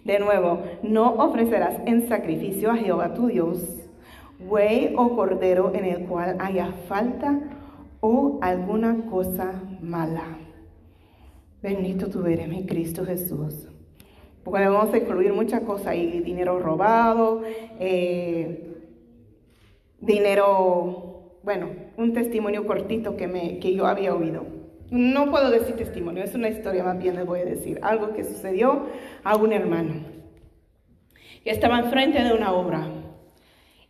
de 0.04 0.20
nuevo, 0.20 0.64
no 0.84 1.14
ofrecerás 1.16 1.78
en 1.88 2.08
sacrificio 2.08 2.72
a 2.72 2.78
Jehová 2.78 3.16
tu 3.16 3.28
Dios 3.28 3.86
buey 4.40 4.94
o 4.98 5.16
cordero 5.16 5.74
en 5.74 5.86
el 5.86 6.06
cual 6.06 6.38
haya 6.40 6.72
falta 6.88 7.40
o 8.00 8.40
alguna 8.42 9.06
cosa 9.10 9.62
mala. 9.82 10.38
Bendito 11.62 12.10
tú 12.10 12.26
eres 12.26 12.48
mi 12.48 12.66
Cristo 12.66 13.06
Jesús. 13.06 13.68
Podemos 14.44 14.96
incluir 14.96 15.34
muchas 15.34 15.62
cosas 15.62 15.88
ahí, 15.88 16.20
dinero 16.20 16.60
robado, 16.60 17.42
eh, 17.80 18.76
dinero, 20.00 21.40
bueno, 21.44 21.70
un 21.98 22.14
testimonio 22.14 22.68
cortito 22.68 23.18
que, 23.18 23.28
me, 23.28 23.58
que 23.58 23.74
yo 23.74 23.88
había 23.88 24.14
oído. 24.14 24.46
No 24.92 25.32
puedo 25.32 25.50
decir 25.50 25.76
testimonio, 25.76 26.24
es 26.24 26.36
una 26.36 26.50
historia 26.50 26.84
más 26.84 27.00
bien 27.00 27.16
les 27.16 27.26
voy 27.26 27.40
a 27.40 27.46
decir. 27.46 27.80
Algo 27.82 28.14
que 28.14 28.24
sucedió 28.24 28.86
a 29.24 29.36
un 29.36 29.52
hermano. 29.52 29.96
Que 31.44 31.50
estaba 31.50 31.80
enfrente 31.80 32.24
de 32.24 32.34
una 32.34 32.54
obra. 32.54 32.88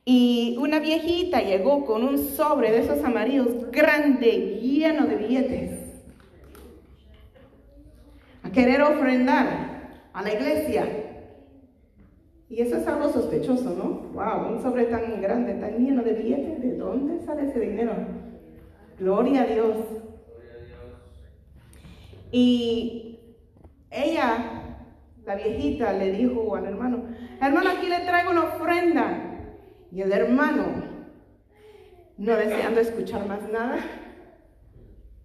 Y 0.07 0.55
una 0.59 0.79
viejita 0.79 1.41
llegó 1.41 1.83
con 1.83 2.03
un 2.03 2.19
sobre 2.19 2.71
de 2.71 2.81
esos 2.81 3.03
amarillos 3.03 3.71
grande, 3.71 4.59
lleno 4.61 5.07
de 5.07 5.15
billetes. 5.15 5.71
A 8.43 8.51
querer 8.51 8.83
ofrendar 8.83 10.09
a 10.13 10.21
la 10.21 10.31
iglesia. 10.31 10.87
Y 12.47 12.61
eso 12.61 12.77
es 12.77 12.87
algo 12.87 13.11
sospechoso, 13.11 13.71
¿no? 13.71 14.11
Wow, 14.13 14.53
un 14.53 14.61
sobre 14.61 14.85
tan 14.85 15.19
grande, 15.19 15.55
tan 15.55 15.83
lleno 15.83 16.03
de 16.03 16.13
billetes. 16.13 16.61
¿De 16.61 16.77
dónde 16.77 17.25
sale 17.25 17.49
ese 17.49 17.59
dinero? 17.59 17.93
Gloria 18.99 19.41
a 19.41 19.45
Dios. 19.45 19.75
Y 22.31 23.19
ella, 23.89 24.77
la 25.25 25.35
viejita, 25.35 25.93
le 25.93 26.11
dijo 26.11 26.55
al 26.55 26.65
hermano, 26.65 27.05
hermano, 27.41 27.69
aquí 27.71 27.87
le 27.87 28.01
traigo 28.01 28.29
una 28.29 28.43
ofrenda. 28.43 29.24
Y 29.95 30.01
el 30.01 30.11
hermano, 30.11 30.65
no 32.17 32.35
deseando 32.35 32.81
escuchar 32.81 33.25
más 33.29 33.49
nada, 33.49 33.77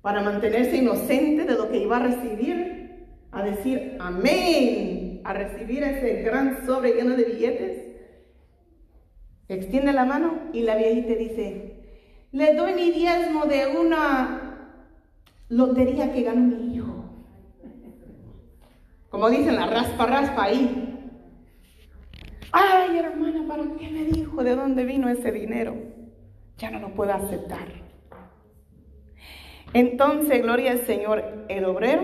para 0.00 0.22
mantenerse 0.22 0.76
inocente 0.76 1.44
de 1.44 1.54
lo 1.54 1.68
que 1.68 1.78
iba 1.78 1.96
a 1.96 2.06
recibir, 2.06 3.08
a 3.32 3.42
decir 3.42 3.96
amén. 3.98 5.22
a 5.24 5.32
recibir 5.32 5.82
ese 5.82 6.22
gran 6.22 6.64
sobre 6.64 6.92
lleno 6.92 7.16
de 7.16 7.24
billetes, 7.24 7.84
extiende 9.48 9.92
la 9.92 10.04
mano 10.04 10.38
y 10.52 10.62
la 10.62 10.76
viejita 10.76 11.14
dice, 11.14 12.28
le 12.30 12.54
doy 12.54 12.74
mi 12.74 12.92
diezmo 12.92 13.46
de 13.46 13.76
una 13.76 14.76
lotería 15.48 16.12
que 16.12 16.22
ganó 16.22 16.42
mi 16.42 16.76
hijo. 16.76 17.04
Como 19.08 19.28
dicen, 19.28 19.56
la 19.56 19.66
raspa, 19.66 20.06
raspa 20.06 20.44
ahí. 20.44 20.89
Ay, 22.52 22.98
hermana, 22.98 23.44
¿para 23.46 23.62
qué 23.78 23.88
me 23.90 24.04
dijo 24.04 24.42
de 24.42 24.56
dónde 24.56 24.84
vino 24.84 25.08
ese 25.08 25.30
dinero? 25.30 25.76
Ya 26.58 26.70
no 26.70 26.80
lo 26.80 26.94
puedo 26.94 27.12
aceptar. 27.12 27.68
Entonces, 29.72 30.42
gloria 30.42 30.72
al 30.72 30.80
Señor, 30.80 31.46
el 31.48 31.64
obrero 31.64 32.02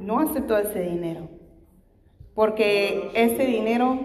no 0.00 0.18
aceptó 0.18 0.58
ese 0.58 0.80
dinero, 0.80 1.28
porque 2.34 3.10
ese 3.14 3.46
dinero 3.46 3.98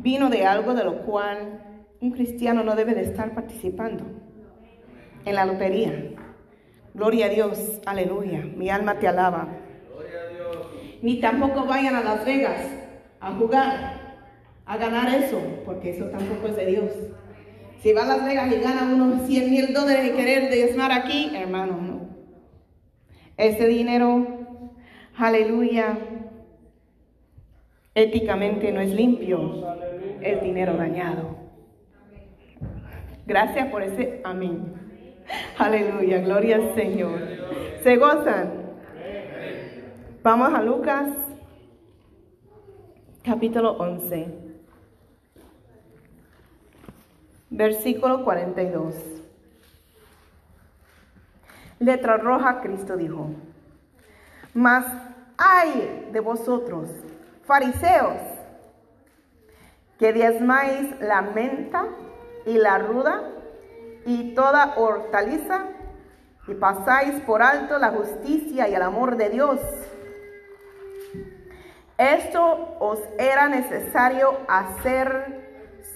vino 0.00 0.28
de 0.28 0.44
algo 0.44 0.74
de 0.74 0.84
lo 0.84 1.02
cual 1.02 1.86
un 2.02 2.10
cristiano 2.10 2.62
no 2.62 2.76
debe 2.76 2.94
de 2.94 3.02
estar 3.02 3.34
participando, 3.34 4.04
en 5.24 5.34
la 5.34 5.46
lotería. 5.46 6.10
Gloria 6.92 7.26
a 7.26 7.28
Dios, 7.30 7.80
aleluya, 7.86 8.44
mi 8.54 8.68
alma 8.68 8.98
te 8.98 9.08
alaba. 9.08 9.48
Ni 11.00 11.20
tampoco 11.20 11.64
vayan 11.64 11.94
a 11.94 12.02
Las 12.02 12.24
Vegas 12.26 12.60
a 13.20 13.32
jugar, 13.32 14.03
a 14.66 14.76
ganar 14.76 15.14
eso, 15.14 15.40
porque 15.64 15.90
eso 15.90 16.06
tampoco 16.06 16.48
es 16.48 16.56
de 16.56 16.66
Dios. 16.66 16.90
Si 17.80 17.92
va 17.92 18.02
a 18.04 18.06
Las 18.06 18.24
Vegas 18.24 18.50
y 18.50 18.60
gana 18.60 18.94
unos 18.94 19.26
100 19.26 19.50
mil 19.50 19.74
dólares 19.74 20.10
y 20.10 20.16
querer 20.16 20.50
diezmar 20.50 20.90
aquí, 20.90 21.30
hermano, 21.34 21.78
no. 21.80 22.08
Ese 23.36 23.66
dinero, 23.66 24.26
aleluya, 25.16 25.98
éticamente 27.94 28.72
no 28.72 28.80
es 28.80 28.90
limpio, 28.90 29.66
es 30.22 30.42
dinero 30.42 30.76
dañado. 30.76 31.36
Gracias 33.26 33.68
por 33.68 33.82
ese 33.82 34.20
amén. 34.24 34.74
Aleluya, 35.58 36.18
gloria 36.20 36.56
al 36.56 36.74
Señor. 36.74 37.20
¿Se 37.82 37.96
gozan? 37.96 38.64
Vamos 40.22 40.54
a 40.54 40.62
Lucas, 40.62 41.10
capítulo 43.22 43.72
11, 43.72 44.43
versículo 47.50 48.24
42. 48.24 48.94
Letra 51.78 52.16
roja, 52.16 52.60
Cristo 52.60 52.96
dijo, 52.96 53.30
mas 54.54 54.86
hay 55.36 56.08
de 56.12 56.20
vosotros, 56.20 56.88
fariseos, 57.44 58.20
que 59.98 60.12
diezmáis 60.12 61.00
la 61.00 61.22
menta 61.22 61.86
y 62.46 62.58
la 62.58 62.78
ruda 62.78 63.22
y 64.06 64.34
toda 64.34 64.74
hortaliza 64.76 65.66
y 66.46 66.54
pasáis 66.54 67.20
por 67.22 67.42
alto 67.42 67.78
la 67.78 67.90
justicia 67.90 68.68
y 68.68 68.74
el 68.74 68.82
amor 68.82 69.16
de 69.16 69.30
Dios. 69.30 69.60
Esto 71.96 72.76
os 72.80 72.98
era 73.18 73.48
necesario 73.48 74.38
hacer 74.48 75.43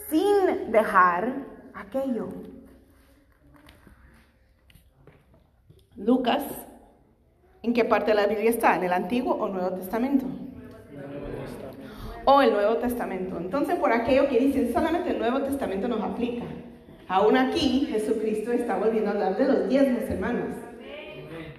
sin 0.08 0.72
dejar 0.72 1.32
aquello. 1.74 2.28
Lucas, 5.96 6.42
¿en 7.62 7.74
qué 7.74 7.84
parte 7.84 8.12
de 8.12 8.14
la 8.16 8.26
Biblia 8.26 8.50
está? 8.50 8.76
¿En 8.76 8.84
el 8.84 8.92
Antiguo 8.92 9.34
o 9.34 9.48
Nuevo 9.48 9.70
Testamento? 9.70 10.26
O 12.24 12.42
el 12.42 12.52
Nuevo 12.52 12.76
Testamento. 12.76 13.38
Entonces, 13.38 13.76
por 13.76 13.92
aquello 13.92 14.28
que 14.28 14.38
dicen, 14.38 14.72
solamente 14.72 15.10
el 15.10 15.18
Nuevo 15.18 15.40
Testamento 15.40 15.88
nos 15.88 16.02
aplica. 16.02 16.44
Aún 17.08 17.36
aquí, 17.36 17.88
Jesucristo 17.90 18.52
está 18.52 18.76
volviendo 18.76 19.10
a 19.10 19.14
hablar 19.14 19.36
de 19.36 19.46
los 19.46 19.68
diezmos, 19.68 20.02
hermanos. 20.10 20.54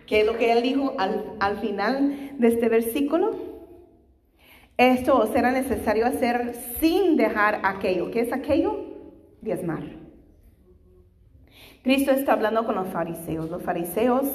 ¿Qué 0.05 0.21
es 0.21 0.25
lo 0.25 0.37
que 0.37 0.51
él 0.51 0.61
dijo 0.61 0.95
al, 0.97 1.33
al 1.39 1.57
final 1.57 2.31
de 2.37 2.47
este 2.47 2.69
versículo? 2.69 3.48
Esto 4.79 5.17
os 5.17 5.35
era 5.35 5.51
necesario 5.51 6.05
hacer 6.05 6.55
sin 6.79 7.17
dejar 7.17 7.59
aquello. 7.63 8.11
¿Qué 8.11 8.21
es 8.21 8.31
aquello? 8.31 8.77
Diezmar. 9.41 9.83
Cristo 11.83 12.11
está 12.11 12.31
hablando 12.31 12.65
con 12.65 12.75
los 12.75 12.87
fariseos. 12.87 13.49
Los 13.49 13.61
fariseos 13.61 14.25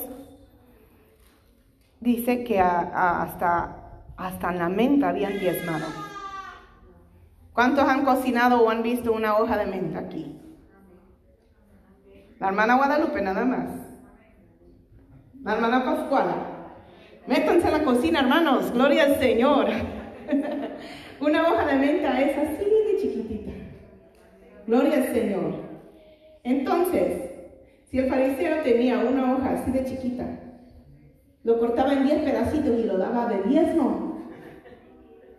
dice 1.98 2.44
que 2.44 2.60
hasta, 2.60 4.02
hasta 4.18 4.50
en 4.52 4.58
la 4.58 4.68
menta 4.68 5.08
habían 5.08 5.38
diezmado. 5.38 5.86
¿Cuántos 7.54 7.88
han 7.88 8.04
cocinado 8.04 8.60
o 8.60 8.68
han 8.68 8.82
visto 8.82 9.14
una 9.14 9.38
hoja 9.38 9.56
de 9.56 9.64
menta 9.64 10.00
aquí? 10.00 10.38
La 12.38 12.48
hermana 12.48 12.76
Guadalupe 12.76 13.22
nada 13.22 13.46
más. 13.46 13.70
La 15.42 15.54
hermana 15.54 15.86
Pascuala. 15.86 16.34
Métanse 17.26 17.66
a 17.66 17.78
la 17.78 17.82
cocina, 17.82 18.20
hermanos. 18.20 18.72
Gloria 18.72 19.04
al 19.04 19.18
Señor. 19.18 20.03
una 21.20 21.48
hoja 21.48 21.66
de 21.66 21.74
menta 21.74 22.20
es 22.20 22.36
así 22.36 22.64
de 22.64 22.96
chiquitita. 23.00 23.52
Gloria 24.66 24.94
al 24.94 25.14
Señor. 25.14 25.54
Entonces, 26.42 27.30
si 27.90 27.98
el 27.98 28.08
fariseo 28.08 28.62
tenía 28.62 28.98
una 28.98 29.34
hoja 29.34 29.50
así 29.54 29.70
de 29.70 29.84
chiquita, 29.84 30.26
lo 31.42 31.58
cortaba 31.58 31.92
en 31.92 32.04
diez 32.04 32.22
pedacitos 32.22 32.78
y 32.78 32.84
lo 32.84 32.98
daba 32.98 33.26
de 33.26 33.42
diezmo. 33.42 34.22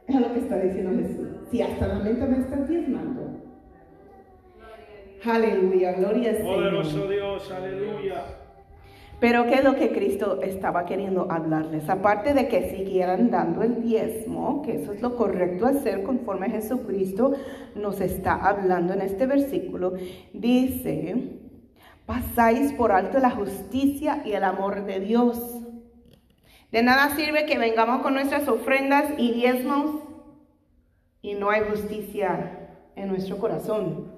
Es 0.07 0.15
lo 0.15 0.33
que 0.33 0.39
está 0.39 0.57
diciendo 0.59 0.91
Jesús. 1.01 1.27
Si 1.49 1.61
hasta 1.61 1.87
la 1.87 1.95
menta 1.95 2.25
me 2.25 2.39
estás 2.39 2.67
diezmando. 2.67 3.41
Aleluya, 5.25 5.93
gloria 5.93 6.29
al 6.29 6.37
Señor. 6.37 6.55
Poderoso 6.55 7.07
Dios, 7.07 7.51
aleluya. 7.51 8.44
Pero 9.19 9.45
¿qué 9.45 9.55
es 9.55 9.63
lo 9.63 9.75
que 9.75 9.91
Cristo 9.91 10.41
estaba 10.41 10.85
queriendo 10.85 11.27
hablarles? 11.29 11.89
Aparte 11.89 12.33
de 12.33 12.47
que 12.47 12.69
siguieran 12.69 13.31
dando 13.31 13.63
el 13.63 13.81
diezmo, 13.81 14.61
que 14.61 14.81
eso 14.81 14.91
es 14.91 15.01
lo 15.01 15.15
correcto 15.15 15.65
hacer 15.65 16.03
conforme 16.03 16.49
Jesucristo 16.49 17.33
nos 17.75 18.01
está 18.01 18.35
hablando 18.35 18.93
en 18.93 19.01
este 19.01 19.25
versículo, 19.25 19.93
dice, 20.33 21.39
pasáis 22.05 22.73
por 22.73 22.91
alto 22.91 23.19
la 23.19 23.31
justicia 23.31 24.21
y 24.25 24.33
el 24.33 24.43
amor 24.43 24.85
de 24.85 24.99
Dios. 24.99 25.61
De 26.71 26.83
nada 26.83 27.15
sirve 27.15 27.45
que 27.45 27.57
vengamos 27.57 28.01
con 28.01 28.15
nuestras 28.15 28.47
ofrendas 28.49 29.05
y 29.17 29.31
diezmos 29.31 30.01
y 31.21 31.35
no 31.35 31.49
hay 31.49 31.61
justicia 31.69 32.67
en 32.97 33.07
nuestro 33.07 33.37
corazón. 33.37 34.14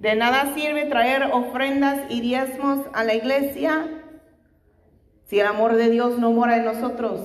De 0.00 0.16
nada 0.16 0.54
sirve 0.54 0.86
traer 0.86 1.24
ofrendas 1.32 2.00
y 2.08 2.20
diezmos 2.20 2.86
a 2.94 3.04
la 3.04 3.14
iglesia 3.14 3.86
si 5.26 5.38
el 5.38 5.46
amor 5.46 5.76
de 5.76 5.90
Dios 5.90 6.18
no 6.18 6.32
mora 6.32 6.56
en 6.56 6.64
nosotros. 6.64 7.20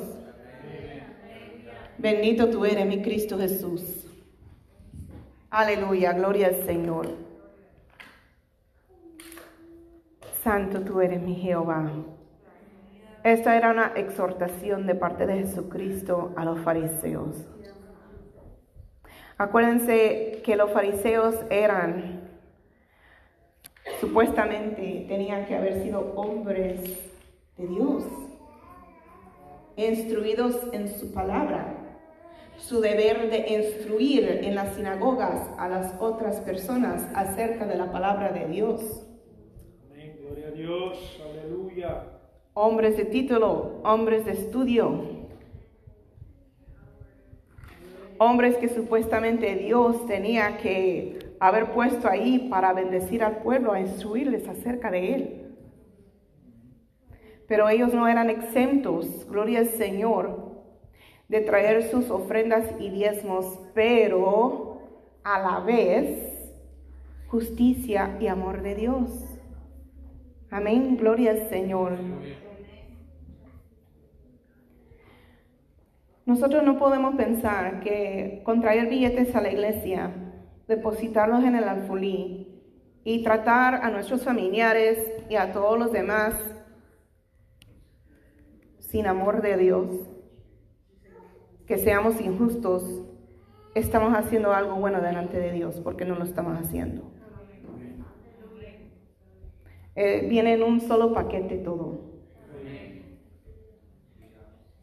Bendito 1.98 2.50
tú 2.50 2.66
eres, 2.66 2.86
mi 2.86 3.02
Cristo 3.02 3.40
Jesús. 3.40 4.06
Aleluya, 5.50 6.12
gloria 6.12 6.48
al 6.48 6.66
Señor. 6.66 7.16
Santo 10.44 10.82
tú 10.82 11.00
eres, 11.00 11.22
mi 11.22 11.36
Jehová. 11.36 11.90
Esta 13.24 13.56
era 13.56 13.72
una 13.72 13.94
exhortación 13.96 14.86
de 14.86 14.94
parte 14.94 15.26
de 15.26 15.38
Jesucristo 15.38 16.34
a 16.36 16.46
los 16.46 16.60
fariseos. 16.60 17.48
Acuérdense 19.38 20.42
que 20.46 20.56
los 20.56 20.72
fariseos 20.72 21.36
eran, 21.50 22.15
supuestamente 24.00 25.06
tenían 25.08 25.46
que 25.46 25.56
haber 25.56 25.84
sido 25.84 26.14
hombres 26.16 26.82
de 27.58 27.68
Dios, 27.68 28.04
instruidos 29.78 30.56
en 30.74 30.88
su 30.88 31.14
palabra, 31.14 32.02
su 32.58 32.80
deber 32.82 33.30
de 33.30 33.54
instruir 33.54 34.40
en 34.44 34.56
las 34.56 34.76
sinagogas 34.76 35.50
a 35.58 35.68
las 35.68 35.94
otras 36.00 36.40
personas 36.42 37.08
acerca 37.14 37.66
de 37.66 37.76
la 37.76 37.92
palabra 37.92 38.32
de 38.32 38.48
Dios. 38.48 39.06
Amén, 39.92 40.18
gloria 40.22 40.48
a 40.48 40.52
Dios, 40.52 41.22
aleluya. 41.30 42.04
Hombres 42.54 42.96
de 42.96 43.06
título, 43.06 43.82
hombres 43.84 44.26
de 44.26 44.32
estudio, 44.32 45.16
hombres 48.18 48.56
que 48.58 48.70
supuestamente 48.70 49.56
Dios 49.56 50.06
tenía 50.08 50.58
que 50.58 51.25
haber 51.40 51.72
puesto 51.72 52.08
ahí 52.08 52.48
para 52.50 52.74
bendecir 52.74 53.24
al 53.24 53.38
pueblo, 53.38 53.74
a 53.74 53.80
instruirles 53.80 54.48
acerca 54.48 54.92
de 54.92 55.14
Él. 55.14 55.56
Pero 57.48 57.70
ellos 57.70 57.94
no 57.94 58.08
eran 58.08 58.30
exentos, 58.30 59.28
gloria 59.30 59.60
al 59.60 59.68
Señor, 59.68 60.64
de 61.28 61.42
traer 61.42 61.84
sus 61.84 62.10
ofrendas 62.10 62.66
y 62.80 62.90
diezmos, 62.90 63.60
pero 63.74 64.82
a 65.24 65.40
la 65.40 65.60
vez 65.60 66.36
justicia 67.28 68.18
y 68.20 68.28
amor 68.28 68.62
de 68.62 68.76
Dios. 68.76 69.10
Amén, 70.50 70.98
gloria 70.98 71.32
al 71.32 71.50
Señor. 71.50 71.98
Nosotros 76.26 76.64
no 76.64 76.80
podemos 76.80 77.16
pensar 77.16 77.82
que 77.82 78.42
con 78.44 78.62
traer 78.62 78.88
billetes 78.88 79.36
a 79.36 79.42
la 79.42 79.52
iglesia, 79.52 80.12
depositarlos 80.68 81.44
en 81.44 81.56
el 81.56 81.66
alfolí 81.66 82.62
y 83.04 83.24
tratar 83.24 83.76
a 83.76 83.90
nuestros 83.92 84.24
familiares 84.24 85.00
y 85.30 85.36
a 85.36 85.54
todos 85.54 85.78
los 85.78 85.92
demás 85.92 86.34
sin 88.80 89.08
amor 89.08 89.42
de 89.42 89.58
Dios, 89.58 89.88
que 91.68 91.78
seamos 91.78 92.22
injustos, 92.22 93.04
estamos 93.74 94.14
haciendo 94.14 94.54
algo 94.54 94.76
bueno 94.76 95.02
delante 95.02 95.38
de 95.38 95.52
Dios, 95.52 95.82
porque 95.84 96.06
no 96.06 96.16
lo 96.16 96.24
estamos 96.24 96.58
haciendo. 96.58 97.04
Eh, 99.96 100.28
viene 100.30 100.54
en 100.54 100.64
un 100.64 100.82
solo 100.82 101.14
paquete 101.14 101.58
todo. 101.58 102.16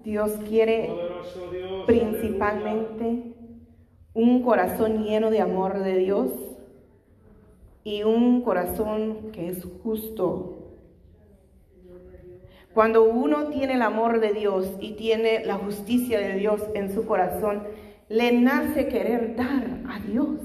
Dios 0.04 0.32
quiere 0.48 0.90
principalmente 1.86 3.31
un 4.14 4.42
corazón 4.42 5.04
lleno 5.04 5.30
de 5.30 5.40
amor 5.40 5.78
de 5.82 5.98
Dios 5.98 6.30
y 7.84 8.02
un 8.02 8.42
corazón 8.42 9.32
que 9.32 9.48
es 9.48 9.66
justo. 9.82 10.58
Cuando 12.74 13.04
uno 13.04 13.48
tiene 13.48 13.74
el 13.74 13.82
amor 13.82 14.20
de 14.20 14.32
Dios 14.32 14.70
y 14.80 14.92
tiene 14.92 15.44
la 15.44 15.56
justicia 15.56 16.18
de 16.18 16.34
Dios 16.34 16.62
en 16.74 16.92
su 16.92 17.06
corazón, 17.06 17.64
le 18.08 18.32
nace 18.32 18.88
querer 18.88 19.36
dar 19.36 19.80
a 19.88 19.98
Dios. 20.00 20.40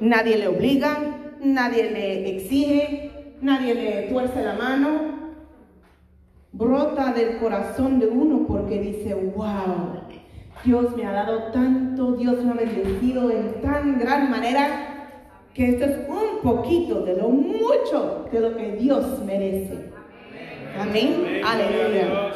Nadie 0.00 0.38
le 0.38 0.48
obliga, 0.48 0.98
nadie 1.40 1.90
le 1.90 2.36
exige, 2.36 3.36
nadie 3.40 3.74
le 3.74 4.02
tuerce 4.08 4.42
la 4.42 4.54
mano. 4.54 5.12
Brota 6.52 7.12
del 7.12 7.38
corazón 7.38 7.98
de 7.98 8.06
uno 8.06 8.46
porque 8.46 8.80
dice, 8.80 9.14
wow, 9.14 10.02
Dios 10.64 10.96
me 10.96 11.04
ha 11.06 11.12
dado 11.12 11.52
tanto, 11.52 12.12
Dios 12.12 12.44
me 12.44 12.52
ha 12.52 12.54
bendecido 12.54 13.30
en 13.30 13.60
tan 13.60 13.98
gran 13.98 14.30
manera 14.30 15.10
que 15.54 15.70
esto 15.70 15.84
es 15.84 16.08
un 16.08 16.40
poquito 16.42 17.02
de 17.02 17.16
lo 17.16 17.28
mucho 17.28 18.26
de 18.30 18.40
lo 18.40 18.56
que 18.56 18.72
Dios 18.76 19.20
merece. 19.24 19.90
Amén. 20.78 21.42
Aleluya. 21.44 22.32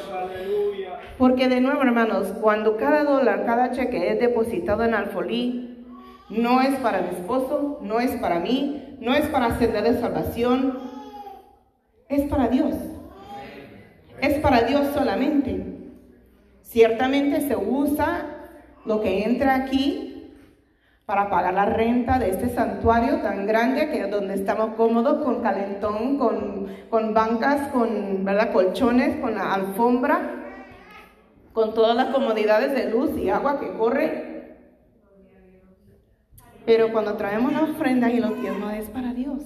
Porque 1.17 1.49
de 1.49 1.61
nuevo, 1.61 1.83
hermanos, 1.83 2.35
cuando 2.41 2.77
cada 2.77 3.05
dólar, 3.05 3.47
cada 3.47 3.71
cheque 3.73 4.13
es 4.13 4.21
depositado 4.21 4.85
en 4.85 4.95
alfolí, 4.95 5.85
no 6.29 6.61
es 6.61 6.77
para 6.81 7.03
mi 7.03 7.09
esposo, 7.09 7.79
no 7.83 8.01
es 8.01 8.11
para 8.17 8.41
mí, 8.41 8.97
no 9.01 9.15
es 9.15 9.27
para 9.29 9.47
hacer 9.47 9.73
de 9.73 9.99
salvación, 9.99 10.79
es 12.09 12.29
para 12.29 12.49
Dios. 12.49 12.75
Es 14.21 14.35
para 14.41 14.63
Dios 14.63 14.89
solamente. 14.93 15.66
Ciertamente 16.67 17.43
se 17.43 17.57
usa 17.57 18.27
lo 18.85 19.01
que 19.01 19.23
entra 19.23 19.55
aquí 19.55 20.33
para 21.07 21.31
pagar 21.31 21.55
la 21.55 21.67
renta 21.67 22.19
de 22.19 22.31
este 22.31 22.49
santuario 22.49 23.21
tan 23.21 23.47
grande 23.47 23.89
que 23.89 24.09
donde 24.09 24.35
estamos 24.35 24.75
cómodos 24.75 25.25
con 25.25 25.43
calentón, 25.43 26.19
con, 26.19 26.67
con 26.91 27.15
bancas, 27.15 27.69
con 27.69 28.25
¿verdad? 28.25 28.53
colchones, 28.53 29.17
con 29.21 29.37
la 29.37 29.55
alfombra, 29.55 30.19
con 31.53 31.73
todas 31.73 31.95
las 31.95 32.07
comodidades 32.07 32.73
de 32.73 32.91
luz 32.91 33.17
y 33.17 33.31
agua 33.31 33.61
que 33.61 33.73
corre. 33.79 34.57
Pero 36.67 36.91
cuando 36.91 37.15
traemos 37.15 37.53
las 37.53 37.71
ofrendas 37.71 38.13
y 38.13 38.19
los 38.19 38.41
diezmos 38.41 38.75
es 38.75 38.91
para 38.91 39.15
Dios. 39.15 39.45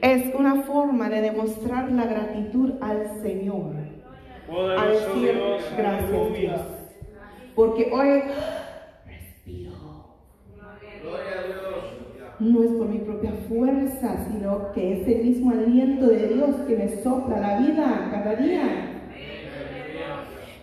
Es 0.00 0.34
una 0.34 0.62
forma 0.62 1.08
de 1.08 1.20
demostrar 1.20 1.92
la 1.92 2.04
gratitud 2.06 2.72
al 2.80 3.22
Señor 3.22 3.91
a 4.60 4.86
decir 4.86 5.34
gracias 5.76 6.34
Dios. 6.38 6.60
Porque 7.54 7.90
hoy 7.92 8.22
respiro. 9.06 9.72
No 12.38 12.62
es 12.62 12.70
por 12.72 12.88
mi 12.88 12.98
propia 12.98 13.32
fuerza, 13.48 14.26
sino 14.28 14.72
que 14.72 15.00
es 15.00 15.08
el 15.08 15.24
mismo 15.24 15.52
aliento 15.52 16.06
de 16.06 16.28
Dios 16.28 16.56
que 16.66 16.76
me 16.76 16.88
sopla 17.02 17.40
la 17.40 17.58
vida 17.60 18.08
cada 18.10 18.34
día. 18.34 18.88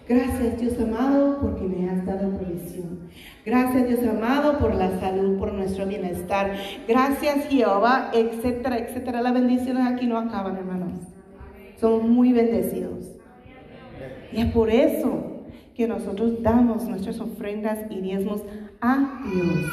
Gracias 0.08 0.60
Dios 0.60 0.80
amado 0.80 1.38
porque 1.40 1.62
me 1.62 1.90
has 1.90 2.06
dado 2.06 2.32
provisión. 2.38 3.10
Gracias 3.46 3.88
Dios 3.88 4.04
amado 4.08 4.58
por 4.58 4.74
la 4.74 5.00
salud, 5.00 5.38
por 5.38 5.54
nuestro 5.54 5.86
bienestar. 5.86 6.54
Gracias 6.88 7.48
Jehová, 7.48 8.10
etcétera, 8.14 8.80
etcétera. 8.80 9.22
Las 9.22 9.34
bendiciones 9.34 9.86
aquí 9.86 10.08
no 10.08 10.18
acaban, 10.18 10.58
hermanos. 10.58 11.00
Somos 11.80 12.04
muy 12.04 12.34
bendecidos. 12.34 13.19
Y 14.32 14.42
es 14.42 14.52
por 14.52 14.70
eso 14.70 15.44
que 15.76 15.88
nosotros 15.88 16.44
damos 16.44 16.84
nuestras 16.84 17.20
ofrendas 17.20 17.80
y 17.90 18.02
diezmos 18.02 18.42
a 18.82 19.22
Dios. 19.34 19.72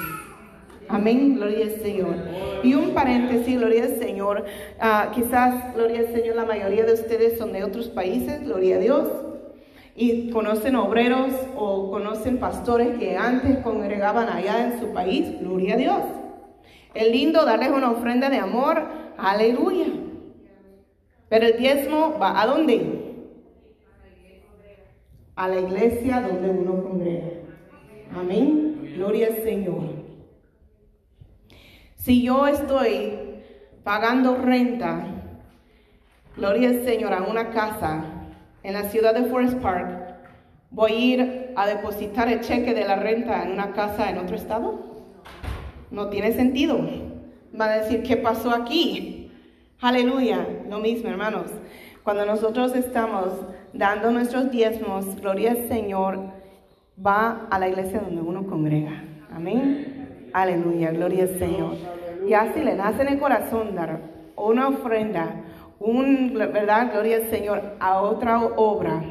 Amén, 0.89 1.35
gloria 1.35 1.65
al 1.65 1.81
Señor. 1.83 2.15
Y 2.63 2.75
un 2.75 2.91
paréntesis, 2.91 3.59
gloria 3.59 3.85
al 3.85 3.99
Señor. 3.99 4.45
Ah, 4.79 5.11
quizás, 5.13 5.75
gloria 5.75 6.01
al 6.01 6.13
Señor, 6.13 6.37
la 6.37 6.45
mayoría 6.45 6.85
de 6.85 6.93
ustedes 6.93 7.39
son 7.39 7.53
de 7.53 7.65
otros 7.65 7.89
países, 7.89 8.45
gloria 8.45 8.77
a 8.77 8.79
Dios. 8.79 9.09
Y 9.97 10.31
conocen 10.31 10.77
obreros 10.77 11.33
o 11.57 11.91
conocen 11.91 12.39
pastores 12.39 12.99
que 12.99 13.17
antes 13.17 13.59
congregaban 13.59 14.29
allá 14.29 14.65
en 14.65 14.79
su 14.79 14.93
país, 14.93 15.41
gloria 15.41 15.75
a 15.75 15.79
Dios. 15.79 16.03
Es 16.95 17.11
lindo 17.11 17.45
darles 17.45 17.71
una 17.71 17.91
ofrenda 17.91 18.31
de 18.31 18.39
amor, 18.39 18.83
aleluya. 19.19 19.87
Pero 21.29 21.47
el 21.47 21.57
diezmo 21.57 22.17
va 22.21 22.41
a 22.41 22.47
dónde? 22.47 23.06
A 25.37 25.49
la 25.49 25.61
iglesia 25.61 26.23
donde 26.23 26.49
uno 26.51 26.83
congrega. 26.83 27.29
Amén. 28.17 28.95
Gloria 28.97 29.29
al 29.29 29.43
Señor. 29.43 30.07
Si 31.97 32.23
yo 32.23 32.47
estoy 32.47 33.19
pagando 33.85 34.37
renta, 34.37 35.07
gloria 36.37 36.71
al 36.71 36.85
Señor, 36.85 37.13
a 37.13 37.23
una 37.23 37.51
casa 37.51 38.05
en 38.63 38.73
la 38.73 38.85
ciudad 38.85 39.15
de 39.15 39.25
Forest 39.25 39.59
Park, 39.59 40.17
¿voy 40.71 40.93
a 40.93 40.99
ir 40.99 41.53
a 41.55 41.67
depositar 41.67 42.29
el 42.29 42.41
cheque 42.41 42.73
de 42.75 42.85
la 42.85 42.97
renta 42.97 43.43
en 43.43 43.53
una 43.53 43.73
casa 43.73 44.09
en 44.09 44.19
otro 44.19 44.37
estado? 44.37 45.05
No 45.91 46.09
tiene 46.09 46.33
sentido. 46.33 46.79
Va 47.59 47.67
a 47.67 47.79
decir, 47.79 48.03
¿qué 48.03 48.17
pasó 48.17 48.51
aquí? 48.51 49.31
Aleluya. 49.81 50.47
Lo 50.69 50.79
mismo, 50.79 51.11
hermanos. 51.11 51.51
Cuando 52.03 52.25
nosotros 52.25 52.75
estamos 52.75 53.29
dando 53.79 54.11
nuestros 54.11 54.51
diezmos, 54.51 55.21
gloria 55.21 55.53
al 55.53 55.69
Señor, 55.69 56.19
va 57.05 57.47
a 57.51 57.59
la 57.59 57.69
iglesia 57.69 58.01
donde 58.01 58.23
uno 58.23 58.47
congrega. 58.47 59.03
Amén. 59.33 60.29
Aleluya, 60.33 60.91
gloria 60.93 61.25
al 61.25 61.39
Señor. 61.39 61.75
Y 62.27 62.33
así 62.33 62.63
le 62.63 62.75
nace 62.75 63.03
en 63.03 63.09
el 63.09 63.19
corazón 63.19 63.75
dar 63.75 64.01
una 64.37 64.69
ofrenda, 64.69 65.45
un, 65.79 66.35
¿verdad? 66.35 66.93
Gloria 66.93 67.17
al 67.17 67.31
Señor, 67.31 67.63
a 67.81 68.01
otra 68.01 68.43
obra 68.45 69.03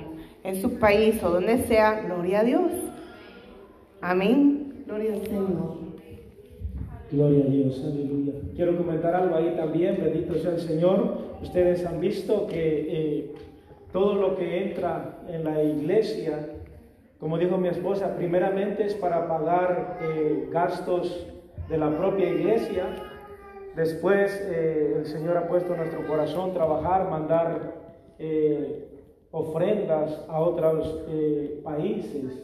en 0.43 0.61
su 0.61 0.77
país 0.77 1.23
o 1.23 1.29
donde 1.29 1.59
sea, 1.63 2.01
gloria 2.01 2.41
a 2.41 2.43
Dios. 2.43 2.71
Amén. 4.01 4.83
Gloria 4.85 5.13
al 5.13 5.21
Señor. 5.21 5.85
Gloria 7.11 7.45
a 7.45 7.47
Dios, 7.47 7.83
aleluya. 7.85 8.33
Quiero 8.55 8.77
comentar 8.77 9.15
algo 9.15 9.35
ahí 9.35 9.53
también, 9.55 9.97
bendito 10.01 10.35
sea 10.35 10.51
el 10.51 10.59
Señor. 10.59 11.17
Ustedes 11.41 11.85
han 11.85 11.99
visto 11.99 12.47
que 12.47 12.87
eh, 12.89 13.31
todo 13.95 14.15
lo 14.15 14.35
que 14.35 14.61
entra 14.61 15.19
en 15.29 15.45
la 15.45 15.63
iglesia, 15.63 16.49
como 17.17 17.37
dijo 17.37 17.57
mi 17.57 17.69
esposa, 17.69 18.17
primeramente 18.17 18.85
es 18.85 18.93
para 18.93 19.25
pagar 19.25 19.99
eh, 20.01 20.49
gastos 20.51 21.25
de 21.69 21.77
la 21.77 21.97
propia 21.97 22.27
iglesia. 22.27 22.87
Después 23.73 24.37
eh, 24.51 24.95
el 24.97 25.05
Señor 25.05 25.37
ha 25.37 25.47
puesto 25.47 25.77
nuestro 25.77 26.05
corazón 26.05 26.53
trabajar, 26.53 27.09
mandar 27.09 27.85
ofrendas 29.31 30.25
a 30.27 30.41
otros 30.41 31.03
países. 31.63 32.43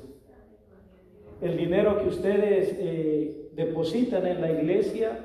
El 1.42 1.58
dinero 1.58 2.02
que 2.02 2.08
ustedes 2.08 2.78
depositan 3.56 4.26
en 4.26 4.40
la 4.40 4.52
iglesia 4.52 5.20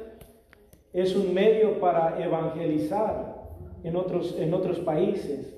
es 0.93 1.15
un 1.15 1.33
medio 1.35 1.79
para 1.79 2.21
evangelizar 2.25 3.45
en 3.85 3.95
otros 4.55 4.81
países. 4.81 5.57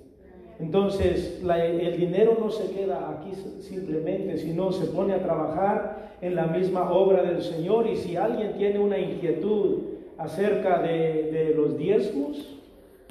Entonces, 0.60 1.40
el 1.42 1.96
dinero 1.96 2.36
no 2.40 2.50
se 2.50 2.72
queda 2.72 3.10
aquí 3.10 3.32
simplemente, 3.60 4.38
sino 4.38 4.72
se 4.72 4.86
pone 4.86 5.14
a 5.14 5.22
trabajar 5.22 6.16
en 6.20 6.34
la 6.34 6.46
misma 6.46 6.90
obra 6.90 7.22
del 7.22 7.42
Señor. 7.42 7.86
Y 7.86 7.96
si 7.96 8.16
alguien 8.16 8.54
tiene 8.54 8.80
una 8.80 8.98
inquietud 8.98 9.82
acerca 10.18 10.82
de, 10.82 11.54
los 11.56 11.78
diezmos, 11.78 12.58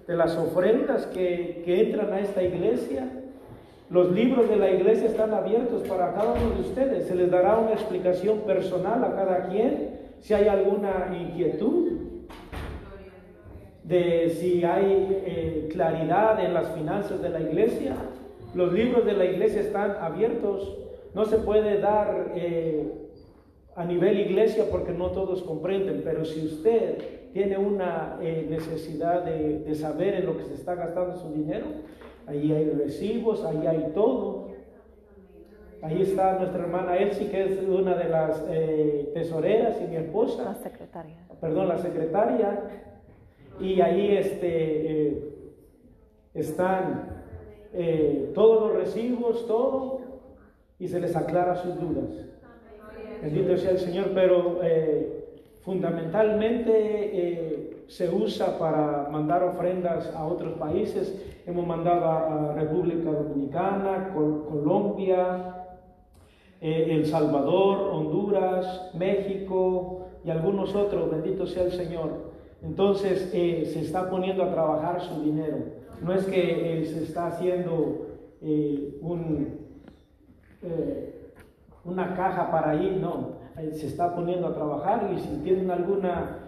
de 0.05 0.15
las 0.15 0.37
ofrendas 0.37 1.05
que, 1.07 1.63
entran 1.65 2.11
a 2.11 2.19
esta 2.19 2.43
iglesia, 2.43 3.09
los 3.89 4.11
libros 4.11 4.49
de 4.49 4.57
la 4.57 4.69
iglesia 4.69 5.07
están 5.07 5.33
abiertos 5.33 5.83
para 5.83 6.13
cada 6.13 6.33
uno 6.33 6.55
de 6.55 6.61
ustedes. 6.61 7.07
Se 7.07 7.15
les 7.15 7.31
dará 7.31 7.57
una 7.57 7.71
explicación 7.71 8.39
personal 8.39 9.01
a 9.05 9.15
cada 9.15 9.47
quien 9.47 9.91
si 10.19 10.33
hay 10.33 10.49
alguna 10.49 11.15
inquietud 11.17 11.93
de 13.87 14.29
si 14.29 14.63
hay 14.65 15.21
eh, 15.25 15.69
claridad 15.71 16.43
en 16.43 16.53
las 16.53 16.71
finanzas 16.71 17.21
de 17.21 17.29
la 17.29 17.39
iglesia. 17.39 17.95
los 18.53 18.73
libros 18.73 19.05
de 19.05 19.13
la 19.13 19.25
iglesia 19.25 19.61
están 19.61 19.91
abiertos. 20.01 20.77
No 21.13 21.25
se 21.25 21.37
puede 21.37 21.79
dar 21.79 22.33
eh, 22.35 22.91
a 23.75 23.85
nivel 23.85 24.19
iglesia 24.19 24.65
porque 24.69 24.91
no 24.91 25.11
todos 25.11 25.41
comprenden, 25.43 26.01
pero 26.03 26.25
si 26.25 26.45
usted 26.45 26.97
tiene 27.33 27.57
una 27.57 28.17
eh, 28.21 28.45
necesidad 28.49 29.23
de, 29.23 29.59
de 29.59 29.75
saber 29.75 30.15
en 30.15 30.25
lo 30.25 30.37
que 30.37 30.43
se 30.43 30.55
está 30.55 30.75
gastando 30.75 31.15
su 31.15 31.31
dinero, 31.31 31.67
ahí 32.25 32.51
hay 32.51 32.69
recibos, 32.71 33.45
ahí 33.45 33.65
hay 33.67 33.91
todo. 33.93 34.47
Ahí 35.81 36.01
está 36.01 36.39
nuestra 36.39 36.63
hermana 36.63 36.97
Elsie, 36.97 37.29
que 37.29 37.43
es 37.43 37.61
una 37.61 37.95
de 37.95 38.09
las 38.09 38.43
eh, 38.49 39.11
tesoreras 39.13 39.77
y 39.81 39.87
mi 39.87 39.95
esposa. 39.97 40.43
La 40.43 40.55
secretaria. 40.55 41.15
Perdón, 41.39 41.67
la 41.67 41.77
secretaria. 41.77 42.59
Y 43.59 43.81
ahí 43.81 44.15
este, 44.17 45.07
eh, 45.07 45.29
están 46.33 47.23
eh, 47.73 48.31
todos 48.33 48.69
los 48.69 48.77
recibos, 48.83 49.45
todo, 49.47 50.01
y 50.79 50.87
se 50.87 50.99
les 50.99 51.15
aclara 51.15 51.55
sus 51.55 51.79
dudas. 51.79 52.25
Bendito 53.21 53.57
sea 53.57 53.71
el 53.71 53.79
Señor, 53.79 54.11
pero 54.13 54.59
fundamentalmente 55.63 57.73
se 57.87 58.09
usa 58.13 58.59
para 58.59 59.07
mandar 59.09 59.43
ofrendas 59.43 60.13
a 60.15 60.25
otros 60.27 60.53
países. 60.59 61.19
Hemos 61.45 61.65
mandado 61.65 62.05
a, 62.05 62.53
República 62.53 63.11
Dominicana, 63.11 64.11
Col- 64.13 64.45
Colombia, 64.49 65.65
eh, 66.61 66.87
El 66.89 67.05
Salvador, 67.05 67.89
Honduras, 67.93 68.91
México 68.93 70.07
y 70.23 70.29
algunos 70.29 70.75
otros, 70.75 71.09
bendito 71.09 71.47
sea 71.47 71.63
el 71.63 71.71
Señor. 71.71 72.36
Entonces 72.63 73.29
eh, 73.33 73.65
se 73.71 73.81
está 73.81 74.09
poniendo 74.09 74.43
a 74.43 74.51
trabajar 74.51 75.01
su 75.01 75.21
dinero. 75.21 75.57
No 76.01 76.13
es 76.13 76.25
que 76.25 76.81
eh, 76.81 76.85
se 76.85 77.03
está 77.03 77.27
haciendo 77.27 78.07
eh, 78.41 78.97
un, 79.01 79.57
una 81.85 82.15
caja 82.15 82.51
para 82.51 82.75
ir, 82.75 82.93
no. 82.93 83.37
Se 83.73 83.87
está 83.87 84.13
poniendo 84.15 84.47
a 84.47 84.53
trabajar 84.53 85.11
y 85.15 85.19
si 85.19 85.37
tienen 85.43 85.71
alguna 85.71 86.39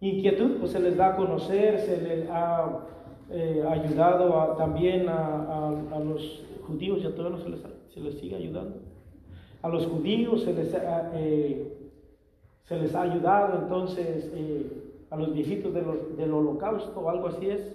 inquietud, 0.00 0.58
pues 0.58 0.72
se 0.72 0.80
les 0.80 0.96
da 0.96 1.08
a 1.08 1.16
conocer, 1.16 1.78
se 1.80 2.00
les 2.02 2.28
ha 2.28 2.80
ayudado 3.70 4.40
a- 4.40 4.56
también 4.56 5.08
a, 5.08 5.70
los 6.04 6.44
judíos 6.66 7.00
y 7.02 7.06
a 7.06 7.14
todos 7.14 7.42
se 7.42 7.48
les, 7.48 7.60
se 7.94 8.00
les 8.00 8.18
sigue 8.18 8.36
ayudando. 8.36 8.76
A 9.62 9.68
los 9.68 9.86
judíos 9.86 10.42
se 10.42 10.52
les, 10.52 10.74
ha, 10.74 11.10
se 12.66 12.76
les 12.76 12.94
ha 12.94 13.02
ayudado, 13.02 13.58
entonces 13.62 14.30
eh, 14.34 14.82
a 15.10 15.16
los 15.16 15.32
viejitos 15.32 15.72
de 15.72 15.82
los- 15.82 16.16
del 16.16 16.32
holocausto 16.32 17.00
o 17.00 17.08
algo 17.08 17.28
así 17.28 17.48
es, 17.48 17.74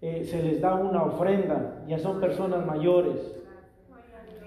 eh, 0.00 0.24
se 0.24 0.42
les 0.42 0.60
da 0.60 0.74
una 0.74 1.04
ofrenda, 1.04 1.84
ya 1.86 1.98
son 1.98 2.18
personas 2.20 2.66
mayores 2.66 3.36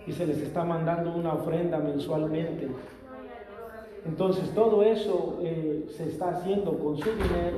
y 0.08 0.12
se 0.12 0.26
les 0.28 0.42
está 0.42 0.64
mandando 0.64 1.16
una 1.16 1.34
ofrenda 1.34 1.78
mensualmente. 1.80 2.68
Entonces 4.06 4.54
todo 4.54 4.84
eso 4.84 5.40
eh, 5.42 5.86
se 5.96 6.04
está 6.10 6.30
haciendo 6.30 6.78
con 6.78 6.98
su 6.98 7.10
dinero 7.12 7.58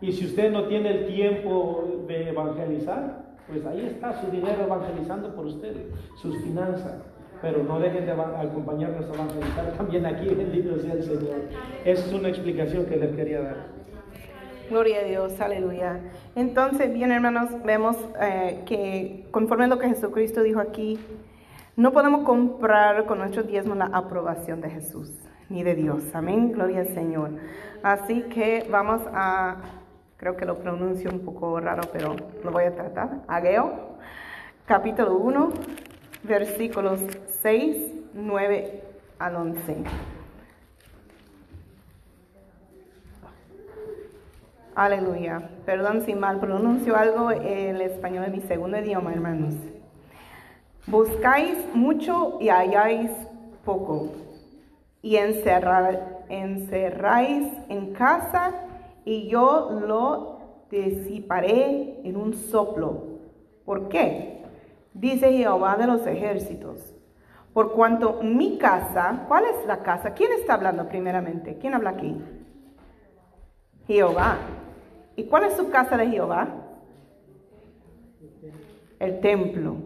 y 0.00 0.12
si 0.12 0.26
usted 0.26 0.52
no 0.52 0.64
tiene 0.68 0.90
el 0.90 1.06
tiempo 1.06 1.84
de 2.06 2.28
evangelizar, 2.28 3.24
pues 3.48 3.64
ahí 3.64 3.86
está 3.86 4.20
su 4.20 4.30
dinero 4.30 4.62
evangelizando 4.64 5.34
por 5.34 5.46
usted, 5.46 5.74
sus 6.16 6.36
finanzas. 6.42 7.00
Pero 7.42 7.62
no 7.62 7.78
dejen 7.78 8.06
de 8.06 8.12
acompañarnos 8.12 9.04
a 9.10 9.14
evangelizar 9.14 9.72
también 9.76 10.06
aquí, 10.06 10.34
bendito 10.34 10.78
sea 10.78 10.94
el 10.94 11.02
Señor. 11.02 11.36
Esa 11.84 12.06
es 12.06 12.12
una 12.12 12.28
explicación 12.28 12.86
que 12.86 12.96
les 12.96 13.14
quería 13.14 13.40
dar. 13.42 13.56
Gloria 14.70 15.00
a 15.00 15.04
Dios, 15.04 15.40
aleluya. 15.40 16.00
Entonces, 16.34 16.92
bien 16.92 17.12
hermanos, 17.12 17.50
vemos 17.64 17.96
eh, 18.20 18.62
que 18.66 19.26
conforme 19.30 19.64
a 19.64 19.68
lo 19.68 19.78
que 19.78 19.88
Jesucristo 19.88 20.42
dijo 20.42 20.58
aquí, 20.60 20.98
no 21.76 21.92
podemos 21.92 22.24
comprar 22.24 23.04
con 23.04 23.18
nuestros 23.18 23.46
diezmos 23.46 23.76
la 23.76 23.86
aprobación 23.86 24.60
de 24.60 24.70
Jesús 24.70 25.12
ni 25.48 25.62
de 25.62 25.74
Dios. 25.74 26.02
Amén, 26.14 26.52
gloria 26.52 26.80
al 26.80 26.88
Señor. 26.88 27.30
Así 27.82 28.22
que 28.22 28.66
vamos 28.70 29.02
a, 29.12 29.56
creo 30.16 30.36
que 30.36 30.44
lo 30.44 30.56
pronuncio 30.58 31.10
un 31.10 31.20
poco 31.20 31.60
raro, 31.60 31.82
pero 31.92 32.16
lo 32.42 32.50
voy 32.50 32.64
a 32.64 32.74
tratar. 32.74 33.20
Ageo, 33.28 33.96
capítulo 34.64 35.16
1, 35.16 35.50
versículos 36.24 37.00
6, 37.46 37.76
9 38.14 38.82
al 39.20 39.36
11. 39.36 39.76
Aleluya. 44.74 45.48
Perdón 45.64 46.02
si 46.04 46.16
mal 46.16 46.40
pronuncio 46.40 46.96
algo, 46.96 47.30
el 47.30 47.80
español 47.82 48.24
es 48.24 48.32
mi 48.32 48.40
segundo 48.40 48.78
idioma, 48.78 49.12
hermanos. 49.12 49.54
Buscáis 50.88 51.56
mucho 51.72 52.38
y 52.40 52.48
halláis 52.48 53.12
poco, 53.64 54.08
y 55.00 55.14
encerráis 55.14 56.26
en 57.68 57.92
casa, 57.92 58.54
y 59.04 59.28
yo 59.28 59.70
lo 59.86 60.40
disiparé 60.68 62.00
en 62.02 62.16
un 62.16 62.34
soplo. 62.34 63.04
¿Por 63.64 63.88
qué? 63.88 64.42
Dice 64.94 65.30
Jehová 65.30 65.76
de 65.76 65.86
los 65.86 66.04
ejércitos. 66.08 66.95
Por 67.56 67.72
cuanto 67.72 68.20
mi 68.22 68.58
casa, 68.58 69.24
¿cuál 69.28 69.44
es 69.46 69.66
la 69.66 69.78
casa? 69.78 70.12
¿Quién 70.12 70.30
está 70.32 70.52
hablando 70.52 70.86
primeramente? 70.86 71.56
¿Quién 71.56 71.72
habla 71.72 71.88
aquí? 71.88 72.14
Jehová. 73.86 74.36
¿Y 75.16 75.24
cuál 75.24 75.44
es 75.44 75.56
su 75.56 75.70
casa 75.70 75.96
de 75.96 76.06
Jehová? 76.06 76.48
El 78.98 79.20
templo. 79.20 79.76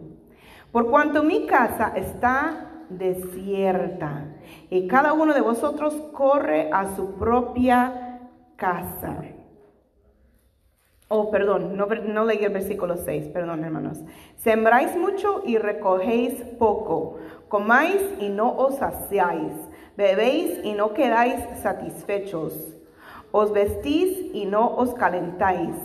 Por 0.73 0.89
cuanto 0.89 1.23
mi 1.23 1.45
casa 1.45 1.93
está 1.95 2.71
desierta 2.89 4.25
y 4.69 4.85
cada 4.89 5.13
uno 5.13 5.33
de 5.33 5.39
vosotros 5.39 5.93
corre 6.11 6.69
a 6.73 6.93
su 6.97 7.13
propia 7.13 8.19
casa. 8.57 9.23
Oh, 11.13 11.29
perdón, 11.29 11.75
no, 11.75 12.23
leí 12.23 12.41
el 12.41 12.53
versículo 12.53 12.95
6, 12.95 13.27
perdón 13.33 13.65
hermanos. 13.65 13.99
Sembráis 14.37 14.95
mucho 14.95 15.43
y 15.45 15.57
recogéis 15.57 16.35
poco. 16.57 17.17
Comáis 17.51 18.01
y 18.17 18.29
no 18.29 18.55
os 18.55 18.75
saciáis. 18.77 19.51
Bebéis 19.97 20.63
y 20.63 20.71
no 20.71 20.93
quedáis 20.93 21.35
satisfechos. 21.61 22.53
Os 23.33 23.51
vestís 23.51 24.33
y 24.33 24.45
no 24.45 24.73
os 24.77 24.93
calentáis. 24.93 25.75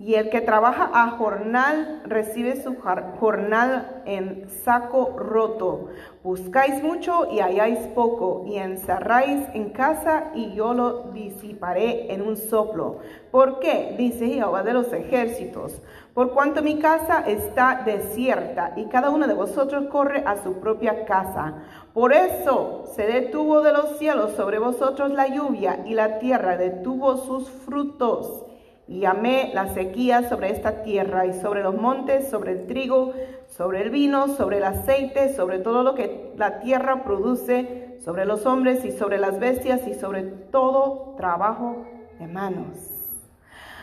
Y 0.00 0.14
el 0.14 0.30
que 0.30 0.40
trabaja 0.40 0.90
a 0.94 1.10
jornal 1.10 2.00
recibe 2.06 2.56
su 2.62 2.74
jornal 3.20 4.02
en 4.06 4.48
saco 4.48 5.14
roto. 5.18 5.88
Buscáis 6.24 6.82
mucho 6.82 7.30
y 7.30 7.40
halláis 7.40 7.80
poco, 7.88 8.44
y 8.46 8.56
encerráis 8.56 9.46
en 9.52 9.68
casa 9.68 10.30
y 10.34 10.54
yo 10.54 10.72
lo 10.72 11.10
disiparé 11.12 12.14
en 12.14 12.22
un 12.22 12.38
soplo. 12.38 13.00
¿Por 13.30 13.58
qué? 13.58 13.94
Dice 13.98 14.26
Jehová 14.26 14.62
de 14.62 14.72
los 14.72 14.90
ejércitos. 14.90 15.82
Por 16.14 16.32
cuanto 16.32 16.62
mi 16.62 16.78
casa 16.78 17.22
está 17.26 17.82
desierta 17.84 18.72
y 18.76 18.86
cada 18.86 19.10
uno 19.10 19.26
de 19.26 19.34
vosotros 19.34 19.88
corre 19.90 20.22
a 20.24 20.42
su 20.42 20.60
propia 20.60 21.04
casa. 21.04 21.56
Por 21.92 22.14
eso 22.14 22.84
se 22.96 23.02
detuvo 23.06 23.60
de 23.60 23.74
los 23.74 23.98
cielos 23.98 24.32
sobre 24.32 24.58
vosotros 24.58 25.10
la 25.10 25.28
lluvia 25.28 25.80
y 25.84 25.92
la 25.92 26.18
tierra 26.20 26.56
detuvo 26.56 27.18
sus 27.18 27.50
frutos. 27.50 28.46
Y 28.90 28.98
llamé 28.98 29.52
la 29.54 29.68
sequía 29.68 30.28
sobre 30.28 30.50
esta 30.50 30.82
tierra 30.82 31.24
y 31.24 31.32
sobre 31.32 31.62
los 31.62 31.76
montes, 31.76 32.28
sobre 32.28 32.50
el 32.50 32.66
trigo, 32.66 33.12
sobre 33.46 33.82
el 33.82 33.90
vino, 33.90 34.26
sobre 34.26 34.56
el 34.56 34.64
aceite, 34.64 35.32
sobre 35.32 35.60
todo 35.60 35.84
lo 35.84 35.94
que 35.94 36.32
la 36.36 36.58
tierra 36.58 37.04
produce, 37.04 37.96
sobre 38.00 38.24
los 38.24 38.46
hombres 38.46 38.84
y 38.84 38.90
sobre 38.90 39.18
las 39.18 39.38
bestias 39.38 39.86
y 39.86 39.94
sobre 39.94 40.24
todo 40.24 41.14
trabajo 41.16 41.86
de 42.18 42.26
manos. 42.26 42.90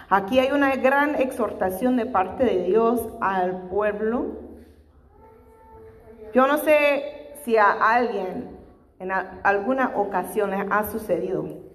Aquí 0.10 0.40
hay 0.40 0.52
una 0.52 0.76
gran 0.76 1.16
exhortación 1.16 1.96
de 1.96 2.06
parte 2.06 2.44
de 2.44 2.66
Dios 2.66 3.08
al 3.22 3.70
pueblo. 3.70 4.26
Yo 6.34 6.48
no 6.48 6.58
sé 6.58 7.34
si 7.46 7.56
a 7.56 7.72
alguien 7.72 8.58
en 9.00 9.12
alguna 9.14 9.94
ocasión 9.96 10.50
le 10.50 10.66
ha 10.70 10.84
sucedido 10.92 11.67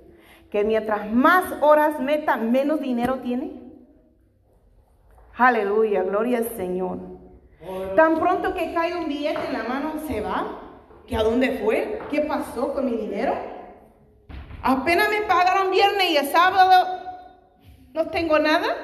que 0.53 0.65
mientras 0.65 1.11
más 1.11 1.45
horas 1.63 1.99
meta, 1.99 2.37
menos 2.37 2.79
dinero 2.79 3.21
tiene. 3.21 3.53
Aleluya, 5.35 6.03
gloria 6.03 6.39
al 6.39 6.49
Señor. 6.59 6.99
Tan 7.97 8.21
pronto 8.21 8.53
que 8.53 8.75
cae 8.75 8.95
un 8.95 9.09
billete 9.09 9.47
en 9.47 9.55
la 9.55 9.63
mano, 9.63 9.95
se 10.07 10.21
va. 10.21 10.59
¿Que 11.07 11.17
a 11.17 11.23
dónde 11.23 11.59
fue? 11.65 12.01
¿Qué 12.11 12.21
pasó 12.21 12.75
con 12.75 12.85
mi 12.85 12.99
dinero? 12.99 13.33
Apenas 14.63 15.09
me 15.09 15.23
pagaron 15.23 15.71
viernes 15.71 16.11
y 16.11 16.17
el 16.19 16.27
sábado 16.27 17.01
no 17.95 18.09
tengo 18.09 18.39
nada. 18.39 18.77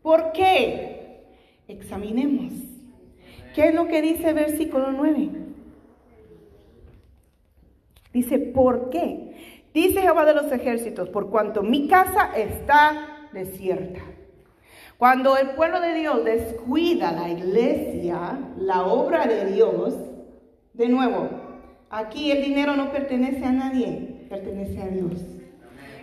¿Por 0.00 0.32
qué? 0.32 1.26
Examinemos. 1.68 2.54
¿Qué 3.54 3.68
es 3.68 3.74
lo 3.74 3.86
que 3.86 4.00
dice 4.00 4.30
el 4.30 4.34
versículo 4.34 4.92
9? 4.92 5.28
Dice, 8.14 8.38
¿por 8.38 8.88
qué? 8.88 9.30
Dice 9.72 10.00
Jehová 10.00 10.24
de 10.24 10.34
los 10.34 10.50
ejércitos, 10.50 11.08
por 11.08 11.30
cuanto 11.30 11.62
mi 11.62 11.86
casa 11.86 12.32
está 12.36 13.28
desierta. 13.32 14.00
Cuando 14.98 15.36
el 15.36 15.50
pueblo 15.50 15.80
de 15.80 15.94
Dios 15.94 16.24
descuida 16.24 17.12
la 17.12 17.30
iglesia, 17.30 18.38
la 18.58 18.82
obra 18.82 19.26
de 19.26 19.52
Dios, 19.52 19.94
de 20.74 20.88
nuevo, 20.88 21.30
aquí 21.88 22.30
el 22.30 22.44
dinero 22.44 22.76
no 22.76 22.92
pertenece 22.92 23.44
a 23.44 23.52
nadie, 23.52 24.26
pertenece 24.28 24.82
a 24.82 24.88
Dios. 24.88 25.24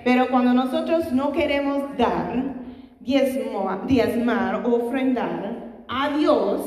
Pero 0.03 0.29
cuando 0.29 0.53
nosotros 0.53 1.11
no 1.11 1.31
queremos 1.31 1.95
dar, 1.97 2.55
diezmar, 2.99 4.65
ofrendar 4.65 5.83
a 5.87 6.17
Dios, 6.17 6.61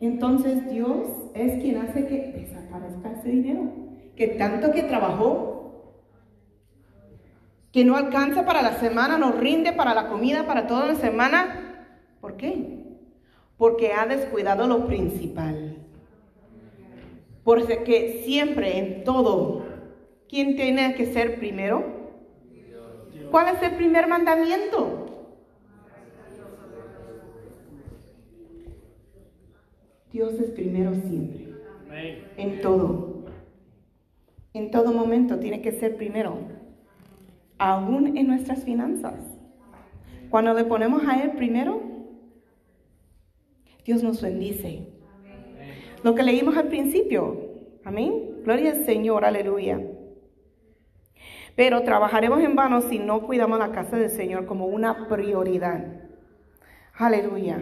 entonces 0.00 0.68
Dios 0.70 1.06
es 1.34 1.60
quien 1.60 1.78
hace 1.78 2.06
que 2.06 2.32
desaparezca 2.32 3.12
ese 3.12 3.28
dinero, 3.28 3.87
que 4.18 4.26
tanto 4.26 4.72
que 4.72 4.82
trabajó 4.82 5.94
que 7.70 7.84
no 7.84 7.96
alcanza 7.96 8.44
para 8.44 8.62
la 8.62 8.72
semana, 8.80 9.16
no 9.16 9.30
rinde 9.30 9.72
para 9.72 9.94
la 9.94 10.08
comida, 10.08 10.44
para 10.44 10.66
toda 10.66 10.86
la 10.86 10.96
semana. 10.96 11.86
¿Por 12.20 12.36
qué? 12.36 12.82
Porque 13.56 13.92
ha 13.92 14.06
descuidado 14.06 14.66
lo 14.66 14.88
principal. 14.88 15.76
Porque 17.44 18.22
siempre 18.24 18.78
en 18.78 19.04
todo, 19.04 19.64
¿quién 20.28 20.56
tiene 20.56 20.96
que 20.96 21.06
ser 21.06 21.38
primero? 21.38 21.84
¿Cuál 23.30 23.54
es 23.54 23.62
el 23.62 23.76
primer 23.76 24.08
mandamiento? 24.08 25.06
Dios 30.10 30.32
es 30.40 30.50
primero 30.50 30.92
siempre. 30.94 31.52
En 32.36 32.60
todo. 32.60 33.17
En 34.58 34.72
todo 34.72 34.92
momento 34.92 35.38
tiene 35.38 35.62
que 35.62 35.70
ser 35.70 35.96
primero 35.96 36.36
aún 37.58 38.16
en 38.16 38.26
nuestras 38.26 38.64
finanzas. 38.64 39.14
Cuando 40.30 40.52
le 40.52 40.64
ponemos 40.64 41.04
a 41.06 41.22
Él 41.22 41.30
primero, 41.36 41.80
Dios 43.84 44.02
nos 44.02 44.20
bendice. 44.20 44.88
Lo 46.02 46.16
que 46.16 46.24
leímos 46.24 46.56
al 46.56 46.66
principio, 46.66 47.40
amén. 47.84 48.42
Gloria 48.42 48.72
al 48.72 48.84
Señor, 48.84 49.24
aleluya. 49.24 49.80
Pero 51.54 51.84
trabajaremos 51.84 52.42
en 52.42 52.56
vano 52.56 52.80
si 52.80 52.98
no 52.98 53.22
cuidamos 53.22 53.60
la 53.60 53.70
casa 53.70 53.96
del 53.96 54.10
Señor 54.10 54.46
como 54.46 54.66
una 54.66 55.06
prioridad. 55.06 55.84
Aleluya. 56.94 57.60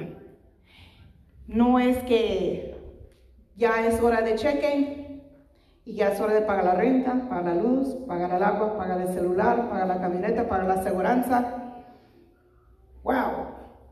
No 1.47 1.79
es 1.79 1.99
que 2.05 2.75
ya 3.55 3.87
es 3.87 4.01
hora 4.01 4.23
de 4.23 4.37
cheque, 4.37 5.06
y 5.87 5.95
ya 5.95 6.09
es 6.09 6.20
hora 6.20 6.34
de 6.34 6.43
pagar 6.43 6.64
la 6.64 6.74
renta, 6.74 7.28
pagar 7.28 7.55
la 7.57 7.62
luz, 7.62 7.95
pagar 8.09 8.34
el 8.34 8.43
agua, 8.43 8.76
pagar 8.76 9.01
el 9.01 9.09
celular, 9.09 9.70
pagar 9.70 9.87
la 9.87 10.01
camioneta, 10.01 10.49
pagar 10.49 10.66
la 10.66 10.74
aseguranza. 10.74 11.76
¡Wow! 13.05 13.14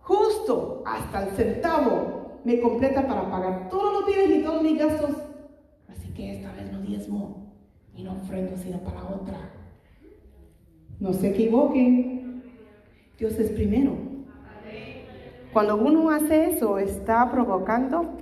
Justo 0.00 0.82
hasta 0.84 1.22
el 1.22 1.30
centavo 1.30 2.40
me 2.42 2.60
completa 2.60 3.06
para 3.06 3.30
pagar 3.30 3.68
todos 3.68 3.92
los 3.92 4.06
bienes 4.06 4.38
y 4.38 4.42
todos 4.42 4.62
mis 4.64 4.76
gastos. 4.76 5.10
Así 5.88 6.12
que 6.12 6.34
esta 6.34 6.52
vez 6.52 6.72
no 6.72 6.80
diezmo 6.80 7.54
y 7.94 8.02
no 8.02 8.14
ofrendo 8.14 8.56
sino 8.56 8.78
para 8.78 9.04
otra. 9.04 9.52
No 10.98 11.12
se 11.12 11.30
equivoquen. 11.30 12.42
Dios 13.16 13.38
es 13.38 13.52
primero. 13.52 13.92
Cuando 15.52 15.76
uno 15.76 16.10
hace 16.10 16.46
eso, 16.46 16.76
está 16.76 17.30
provocando 17.30 18.16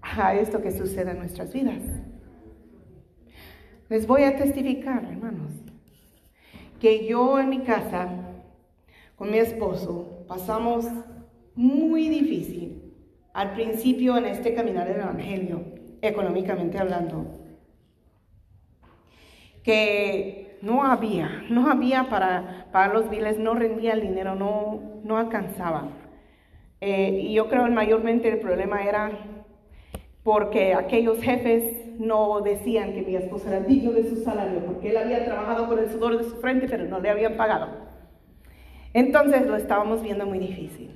a 0.00 0.34
esto 0.34 0.62
que 0.62 0.72
sucede 0.72 1.10
en 1.10 1.18
nuestras 1.18 1.52
vidas. 1.52 1.82
Les 3.88 4.06
voy 4.06 4.24
a 4.24 4.36
testificar, 4.36 5.02
hermanos, 5.04 5.50
que 6.78 7.06
yo 7.06 7.38
en 7.38 7.48
mi 7.48 7.60
casa, 7.60 8.08
con 9.16 9.30
mi 9.30 9.38
esposo, 9.38 10.26
pasamos 10.28 10.86
muy 11.54 12.10
difícil 12.10 12.92
al 13.32 13.54
principio 13.54 14.18
en 14.18 14.26
este 14.26 14.52
caminar 14.52 14.86
del 14.88 15.00
Evangelio, 15.00 15.62
económicamente 16.02 16.76
hablando. 16.76 17.24
Que 19.62 20.58
no 20.60 20.84
había, 20.84 21.44
no 21.48 21.70
había 21.70 22.10
para 22.10 22.66
pagar 22.70 22.92
los 22.92 23.08
biles, 23.08 23.38
no 23.38 23.54
rendía 23.54 23.94
el 23.94 24.02
dinero, 24.02 24.34
no, 24.34 25.00
no 25.02 25.16
alcanzaba. 25.16 25.88
Eh, 26.82 27.22
y 27.22 27.32
yo 27.32 27.48
creo 27.48 27.64
que 27.64 27.70
mayormente 27.70 28.28
el 28.28 28.38
problema 28.38 28.84
era 28.84 29.12
porque 30.22 30.74
aquellos 30.74 31.22
jefes 31.22 31.77
no 31.98 32.40
decían 32.40 32.94
que 32.94 33.02
mi 33.02 33.16
esposo 33.16 33.48
era 33.48 33.60
digno 33.60 33.90
de 33.92 34.08
su 34.08 34.16
salario, 34.22 34.64
porque 34.64 34.90
él 34.90 34.96
había 34.96 35.24
trabajado 35.24 35.66
con 35.66 35.78
el 35.78 35.90
sudor 35.90 36.16
de 36.16 36.24
su 36.24 36.36
frente, 36.36 36.68
pero 36.68 36.84
no 36.84 37.00
le 37.00 37.10
habían 37.10 37.36
pagado. 37.36 37.68
Entonces 38.94 39.46
lo 39.46 39.56
estábamos 39.56 40.02
viendo 40.02 40.24
muy 40.24 40.38
difícil. 40.38 40.90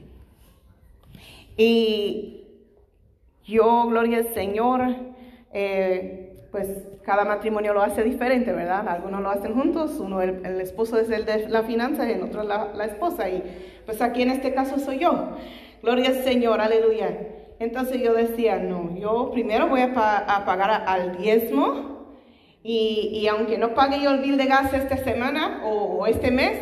Y 1.56 2.46
yo, 3.44 3.86
gloria 3.88 4.18
al 4.18 4.28
Señor, 4.28 4.82
eh, 5.52 6.46
pues 6.52 6.68
cada 7.02 7.24
matrimonio 7.24 7.74
lo 7.74 7.82
hace 7.82 8.04
diferente, 8.04 8.52
¿verdad? 8.52 8.88
Algunos 8.88 9.22
lo 9.22 9.30
hacen 9.30 9.54
juntos, 9.54 9.98
uno 9.98 10.22
el, 10.22 10.60
esposo 10.60 10.98
es 10.98 11.10
el 11.10 11.24
de 11.24 11.48
la 11.48 11.64
finanza 11.64 12.08
y 12.08 12.12
el 12.12 12.22
otro 12.22 12.44
la, 12.44 12.72
la 12.74 12.84
esposa. 12.84 13.28
Y 13.28 13.42
pues 13.84 14.00
aquí 14.00 14.22
en 14.22 14.30
este 14.30 14.54
caso 14.54 14.78
soy 14.78 15.00
yo. 15.00 15.30
Gloria 15.82 16.10
al 16.10 16.22
Señor, 16.22 16.60
aleluya. 16.60 17.41
Entonces 17.58 18.02
yo 18.02 18.14
decía, 18.14 18.58
no, 18.58 18.96
yo 18.96 19.30
primero 19.32 19.68
voy 19.68 19.80
a, 19.80 19.92
pagar 19.92 20.84
al 20.86 21.16
diezmo 21.16 22.06
y, 22.62 23.26
aunque 23.28 23.58
no 23.58 23.74
pague 23.74 24.00
yo 24.00 24.10
el 24.10 24.20
bill 24.20 24.36
de 24.36 24.46
gas 24.46 24.72
esta 24.72 24.96
semana 24.96 25.62
o, 25.64 26.06
este 26.06 26.30
mes, 26.30 26.58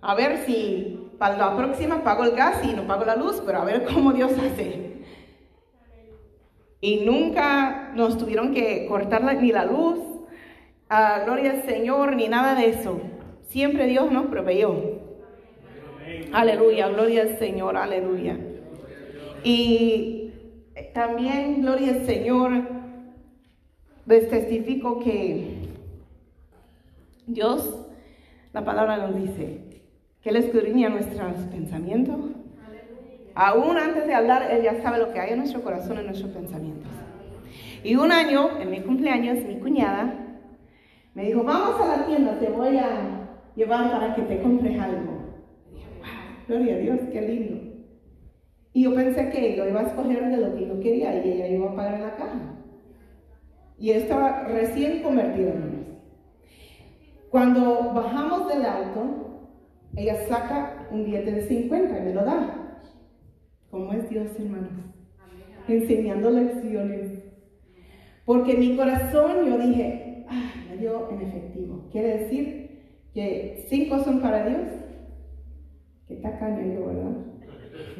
a 0.00 0.14
ver 0.14 0.44
si 0.46 1.10
para 1.18 1.36
la 1.36 1.56
próxima 1.56 2.02
pago 2.02 2.24
el 2.24 2.32
gas 2.32 2.62
y 2.64 2.72
no 2.74 2.86
pago 2.86 3.04
la 3.04 3.16
luz, 3.16 3.42
pero 3.44 3.60
a 3.60 3.64
ver 3.64 3.84
cómo 3.84 4.12
Dios 4.12 4.32
hace. 4.32 4.96
Y 6.80 7.04
nunca 7.04 7.90
nos 7.94 8.18
tuvieron 8.18 8.52
que 8.52 8.86
cortar 8.86 9.22
ni 9.40 9.50
la 9.50 9.64
luz, 9.64 9.98
ah, 10.88 11.22
gloria 11.24 11.52
al 11.52 11.62
Señor, 11.64 12.16
ni 12.16 12.28
nada 12.28 12.54
de 12.54 12.68
eso. 12.68 13.00
Siempre 13.48 13.86
Dios 13.86 14.10
nos 14.12 14.26
proveyó. 14.26 14.74
Aleluya, 16.32 16.88
gloria 16.88 17.22
al 17.22 17.38
Señor, 17.38 17.76
aleluya. 17.76 18.38
Y 19.48 20.32
también, 20.92 21.62
gloria 21.62 21.92
al 21.92 22.04
Señor, 22.04 22.50
les 24.04 24.28
testifico 24.28 24.98
que 24.98 25.68
Dios, 27.28 27.86
la 28.52 28.64
palabra 28.64 28.96
nos 28.96 29.14
dice, 29.14 29.60
que 30.20 30.30
Él 30.30 30.36
escudriña 30.36 30.88
nuestros 30.88 31.36
pensamientos. 31.52 32.16
Aún 33.36 33.78
antes 33.78 34.08
de 34.08 34.14
hablar, 34.14 34.50
Él 34.50 34.64
ya 34.64 34.82
sabe 34.82 34.98
lo 34.98 35.12
que 35.12 35.20
hay 35.20 35.34
en 35.34 35.38
nuestro 35.38 35.62
corazón, 35.62 35.98
en 35.98 36.06
nuestros 36.06 36.32
pensamientos. 36.32 36.90
Y 37.84 37.94
un 37.94 38.10
año, 38.10 38.58
en 38.58 38.68
mi 38.68 38.80
cumpleaños, 38.80 39.44
mi 39.44 39.60
cuñada 39.60 40.12
me 41.14 41.24
dijo, 41.24 41.44
vamos 41.44 41.80
a 41.80 41.98
la 41.98 42.06
tienda, 42.06 42.36
te 42.40 42.48
voy 42.48 42.78
a 42.78 43.28
llevar 43.54 43.92
para 43.92 44.12
que 44.16 44.22
te 44.22 44.42
compres 44.42 44.76
algo. 44.80 45.20
Y 45.70 45.76
dije, 45.76 45.86
wow, 46.00 46.08
gloria 46.48 46.74
a 46.74 46.78
Dios, 46.78 47.00
qué 47.12 47.22
lindo. 47.22 47.65
Y 48.76 48.82
yo 48.82 48.94
pensé 48.94 49.30
que 49.30 49.56
lo 49.56 49.66
iba 49.66 49.80
a 49.80 49.84
escoger 49.84 50.28
de 50.28 50.36
lo 50.36 50.54
que 50.54 50.66
yo 50.66 50.78
quería 50.80 51.24
y 51.24 51.32
ella 51.32 51.48
iba 51.48 51.70
a 51.70 51.74
pagar 51.74 51.98
la 51.98 52.14
caja. 52.14 52.56
Y 53.78 53.92
estaba 53.92 54.42
recién 54.48 55.02
convertida 55.02 55.52
en 55.52 55.96
Cuando 57.30 57.94
bajamos 57.94 58.48
del 58.48 58.66
auto, 58.66 59.48
ella 59.96 60.26
saca 60.28 60.88
un 60.90 61.06
billete 61.06 61.32
de 61.32 61.42
50 61.48 61.98
y 61.98 62.02
me 62.02 62.12
lo 62.12 62.22
da. 62.22 62.78
¿Cómo 63.70 63.94
es 63.94 64.10
Dios, 64.10 64.28
hermanos? 64.38 64.68
Enseñando 65.66 66.28
lecciones. 66.28 67.24
Porque 68.26 68.52
en 68.52 68.60
mi 68.60 68.76
corazón 68.76 69.46
yo 69.46 69.56
dije, 69.56 70.26
ah, 70.28 70.52
me 70.68 70.76
dio 70.76 71.10
en 71.12 71.22
efectivo. 71.22 71.88
Quiere 71.90 72.18
decir 72.18 72.90
que 73.14 73.64
cinco 73.70 74.00
son 74.00 74.20
para 74.20 74.46
Dios. 74.46 74.68
Qué 76.08 76.16
tacaño 76.16 76.74
yo, 76.74 76.86
¿verdad? 76.88 77.35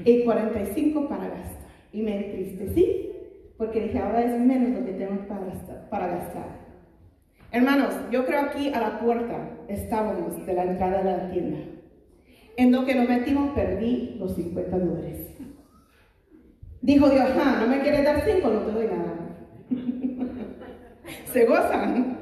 Y 0.05 0.24
45 0.24 1.09
para 1.09 1.28
gastar. 1.28 1.66
Y 1.92 2.03
me 2.03 2.16
entristecí, 2.16 3.12
porque 3.57 3.80
dije, 3.80 3.99
ahora 3.99 4.24
es 4.24 4.40
menos 4.40 4.78
lo 4.80 4.86
que 4.86 4.92
tenemos 4.92 5.26
para 5.90 6.07
gastar. 6.09 6.66
Hermanos, 7.53 7.94
yo 8.11 8.26
creo 8.26 8.40
aquí 8.40 8.72
a 8.74 8.80
la 8.80 8.99
puerta 9.01 9.51
estábamos 9.68 10.44
de 10.44 10.53
la 10.53 10.64
entrada 10.64 10.99
de 10.99 11.05
la 11.05 11.30
tienda. 11.30 11.59
En 12.57 12.72
lo 12.72 12.84
que 12.84 12.94
nos 12.94 13.09
metimos 13.09 13.51
perdí 13.55 14.16
los 14.18 14.34
50 14.34 14.78
dólares. 14.78 15.36
Dijo 16.82 17.09
Dios, 17.09 17.26
ah, 17.36 17.59
no 17.61 17.68
me 17.68 17.80
quieres 17.80 18.05
dar 18.05 18.22
5, 18.24 18.49
no 18.49 18.61
te 18.61 18.72
doy 18.72 18.86
nada. 18.86 19.16
Se 21.32 21.44
gozan. 21.47 22.18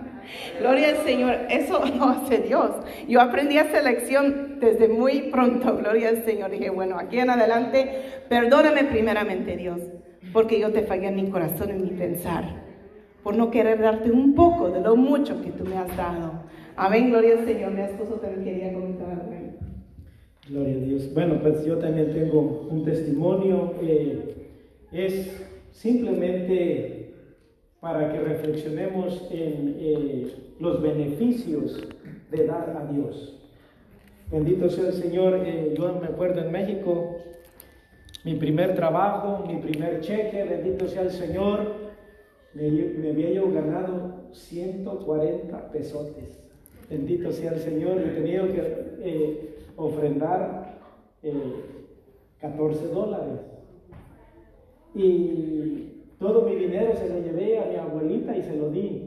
Gloria 0.58 0.88
al 0.90 0.96
Señor, 1.04 1.36
eso 1.50 1.84
no 1.96 2.10
hace 2.10 2.38
Dios. 2.38 2.70
Yo 3.08 3.20
aprendí 3.20 3.58
esa 3.58 3.82
lección 3.82 4.53
desde 4.64 4.88
muy 4.88 5.30
pronto, 5.30 5.76
gloria 5.78 6.08
al 6.08 6.24
Señor. 6.24 6.50
Dije, 6.50 6.70
bueno, 6.70 6.98
aquí 6.98 7.18
en 7.18 7.30
adelante, 7.30 7.88
perdóname 8.28 8.84
primeramente 8.84 9.56
Dios, 9.56 9.80
porque 10.32 10.58
yo 10.58 10.72
te 10.72 10.82
fallé 10.82 11.08
en 11.08 11.16
mi 11.16 11.30
corazón, 11.30 11.70
en 11.70 11.82
mi 11.82 11.90
pensar, 11.90 12.62
por 13.22 13.36
no 13.36 13.50
querer 13.50 13.80
darte 13.80 14.10
un 14.10 14.34
poco 14.34 14.70
de 14.70 14.80
lo 14.80 14.96
mucho 14.96 15.40
que 15.42 15.50
tú 15.50 15.64
me 15.64 15.76
has 15.76 15.96
dado. 15.96 16.44
Amén, 16.76 17.10
gloria 17.10 17.38
al 17.38 17.46
Señor. 17.46 17.72
Mi 17.72 17.82
esposo 17.82 18.14
también 18.14 18.44
quería 18.44 18.72
comentar 18.72 19.10
algo. 19.10 19.34
Gloria 20.48 20.74
a 20.74 20.78
Dios. 20.78 21.14
Bueno, 21.14 21.38
pues 21.40 21.64
yo 21.64 21.78
también 21.78 22.12
tengo 22.12 22.68
un 22.70 22.84
testimonio. 22.84 23.74
Eh, 23.80 24.34
es 24.92 25.42
simplemente 25.70 27.14
para 27.80 28.12
que 28.12 28.20
reflexionemos 28.20 29.26
en 29.30 29.76
eh, 29.78 30.34
los 30.60 30.82
beneficios 30.82 31.86
de 32.30 32.46
dar 32.46 32.76
a 32.76 32.92
Dios. 32.92 33.43
Bendito 34.34 34.68
sea 34.68 34.88
el 34.88 34.94
Señor. 34.94 35.42
Eh, 35.46 35.74
yo 35.78 35.96
me 36.00 36.08
acuerdo 36.08 36.40
en 36.40 36.50
México, 36.50 37.18
mi 38.24 38.34
primer 38.34 38.74
trabajo, 38.74 39.46
mi 39.46 39.58
primer 39.58 40.00
cheque, 40.00 40.42
bendito 40.42 40.88
sea 40.88 41.02
el 41.02 41.12
Señor, 41.12 41.60
me, 42.52 42.66
había 43.10 43.30
yo 43.30 43.48
ganado 43.52 44.32
140 44.32 45.70
pesotes. 45.70 46.42
Bendito 46.90 47.30
sea 47.30 47.52
el 47.52 47.60
Señor. 47.60 48.02
Y 48.04 48.10
tenía 48.10 48.42
que 48.42 49.54
ofrendar 49.76 50.80
14 52.40 52.84
eh, 52.84 52.88
dólares. 52.88 53.40
Y 54.96 56.06
todo 56.18 56.42
mi 56.42 56.56
dinero 56.56 56.92
se 56.96 57.08
lo 57.08 57.20
llevé 57.20 57.60
a 57.60 57.66
mi 57.66 57.76
abuelita 57.76 58.36
y 58.36 58.42
se 58.42 58.56
lo 58.56 58.68
di. 58.70 59.03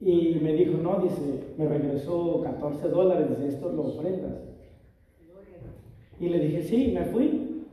Y 0.00 0.38
me 0.40 0.52
dijo, 0.52 0.78
no, 0.78 1.00
dice, 1.00 1.54
me 1.56 1.66
regresó 1.66 2.40
14 2.42 2.88
dólares, 2.88 3.38
de 3.38 3.48
esto 3.48 3.72
lo 3.72 3.82
ofrendas. 3.82 4.48
Y 6.20 6.28
le 6.28 6.38
dije, 6.38 6.62
sí, 6.62 6.92
me 6.94 7.04
fui, 7.04 7.66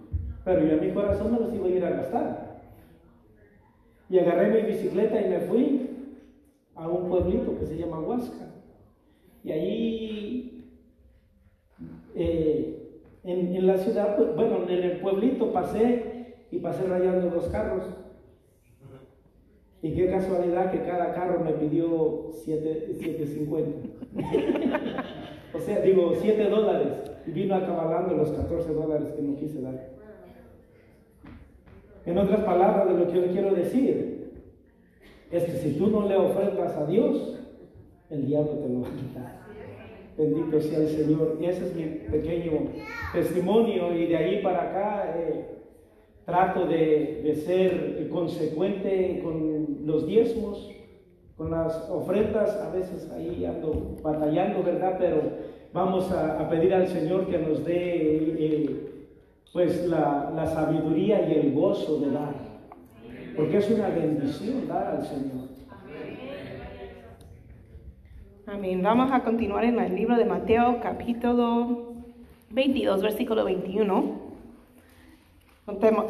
pero 0.44 0.66
yo 0.66 0.78
a 0.78 0.82
mi 0.82 0.92
corazón 0.92 1.32
me 1.32 1.40
los 1.40 1.54
iba 1.54 1.66
a 1.68 1.70
ir 1.70 1.86
a 1.86 1.90
gastar. 1.92 2.62
Y 4.10 4.20
agarré 4.20 4.62
mi 4.62 4.72
bicicleta 4.72 5.20
y 5.20 5.30
me 5.30 5.40
fui 5.42 5.90
a 6.76 6.88
un 6.88 7.10
pueblito 7.10 7.58
que 7.58 7.66
se 7.66 7.78
llama 7.78 8.00
Huasca. 8.00 8.46
Y 9.44 9.52
ahí 9.52 10.72
eh, 12.16 13.00
en, 13.24 13.68
la 13.68 13.78
ciudad, 13.78 14.16
pues, 14.16 14.36
bueno, 14.36 14.64
en 14.68 14.84
el 14.84 15.00
pueblito 15.00 15.52
pasé 15.52 16.36
y 16.52 16.60
pasé 16.60 16.86
rayando 16.86 17.30
dos 17.30 17.48
carros. 17.50 17.84
Y 19.86 19.94
qué 19.94 20.10
casualidad 20.10 20.72
que 20.72 20.80
cada 20.80 21.14
carro 21.14 21.42
me 21.42 21.52
pidió 21.52 22.32
7.50. 22.44 23.66
o 25.54 25.60
sea, 25.60 25.82
digo, 25.82 26.14
7 26.20 26.50
dólares. 26.50 26.88
Y 27.28 27.32
vino 27.32 27.54
acabalando 27.54 28.16
los 28.16 28.32
14 28.32 28.74
dólares 28.74 29.10
que 29.16 29.22
no 29.22 29.38
quise 29.38 29.62
dar. 29.62 29.90
En 32.04 32.18
otras 32.18 32.40
palabras, 32.46 32.88
de 32.88 32.98
lo 32.98 33.12
que 33.12 33.14
yo 33.14 33.28
quiero 33.32 33.54
decir, 33.54 34.32
es 35.30 35.44
que 35.44 35.52
si 35.52 35.74
tú 35.74 35.92
no 35.92 36.08
le 36.08 36.16
ofrendas 36.16 36.76
a 36.76 36.88
Dios, 36.88 37.38
el 38.10 38.26
diablo 38.26 38.54
te 38.54 38.68
lo 38.68 38.82
va 38.82 38.88
a 38.88 38.92
quitar. 38.92 39.40
Bendito 40.18 40.62
sea 40.62 40.80
el 40.80 40.90
Señor. 40.90 41.38
Y 41.40 41.46
ese 41.46 41.64
es 41.64 41.76
mi 41.76 41.84
pequeño 42.10 42.54
testimonio 43.14 43.96
y 43.96 44.08
de 44.08 44.18
ahí 44.18 44.42
para 44.42 44.64
acá 44.64 45.14
eh, 45.16 45.56
trato 46.26 46.66
de, 46.66 47.36
ser 47.46 48.10
consecuente 48.10 49.22
con 49.24 49.65
los 49.86 50.08
diezmos, 50.08 50.70
con 51.38 51.52
las 51.52 51.90
ofrendas. 51.90 52.58
A 52.58 52.72
veces 52.72 53.10
ahí 53.12 53.46
ando 53.46 53.96
batallando, 54.02 54.64
¿verdad? 54.64 54.96
Pero 55.00 55.22
vamos 55.72 56.12
a, 56.12 56.50
pedir 56.50 56.74
al 56.74 56.88
Señor 56.88 57.28
que 57.28 57.38
nos 57.38 57.64
dé 57.64 57.76
eh, 57.76 58.92
pues 59.54 59.88
la, 59.88 60.32
la 60.36 60.48
sabiduría 60.48 61.30
y 61.30 61.34
el 61.34 61.54
gozo 61.54 62.00
de 62.00 62.12
dar. 62.12 62.34
Porque 63.36 63.58
es 63.58 63.70
una 63.70 63.90
bendición 63.90 64.68
dar 64.68 64.88
al 64.88 65.06
Señor. 65.06 65.46
Amén. 68.48 68.82
Vamos 68.82 69.12
a 69.12 69.24
continuar 69.24 69.66
en 69.66 69.80
el 69.80 69.96
libro 69.96 70.18
de 70.18 70.26
Mateo, 70.26 70.80
capítulo 70.82 71.94
22, 72.52 73.02
versículo 73.02 73.44
21. 73.44 74.26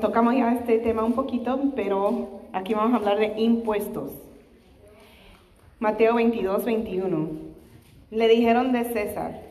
Tocamos 0.02 0.36
ya 0.36 0.54
este 0.54 0.80
tema 0.80 1.06
un 1.06 1.14
poquito, 1.14 1.72
pero 1.76 2.35
aquí 2.56 2.74
vamos 2.74 2.94
a 2.94 2.98
hablar 2.98 3.20
de 3.20 3.40
impuestos. 3.42 4.12
Mateo 5.80 6.16
22, 6.16 6.64
21. 6.64 7.30
Le 8.12 8.28
dijeron 8.30 8.72
de 8.72 8.86
César 8.86 9.42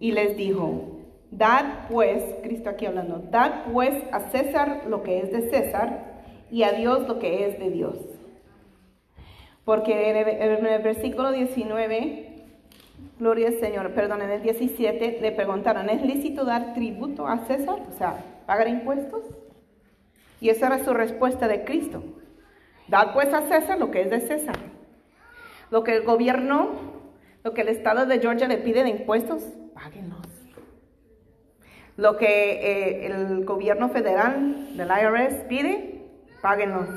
y 0.00 0.12
les 0.12 0.36
dijo, 0.36 1.00
dad 1.30 1.88
pues, 1.90 2.22
Cristo 2.42 2.70
aquí 2.70 2.86
hablando, 2.86 3.22
dad 3.30 3.64
pues 3.72 3.94
a 4.12 4.30
César 4.30 4.84
lo 4.88 5.02
que 5.02 5.18
es 5.18 5.30
de 5.30 5.50
César 5.50 6.22
y 6.50 6.62
a 6.62 6.72
Dios 6.72 7.06
lo 7.06 7.18
que 7.18 7.46
es 7.46 7.58
de 7.58 7.70
Dios. 7.70 7.96
Porque 9.66 10.10
en 10.10 10.66
el, 10.66 10.82
versículo 10.82 11.32
19, 11.32 12.44
gloria 13.18 13.48
al 13.48 13.60
Señor, 13.60 13.90
perdón, 13.92 14.22
en 14.22 14.30
el 14.30 14.42
17 14.42 15.18
le 15.20 15.32
preguntaron, 15.32 15.90
¿es 15.90 16.00
lícito 16.02 16.44
dar 16.44 16.72
tributo 16.72 17.26
a 17.26 17.44
César? 17.46 17.82
O 17.92 17.98
sea, 17.98 18.24
pagar 18.46 18.68
impuestos. 18.68 19.45
Y 20.40 20.50
esa 20.50 20.66
era 20.66 20.84
su 20.84 20.92
respuesta 20.92 21.48
de 21.48 21.64
Cristo. 21.64 22.02
Dad 22.88 23.12
pues 23.14 23.32
a 23.32 23.42
César 23.42 23.78
lo 23.78 23.90
que 23.90 24.02
es 24.02 24.10
de 24.10 24.20
César. 24.20 24.56
Lo 25.70 25.82
que 25.82 25.96
el 25.96 26.04
gobierno, 26.04 26.70
lo 27.42 27.54
que 27.54 27.62
el 27.62 27.68
Estado 27.68 28.06
de 28.06 28.20
Georgia 28.20 28.46
le 28.46 28.58
pide 28.58 28.84
de 28.84 28.90
impuestos, 28.90 29.42
páguenlos. 29.74 30.26
Lo 31.96 32.18
que 32.18 32.26
eh, 32.26 33.06
el 33.06 33.44
gobierno 33.44 33.88
federal 33.88 34.76
del 34.76 34.88
IRS 34.88 35.44
pide, 35.44 36.04
páguenlos. 36.42 36.88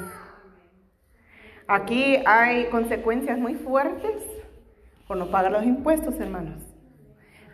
Aquí 1.68 2.18
hay 2.26 2.66
consecuencias 2.66 3.38
muy 3.38 3.56
fuertes 3.56 4.24
por 5.08 5.18
no 5.18 5.32
pagar 5.32 5.52
los 5.52 5.64
impuestos, 5.64 6.20
hermanos. 6.20 6.62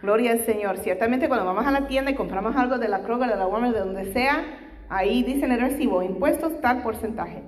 Gloria 0.01 0.31
al 0.31 0.45
Señor. 0.45 0.77
Ciertamente 0.77 1.27
cuando 1.27 1.45
vamos 1.45 1.65
a 1.65 1.71
la 1.71 1.87
tienda 1.87 2.11
y 2.11 2.15
compramos 2.15 2.55
algo 2.55 2.77
de 2.77 2.87
la 2.87 3.01
Kroger, 3.03 3.29
de 3.29 3.35
la 3.35 3.47
Walmart, 3.47 3.73
de 3.73 3.79
donde 3.79 4.13
sea, 4.13 4.43
ahí 4.89 5.23
dicen 5.23 5.51
el 5.51 5.59
recibo, 5.59 6.01
impuestos 6.03 6.59
tal 6.61 6.83
porcentaje. 6.83 7.43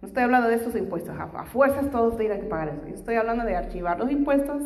No 0.00 0.08
estoy 0.08 0.24
hablando 0.24 0.48
de 0.48 0.56
esos 0.56 0.74
impuestos, 0.74 1.14
a, 1.16 1.44
fuerzas 1.44 1.90
todos 1.90 2.16
tienen 2.16 2.40
que 2.40 2.46
pagar 2.46 2.68
eso. 2.70 2.88
Yo 2.88 2.94
estoy 2.94 3.14
hablando 3.14 3.44
de 3.44 3.56
archivar 3.56 3.98
los 3.98 4.10
impuestos 4.10 4.62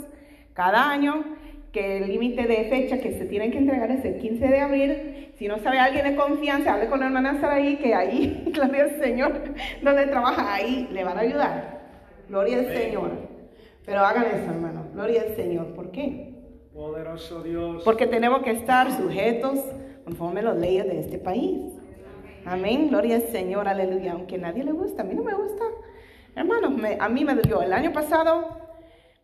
cada 0.55 0.91
año 0.91 1.25
que 1.73 1.99
el 1.99 2.09
límite 2.09 2.47
de 2.47 2.71
fecha 2.71 3.01
que 3.01 3.19
se 3.19 3.27
tienen 3.27 3.51
que 3.51 3.59
entregar 3.59 3.91
es 3.91 4.03
el 4.05 4.17
15 4.17 4.47
de 4.47 4.61
abril. 4.61 5.33
Si 5.37 5.47
no 5.47 5.59
sabe 5.59 5.79
alguien 5.79 6.07
de 6.07 6.17
confianza, 6.17 6.73
hable 6.73 6.89
con 6.89 7.01
la 7.01 7.07
hermana 7.07 7.39
Saraí, 7.39 7.77
que 7.77 7.95
ahí, 7.95 8.51
gloria 8.55 8.85
al 8.85 8.99
Señor, 8.99 9.43
donde 9.83 10.07
trabaja, 10.07 10.55
ahí 10.55 10.89
le 10.91 11.05
van 11.05 11.19
a 11.19 11.21
ayudar. 11.21 11.81
Gloria 12.31 12.61
al 12.61 12.67
Señor. 12.69 13.11
Pero 13.85 14.01
hagan 14.01 14.25
eso, 14.25 14.51
hermano. 14.51 14.87
Gloria 14.95 15.21
al 15.21 15.37
Señor. 15.37 15.75
¿Por 15.75 15.91
qué? 15.91 16.35
Poderoso 16.73 17.43
Dios. 17.43 17.83
Porque 17.85 18.07
tenemos 18.07 18.43
que 18.43 18.53
estar 18.53 18.91
sujetos 18.91 19.61
conforme 20.05 20.41
a 20.41 20.45
las 20.45 20.57
leyes 20.57 20.87
de 20.87 21.01
este 21.01 21.19
país. 21.19 21.76
Amén. 22.47 22.89
Gloria 22.89 23.17
al 23.17 23.23
Señor. 23.23 23.69
Aleluya. 23.69 24.13
Aunque 24.13 24.37
a 24.37 24.39
nadie 24.39 24.63
le 24.63 24.73
gusta, 24.73 25.03
a 25.03 25.05
mí 25.05 25.15
no 25.15 25.23
me 25.23 25.35
gusta. 25.35 25.65
Hermano, 26.37 26.77
a 27.01 27.09
mí 27.09 27.25
me 27.25 27.35
dolió. 27.35 27.63
El 27.63 27.73
año 27.73 27.93
pasado 27.93 28.67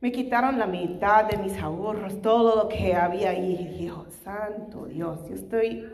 me 0.00 0.10
quitaron 0.10 0.58
la 0.58 0.66
mitad 0.66 1.26
de 1.26 1.36
mis 1.36 1.56
ahorros, 1.58 2.20
todo 2.20 2.56
lo 2.56 2.68
que 2.68 2.94
había 2.94 3.30
ahí. 3.30 3.78
Y 3.78 3.88
oh, 3.90 4.06
santo 4.24 4.86
Dios, 4.86 5.20
yo 5.28 5.34
estoy, 5.36 5.88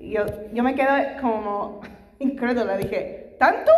yo, 0.00 0.24
yo 0.52 0.62
me 0.62 0.74
quedé 0.74 1.16
como 1.20 1.80
incrédula. 2.20 2.76
Dije, 2.76 3.34
¿tanto? 3.38 3.72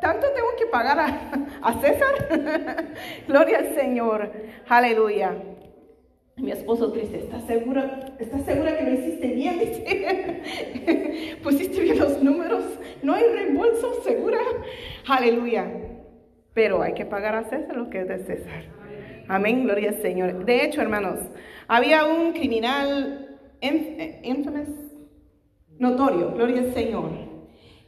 ¿Tanto 0.00 0.26
tengo 0.34 0.48
que 0.58 0.66
pagar 0.66 0.98
a, 0.98 1.30
a 1.62 1.80
César? 1.80 2.86
Gloria 3.28 3.58
al 3.58 3.74
Señor. 3.74 4.32
Aleluya. 4.66 5.36
Mi 6.40 6.52
esposo 6.52 6.92
triste, 6.92 7.18
¿estás 7.18 7.44
segura? 7.46 8.14
¿Estás 8.18 8.44
segura 8.44 8.78
que 8.78 8.84
lo 8.84 8.92
hiciste 8.92 9.28
bien? 9.28 9.58
¿Pusiste 11.42 11.80
bien 11.80 11.98
los 11.98 12.22
números? 12.22 12.64
¿No 13.02 13.14
hay 13.14 13.24
reembolso? 13.24 14.02
¿Segura? 14.02 14.38
Aleluya 15.06 15.70
pero 16.54 16.82
hay 16.82 16.94
que 16.94 17.04
pagar 17.04 17.34
a 17.34 17.44
César 17.44 17.76
lo 17.76 17.90
que 17.90 18.00
es 18.00 18.08
de 18.08 18.18
César. 18.18 18.64
Amén, 19.28 19.64
gloria 19.64 19.90
al 19.90 20.02
Señor. 20.02 20.44
De 20.44 20.64
hecho, 20.64 20.80
hermanos, 20.80 21.20
había 21.68 22.04
un 22.04 22.32
criminal 22.32 23.38
infamous, 23.62 24.68
notorio, 25.78 26.32
gloria 26.32 26.62
al 26.62 26.74
Señor, 26.74 27.10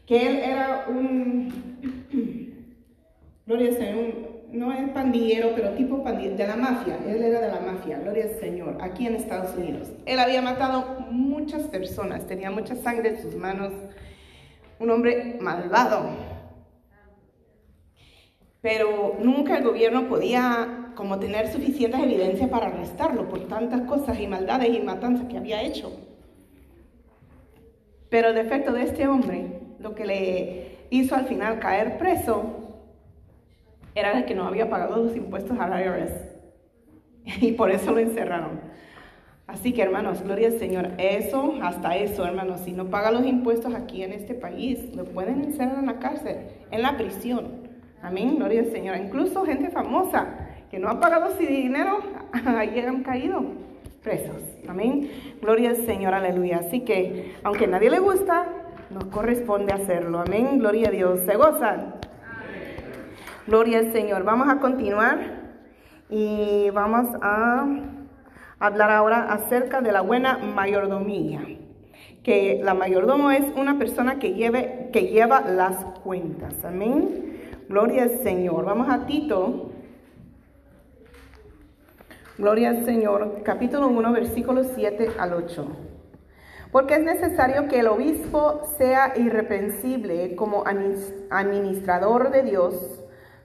que 0.07 0.26
él 0.26 0.36
era 0.38 0.86
un, 0.88 1.53
gloria 3.46 3.68
al 3.68 3.76
Señor, 3.76 4.31
no 4.53 4.70
es 4.70 4.88
pandillero, 4.90 5.53
pero 5.57 5.70
tipo 5.70 6.05
pandillero, 6.05 6.36
de 6.36 6.46
la 6.46 6.57
mafia, 6.57 6.98
él 7.07 7.22
era 7.22 7.40
de 7.40 7.48
la 7.48 7.61
mafia, 7.61 7.98
gloria 7.98 8.24
al 8.24 8.38
Señor, 8.38 8.76
aquí 8.80 9.07
en 9.07 9.16
Estados 9.16 9.57
Unidos. 9.57 9.88
Él 10.05 10.18
había 10.18 10.42
matado 10.42 11.07
muchas 11.11 11.62
personas, 11.64 12.26
tenía 12.26 12.50
mucha 12.50 12.76
sangre 12.76 13.11
en 13.11 13.22
sus 13.22 13.34
manos, 13.34 13.72
un 14.78 14.90
hombre 14.90 15.38
malvado, 15.40 16.11
pero 18.61 19.16
nunca 19.20 19.57
el 19.57 19.64
gobierno 19.64 20.07
podía 20.07 20.92
como 20.94 21.18
tener 21.18 21.50
suficientes 21.50 22.00
evidencias 22.00 22.50
para 22.50 22.66
arrestarlo 22.66 23.28
por 23.28 23.48
tantas 23.48 23.80
cosas 23.82 24.20
y 24.20 24.26
maldades 24.26 24.68
y 24.68 24.80
matanzas 24.80 25.26
que 25.28 25.38
había 25.38 25.62
hecho. 25.62 25.90
Pero 28.11 28.28
el 28.28 28.34
defecto 28.34 28.72
de 28.72 28.82
este 28.82 29.09
hombre, 29.09 29.61
lo 29.78 29.94
que 29.94 30.05
le 30.05 30.86
hizo 30.90 31.14
al 31.14 31.24
final 31.24 31.59
caer 31.59 31.96
preso, 31.96 32.61
era 33.95 34.14
de 34.14 34.24
que 34.24 34.34
no 34.34 34.47
había 34.47 34.70
pagado 34.70 34.97
los 34.97 35.16
impuestos 35.16 35.59
al 35.59 35.80
IRS. 35.80 36.12
Y 37.40 37.53
por 37.53 37.70
eso 37.70 37.93
lo 37.93 37.99
encerraron. 37.99 38.61
Así 39.47 39.72
que 39.72 39.82
hermanos, 39.82 40.22
gloria 40.22 40.49
al 40.49 40.59
Señor. 40.59 40.88
Eso, 40.99 41.55
hasta 41.62 41.97
eso, 41.97 42.24
hermanos, 42.24 42.61
si 42.61 42.72
no 42.72 42.86
paga 42.86 43.11
los 43.11 43.26
impuestos 43.26 43.74
aquí 43.74 44.03
en 44.03 44.12
este 44.12 44.34
país, 44.34 44.95
lo 44.95 45.05
pueden 45.05 45.43
encerrar 45.43 45.78
en 45.78 45.86
la 45.86 45.99
cárcel, 45.99 46.38
en 46.70 46.82
la 46.82 46.97
prisión. 46.97 47.49
Amén, 48.03 48.36
gloria 48.36 48.61
al 48.61 48.72
Señor. 48.72 48.97
Incluso 48.97 49.45
gente 49.45 49.70
famosa 49.70 50.49
que 50.70 50.78
no 50.78 50.88
ha 50.88 50.99
pagado 50.99 51.32
su 51.36 51.45
dinero, 51.45 51.99
ahí 52.47 52.78
han 52.80 53.03
caído 53.03 53.45
presos. 54.03 54.43
Amén, 54.66 55.11
gloria 55.40 55.70
al 55.70 55.76
Señor, 55.76 56.14
aleluya. 56.14 56.59
Así 56.59 56.80
que, 56.80 57.34
aunque 57.45 57.66
a 57.66 57.68
nadie 57.68 57.90
le 57.90 57.99
gusta, 57.99 58.47
nos 58.90 59.05
corresponde 59.07 59.72
hacerlo. 59.72 60.20
Amén, 60.20 60.59
gloria 60.59 60.88
a 60.88 60.93
Dios. 60.93 61.20
¿Se 61.26 61.36
gozan? 61.36 62.01
Gloria 63.47 63.80
al 63.80 63.93
Señor. 63.93 64.22
Vamos 64.22 64.49
a 64.49 64.61
continuar 64.61 65.18
y 66.09 66.70
vamos 66.70 67.09
a 67.20 67.66
hablar 68.61 68.90
ahora 68.93 69.32
acerca 69.32 69.80
de 69.80 69.90
la 69.90 70.01
buena 70.01 70.38
mayordomía. 70.38 71.40
Que 72.22 72.61
la 72.62 72.74
mayordomo 72.74 73.32
es 73.32 73.45
una 73.57 73.78
persona 73.78 74.20
que, 74.20 74.34
lleve, 74.34 74.90
que 74.93 75.09
lleva 75.09 75.40
las 75.40 75.74
cuentas. 76.05 76.55
Amén. 76.64 77.40
Gloria 77.68 78.05
al 78.05 78.22
Señor. 78.22 78.64
Vamos 78.64 78.88
a 78.88 79.07
Tito. 79.07 79.72
Gloria 82.38 82.70
al 82.70 82.84
Señor. 82.84 83.43
Capítulo 83.43 83.88
1, 83.88 84.12
versículos 84.12 84.68
7 84.76 85.11
al 85.18 85.32
8. 85.34 85.66
Porque 86.70 86.95
es 86.95 87.03
necesario 87.03 87.66
que 87.66 87.80
el 87.80 87.88
obispo 87.88 88.62
sea 88.78 89.14
irreprensible 89.16 90.36
como 90.36 90.62
administrador 90.64 92.30
de 92.30 92.45
Dios, 92.45 93.01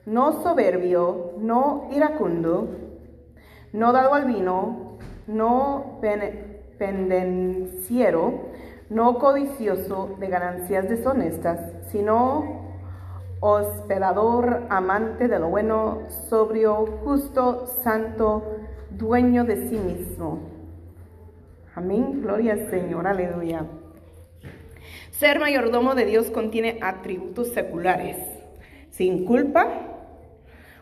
no 0.08 0.42
soberbio, 0.42 1.32
no 1.38 1.88
iracundo, 1.92 2.68
no 3.72 3.92
dado 3.92 4.14
al 4.14 4.24
vino, 4.24 4.96
no 5.26 6.00
pendenciero, 6.78 8.46
no 8.88 9.18
codicioso 9.18 10.16
de 10.18 10.28
ganancias 10.28 10.88
deshonestas, 10.88 11.60
sino 11.90 12.68
hospedador, 13.40 14.66
amante 14.70 15.28
de 15.28 15.38
lo 15.38 15.50
bueno, 15.50 15.98
sobrio, 16.08 16.86
justo, 17.04 17.66
santo, 17.66 18.56
dueño 18.90 19.44
de 19.44 19.68
sí 19.68 19.76
mismo. 19.76 20.38
Amén, 21.74 22.22
gloria 22.22 22.54
al 22.54 22.70
Señor, 22.70 23.06
aleluya. 23.06 23.66
Ser 25.10 25.38
mayordomo 25.38 25.94
de 25.94 26.06
Dios 26.06 26.30
contiene 26.30 26.78
atributos 26.80 27.48
seculares, 27.48 28.16
sin 28.90 29.26
culpa, 29.26 29.97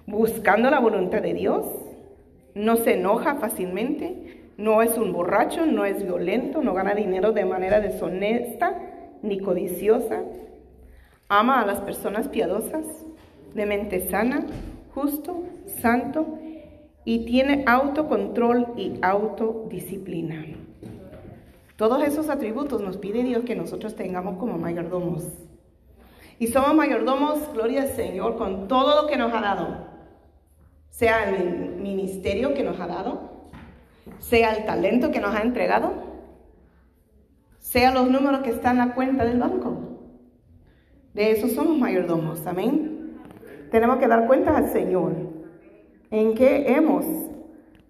buscando 0.06 0.70
la 0.70 0.80
voluntad 0.80 1.22
de 1.22 1.34
Dios, 1.34 1.66
no 2.54 2.76
se 2.76 2.94
enoja 2.94 3.36
fácilmente, 3.36 4.52
no 4.56 4.80
es 4.82 4.96
un 4.96 5.12
borracho, 5.12 5.66
no 5.66 5.84
es 5.84 6.02
violento, 6.02 6.62
no 6.62 6.72
gana 6.72 6.94
dinero 6.94 7.32
de 7.32 7.44
manera 7.44 7.80
deshonesta 7.80 8.78
ni 9.22 9.40
codiciosa, 9.40 10.22
ama 11.28 11.60
a 11.60 11.66
las 11.66 11.80
personas 11.80 12.28
piadosas, 12.28 12.84
de 13.54 13.66
mente 13.66 14.08
sana, 14.08 14.46
justo, 14.94 15.42
santo 15.80 16.38
y 17.04 17.24
tiene 17.24 17.64
autocontrol 17.66 18.74
y 18.76 18.98
autodisciplina. 19.02 20.44
Todos 21.76 22.02
esos 22.02 22.30
atributos 22.30 22.80
nos 22.80 22.96
pide 22.96 23.22
Dios 23.22 23.44
que 23.44 23.54
nosotros 23.54 23.94
tengamos 23.94 24.38
como 24.38 24.56
mayordomos. 24.56 25.28
Y 26.38 26.48
somos 26.48 26.74
mayordomos, 26.74 27.52
gloria 27.52 27.82
al 27.82 27.88
Señor, 27.88 28.36
con 28.36 28.68
todo 28.68 29.02
lo 29.02 29.08
que 29.08 29.16
nos 29.16 29.32
ha 29.32 29.40
dado. 29.40 29.95
Sea 30.96 31.28
el 31.28 31.76
ministerio 31.76 32.54
que 32.54 32.62
nos 32.62 32.80
ha 32.80 32.86
dado, 32.86 33.50
sea 34.18 34.54
el 34.54 34.64
talento 34.64 35.10
que 35.10 35.20
nos 35.20 35.34
ha 35.34 35.42
entregado, 35.42 35.92
sea 37.58 37.90
los 37.92 38.10
números 38.10 38.40
que 38.40 38.48
están 38.48 38.78
en 38.78 38.88
la 38.88 38.94
cuenta 38.94 39.26
del 39.26 39.38
banco. 39.38 39.76
De 41.12 41.32
eso 41.32 41.48
somos 41.48 41.76
mayordomos, 41.76 42.46
amén. 42.46 43.18
Tenemos 43.70 43.98
que 43.98 44.08
dar 44.08 44.26
cuentas 44.26 44.56
al 44.56 44.72
Señor 44.72 45.12
en 46.10 46.32
qué 46.32 46.64
hemos 46.72 47.04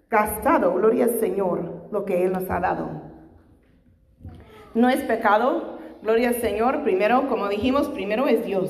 gastado, 0.09 0.73
gloria 0.73 1.05
al 1.05 1.17
Señor, 1.21 1.87
lo 1.89 2.03
que 2.03 2.25
Él 2.25 2.33
nos 2.33 2.49
ha 2.49 2.59
dado. 2.59 3.03
No 4.75 4.89
es 4.89 4.99
pecado, 5.03 5.79
gloria 6.03 6.27
al 6.27 6.35
Señor. 6.41 6.83
Primero, 6.83 7.29
como 7.29 7.47
dijimos, 7.47 7.87
primero 7.87 8.27
es 8.27 8.45
Dios. 8.45 8.69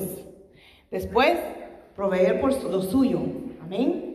Después, 0.92 1.40
proveer 1.96 2.40
por 2.40 2.52
lo 2.70 2.82
suyo. 2.82 3.18
Amén. 3.60 4.07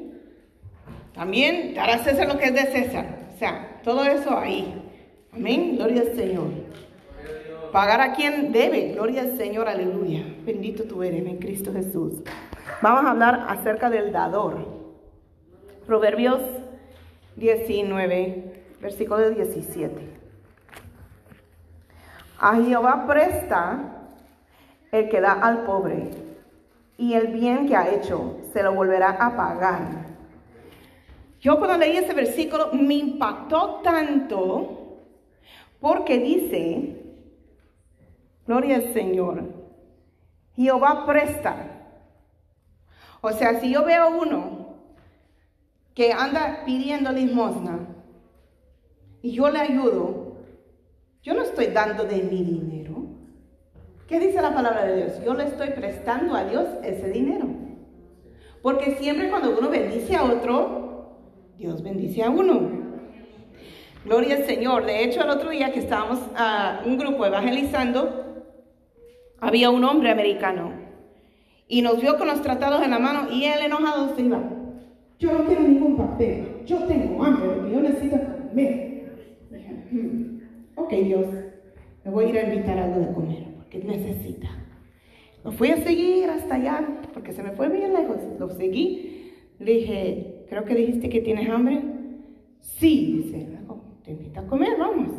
También 1.14 1.74
dar 1.74 2.03
César 2.03 2.28
lo 2.28 2.38
que 2.38 2.45
es 2.45 2.53
de 2.53 2.66
César. 2.66 3.05
O 3.34 3.38
sea, 3.38 3.80
todo 3.84 4.03
eso 4.05 4.38
ahí. 4.38 4.82
Amén. 5.32 5.76
Gloria 5.76 6.01
al 6.01 6.16
Señor. 6.16 6.47
Pagar 7.72 8.01
a 8.01 8.14
quien 8.14 8.51
debe. 8.51 8.93
Gloria 8.93 9.22
al 9.22 9.38
Señor. 9.38 9.68
Aleluya. 9.68 10.24
Bendito 10.45 10.84
tú 10.84 11.03
eres 11.03 11.26
en 11.26 11.38
Cristo 11.38 11.72
Jesús. 11.74 12.24
Vamos 12.82 13.05
a 13.05 13.11
hablar 13.11 13.45
acerca 13.47 13.89
del 13.89 14.11
dador. 14.11 14.84
Proverbios 15.86 16.41
19, 17.36 18.64
versículo 18.82 19.30
17. 19.30 20.14
A 22.39 22.55
Jehová 22.55 23.05
presta 23.07 23.93
el 24.91 25.09
que 25.09 25.22
da 25.22 25.34
al 25.34 25.64
pobre, 25.64 26.11
y 26.97 27.14
el 27.14 27.28
bien 27.28 27.68
que 27.68 27.76
ha 27.76 27.89
hecho 27.89 28.38
se 28.53 28.61
lo 28.61 28.74
volverá 28.74 29.11
a 29.11 29.36
pagar. 29.36 30.12
Yo 31.44 31.60
cuando 31.60 31.78
leí 31.78 31.98
ese 31.98 32.14
versículo 32.14 32.70
me 32.72 32.94
impactó 32.94 33.82
tanto 33.84 35.02
porque 35.82 36.18
dice, 36.18 37.04
gloria 38.48 38.78
al 38.78 38.94
Señor, 38.94 39.44
Jehová 40.56 41.06
presta. 41.06 41.89
O 43.20 43.30
sea, 43.32 43.60
si 43.60 43.74
yo 43.74 43.84
veo 43.84 44.22
uno 44.22 44.78
que 45.94 46.14
anda 46.14 46.64
pidiendo 46.66 47.12
limosna 47.12 47.89
y 49.22 49.34
yo 49.34 49.50
le 49.50 49.60
ayudo, 49.60 50.38
yo 51.24 51.34
no 51.34 51.41
estoy 51.41 51.68
dando 51.68 52.06
de 52.06 52.24
mi 52.24 52.41
dinero. 52.41 53.04
¿Qué 54.08 54.18
dice 54.18 54.41
la 54.41 54.54
palabra 54.54 54.86
de 54.86 54.96
Dios? 54.96 55.22
Yo 55.26 55.34
le 55.34 55.44
estoy 55.44 55.72
prestando 55.72 56.36
a 56.36 56.46
Dios 56.46 56.70
ese 56.84 57.10
dinero. 57.10 57.48
Porque 58.62 58.96
siempre 58.96 59.30
cuando 59.30 59.58
uno 59.58 59.70
bendice 59.70 60.16
a 60.16 60.24
otro, 60.24 60.82
Dios 61.58 61.84
bendice 61.84 62.24
a 62.24 62.30
uno. 62.30 62.84
Gloria 64.06 64.38
al 64.38 64.45
Señor. 64.45 64.86
De 64.86 65.04
hecho, 65.04 65.22
el 65.22 65.30
otro 65.30 65.49
día 65.51 65.72
que 65.72 65.80
estábamos 65.80 66.20
a 66.36 66.82
un 66.86 66.97
grupo 66.97 67.26
evangelizando, 67.26 68.43
había 69.39 69.70
un 69.70 69.84
hombre 69.84 70.10
americano 70.10 70.74
y 71.68 71.82
nos 71.82 72.01
vio 72.01 72.18
con 72.18 72.28
los 72.28 72.41
tratados 72.41 72.84
en 72.84 72.91
la 72.91 72.99
mano 72.99 73.32
y 73.32 73.45
él 73.45 73.60
enojado 73.66 74.16
se 74.16 74.24
iba. 74.24 74.41
Yo 75.20 75.32
no 75.32 75.45
quiero 75.45 75.62
ningún 75.62 75.95
papel. 75.95 76.64
Yo 76.66 76.80
tengo 76.80 77.24
hambre, 77.24 77.72
yo 77.72 77.80
necesito 77.82 78.18
comer. 78.49 79.04
Hmm. 79.91 80.39
Ok, 80.76 80.91
Dios, 80.91 81.28
me 82.04 82.12
voy 82.12 82.26
a 82.26 82.30
ir 82.30 82.38
a 82.39 82.54
invitar 82.54 82.80
algo 82.80 82.99
de 82.99 83.14
comer, 83.14 83.43
porque 83.58 83.80
necesita. 83.80 84.49
Lo 85.43 85.51
fui 85.51 85.70
a 85.70 85.78
seguir 85.78 86.30
hasta 86.30 86.56
allá, 86.56 86.88
porque 87.14 87.32
se 87.32 87.43
me 87.43 87.51
fue 87.51 87.70
bien 87.70 87.93
lejos. 87.93 88.18
Lo 88.39 88.49
seguí. 88.49 89.32
Le 89.60 89.72
dije, 89.72 90.32
creo 90.50 90.66
que 90.66 90.76
dijiste 90.76 91.10
que 91.10 91.22
tienes 91.22 91.50
hambre. 91.50 91.82
Sí, 92.60 93.24
dice, 93.24 93.48
te 94.04 94.12
invito 94.12 94.39
a 94.39 94.48
comer, 94.48 94.78
vamos. 94.78 95.10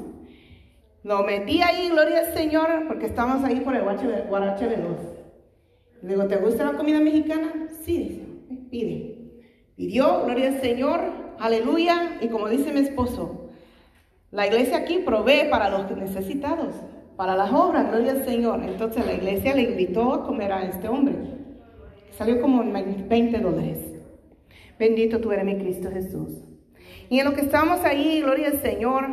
Lo 1.03 1.23
metí 1.23 1.61
ahí, 1.61 1.91
gloria 1.91 2.21
al 2.21 2.35
Señor, 2.35 2.69
porque 2.89 3.07
estamos 3.07 3.45
ahí 3.45 3.61
por 3.61 3.75
el 3.75 3.83
Guarache 3.83 4.67
Veloz. 4.67 5.01
Le 6.03 6.09
digo, 6.09 6.27
¿te 6.27 6.37
gusta 6.37 6.65
la 6.65 6.77
comida 6.77 7.01
mexicana? 7.01 7.69
Sí, 7.83 7.99
dice, 7.99 8.23
pide. 8.71 9.15
Pidió, 9.77 10.25
gloria 10.25 10.49
al 10.49 10.61
Señor, 10.61 11.01
aleluya, 11.39 12.19
y 12.21 12.29
como 12.29 12.49
dice 12.49 12.73
mi 12.73 12.81
esposo, 12.81 13.51
la 14.31 14.47
iglesia 14.47 14.79
aquí 14.79 14.99
provee 14.99 15.49
para 15.51 15.71
los 15.71 15.97
necesitados, 15.97 16.75
para 17.17 17.37
las 17.37 17.53
obras, 17.53 17.89
gloria 17.89 18.13
al 18.13 18.25
Señor. 18.25 18.63
Entonces 18.65 19.05
la 19.07 19.15
iglesia 19.15 19.55
le 19.55 19.63
invitó 19.63 20.13
a 20.13 20.27
comer 20.27 20.53
a 20.53 20.65
este 20.65 20.89
hombre. 20.89 21.15
Salió 22.13 22.41
como 22.41 22.63
20 22.63 23.39
dólares. 23.39 23.79
Bendito 24.79 25.21
tú 25.21 25.33
eres 25.33 25.45
mi 25.45 25.57
Cristo 25.57 25.91
Jesús. 25.91 26.43
Y 27.09 27.19
en 27.21 27.27
lo 27.27 27.35
que 27.35 27.43
estamos 27.43 27.85
ahí, 27.85 28.23
gloria 28.23 28.49
al 28.49 28.61
Señor, 28.61 29.07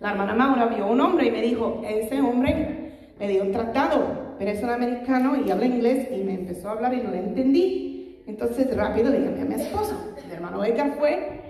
la 0.00 0.12
hermana 0.12 0.34
Maura 0.34 0.66
vio 0.66 0.86
un 0.86 1.00
hombre 1.00 1.26
y 1.26 1.30
me 1.30 1.42
dijo, 1.42 1.82
ese 1.86 2.20
hombre 2.20 3.10
le 3.18 3.28
dio 3.28 3.42
un 3.42 3.52
tratado, 3.52 4.36
pero 4.38 4.50
es 4.50 4.62
un 4.62 4.70
americano 4.70 5.36
y 5.44 5.50
habla 5.50 5.66
inglés 5.66 6.08
y 6.12 6.22
me 6.22 6.34
empezó 6.34 6.68
a 6.68 6.72
hablar 6.72 6.94
y 6.94 7.02
no 7.02 7.10
le 7.10 7.18
entendí. 7.18 8.22
Entonces 8.26 8.74
rápido 8.76 9.10
le 9.10 9.20
llamé 9.20 9.42
a 9.42 9.44
mi 9.44 9.54
esposo. 9.54 10.14
El 10.24 10.32
hermano 10.32 10.64
Edgar 10.64 10.96
fue 10.98 11.40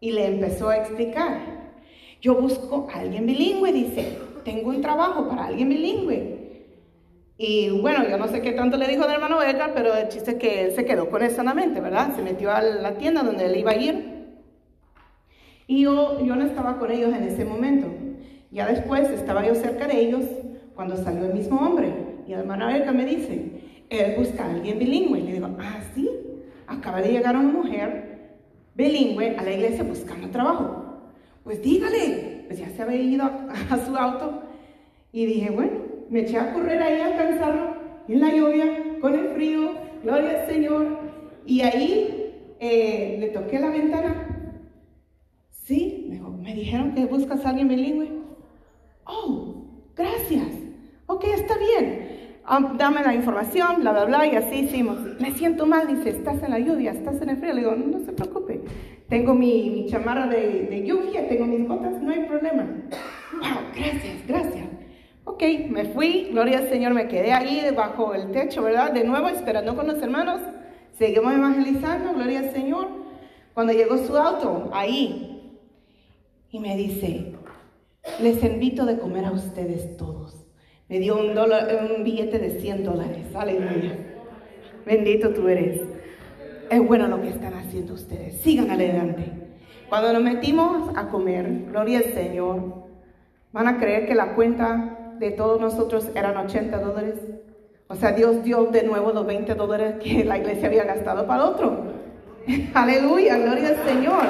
y 0.00 0.12
le 0.12 0.26
empezó 0.26 0.70
a 0.70 0.78
explicar. 0.78 1.38
Yo 2.20 2.34
busco 2.36 2.88
a 2.92 3.00
alguien 3.00 3.26
bilingüe, 3.26 3.72
dice, 3.72 4.18
tengo 4.44 4.70
un 4.70 4.80
trabajo 4.80 5.28
para 5.28 5.46
alguien 5.46 5.68
bilingüe. 5.68 6.41
Y 7.44 7.70
bueno, 7.70 8.08
yo 8.08 8.18
no 8.18 8.28
sé 8.28 8.40
qué 8.40 8.52
tanto 8.52 8.76
le 8.76 8.86
dijo 8.86 9.04
el 9.04 9.10
hermano 9.10 9.42
Edgar, 9.42 9.72
pero 9.74 9.92
el 9.96 10.06
chiste 10.06 10.30
es 10.30 10.36
que 10.36 10.64
él 10.64 10.72
se 10.76 10.84
quedó 10.84 11.10
con 11.10 11.24
él 11.24 11.30
sanamente, 11.32 11.80
¿verdad? 11.80 12.14
Se 12.14 12.22
metió 12.22 12.52
a 12.52 12.62
la 12.62 12.94
tienda 12.98 13.24
donde 13.24 13.46
él 13.46 13.56
iba 13.56 13.72
a 13.72 13.76
ir. 13.76 14.28
Y 15.66 15.80
yo, 15.80 16.24
yo 16.24 16.36
no 16.36 16.44
estaba 16.44 16.78
con 16.78 16.92
ellos 16.92 17.12
en 17.12 17.24
ese 17.24 17.44
momento. 17.44 17.88
Ya 18.52 18.68
después 18.68 19.10
estaba 19.10 19.44
yo 19.44 19.56
cerca 19.56 19.88
de 19.88 19.98
ellos 19.98 20.22
cuando 20.76 20.96
salió 20.96 21.24
el 21.26 21.34
mismo 21.34 21.58
hombre. 21.58 21.92
Y 22.28 22.32
el 22.32 22.38
hermano 22.38 22.70
Erika 22.70 22.92
me 22.92 23.04
dice, 23.04 23.50
él 23.90 24.14
busca 24.16 24.44
a 24.44 24.52
alguien 24.52 24.78
bilingüe. 24.78 25.18
Y 25.18 25.22
le 25.22 25.32
digo, 25.32 25.48
ah, 25.58 25.80
sí, 25.96 26.08
acaba 26.68 27.02
de 27.02 27.10
llegar 27.10 27.36
una 27.36 27.50
mujer 27.50 28.36
bilingüe 28.76 29.36
a 29.36 29.42
la 29.42 29.50
iglesia 29.50 29.82
buscando 29.82 30.30
trabajo. 30.30 31.10
Pues 31.42 31.60
dígale, 31.60 32.44
pues 32.46 32.60
ya 32.60 32.70
se 32.70 32.82
había 32.82 33.00
ido 33.02 33.24
a, 33.24 33.78
su 33.84 33.96
auto. 33.96 34.44
Y 35.10 35.26
dije, 35.26 35.50
bueno, 35.50 35.91
me 36.12 36.20
eché 36.20 36.36
a 36.38 36.52
correr 36.52 36.80
ahí 36.82 37.00
a 37.00 37.06
alcanzarlo 37.06 37.74
en 38.06 38.20
la 38.20 38.34
lluvia, 38.34 38.66
con 39.00 39.14
el 39.14 39.28
frío, 39.30 39.72
gloria 40.04 40.42
al 40.42 40.46
Señor. 40.46 40.98
Y 41.46 41.62
ahí 41.62 42.54
eh, 42.60 43.16
le 43.18 43.28
toqué 43.28 43.58
la 43.58 43.70
ventana. 43.70 44.60
Sí, 45.64 46.06
me, 46.10 46.20
me 46.20 46.54
dijeron 46.54 46.92
que 46.94 47.06
buscas 47.06 47.44
a 47.46 47.48
alguien 47.48 47.68
bilingüe. 47.68 48.10
Oh, 49.04 49.64
gracias. 49.96 50.48
Ok, 51.06 51.24
está 51.24 51.56
bien. 51.56 52.10
Ah, 52.44 52.74
dame 52.76 53.02
la 53.02 53.14
información, 53.14 53.80
bla, 53.80 53.92
bla, 53.92 54.04
bla, 54.04 54.26
y 54.26 54.36
así 54.36 54.56
hicimos. 54.66 54.98
Me 55.18 55.32
siento 55.32 55.64
mal, 55.64 55.86
dice, 55.86 56.10
estás 56.10 56.42
en 56.42 56.50
la 56.50 56.58
lluvia, 56.58 56.92
estás 56.92 57.22
en 57.22 57.30
el 57.30 57.38
frío. 57.38 57.54
Le 57.54 57.60
digo, 57.60 57.74
no, 57.74 58.00
se 58.00 58.12
preocupe. 58.12 58.60
Tengo 59.08 59.34
mi, 59.34 59.70
mi 59.70 59.86
chamarra 59.86 60.26
de, 60.26 60.66
de, 60.68 60.84
lluvia, 60.84 61.26
tengo 61.26 61.46
mis 61.46 61.66
botas, 61.66 62.02
no 62.02 62.10
hay 62.10 62.24
problema. 62.24 62.66
Wow, 63.32 63.62
gracias, 63.74 64.26
gracias. 64.26 64.81
Ok, 65.32 65.42
me 65.70 65.86
fui, 65.86 66.28
gloria 66.30 66.58
al 66.58 66.68
Señor, 66.68 66.92
me 66.92 67.08
quedé 67.08 67.32
ahí 67.32 67.62
debajo 67.62 68.12
del 68.12 68.30
techo, 68.32 68.62
¿verdad? 68.62 68.92
De 68.92 69.02
nuevo, 69.02 69.28
esperando 69.28 69.74
con 69.74 69.86
los 69.86 70.02
hermanos. 70.02 70.42
Seguimos 70.98 71.32
evangelizando, 71.32 72.12
gloria 72.12 72.40
al 72.40 72.52
Señor. 72.52 72.88
Cuando 73.54 73.72
llegó 73.72 73.96
su 73.96 74.14
auto, 74.14 74.68
ahí, 74.74 75.58
y 76.50 76.60
me 76.60 76.76
dice, 76.76 77.32
les 78.20 78.44
invito 78.44 78.84
de 78.84 78.98
comer 78.98 79.24
a 79.24 79.30
ustedes 79.32 79.96
todos. 79.96 80.36
Me 80.90 80.98
dio 80.98 81.18
un, 81.18 81.30
un 81.30 82.04
billete 82.04 82.38
de 82.38 82.60
100 82.60 82.84
dólares. 82.84 83.34
Aleluya. 83.34 83.96
Bendito 84.84 85.30
tú 85.30 85.48
eres. 85.48 85.80
Es 86.70 86.86
bueno 86.86 87.08
lo 87.08 87.22
que 87.22 87.30
están 87.30 87.54
haciendo 87.54 87.94
ustedes. 87.94 88.36
Sigan 88.42 88.70
adelante. 88.70 89.32
Cuando 89.88 90.12
nos 90.12 90.22
metimos 90.22 90.94
a 90.94 91.08
comer, 91.08 91.68
gloria 91.70 92.00
al 92.00 92.12
Señor, 92.12 92.84
van 93.50 93.68
a 93.68 93.78
creer 93.78 94.06
que 94.06 94.14
la 94.14 94.34
cuenta 94.34 94.98
de 95.22 95.30
todos 95.30 95.60
nosotros 95.60 96.10
eran 96.16 96.36
80 96.36 96.78
dólares. 96.80 97.14
O 97.86 97.94
sea, 97.94 98.10
Dios 98.10 98.42
dio 98.42 98.64
de 98.64 98.82
nuevo 98.82 99.12
los 99.12 99.24
20 99.24 99.54
dólares 99.54 99.94
que 100.02 100.24
la 100.24 100.36
iglesia 100.36 100.66
había 100.66 100.82
gastado 100.82 101.28
para 101.28 101.44
otro. 101.44 101.84
Aleluya, 102.74 103.38
gloria 103.38 103.68
al 103.68 103.88
Señor. 103.88 104.24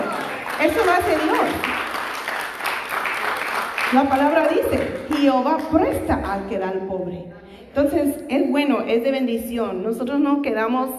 Eso 0.63 0.85
lo 0.85 0.93
hace 0.93 1.25
Dios. 1.25 1.39
La 3.95 4.07
palabra 4.07 4.49
dice, 4.49 4.87
Jehová 5.17 5.59
presta 5.73 6.21
al 6.31 6.47
que 6.49 6.59
da 6.59 6.69
al 6.69 6.87
pobre. 6.87 7.25
Entonces, 7.69 8.23
es 8.29 8.51
bueno, 8.51 8.83
es 8.87 9.03
de 9.03 9.13
bendición. 9.13 9.83
Nosotros 9.83 10.21
no 10.21 10.43
quedamos 10.43 10.91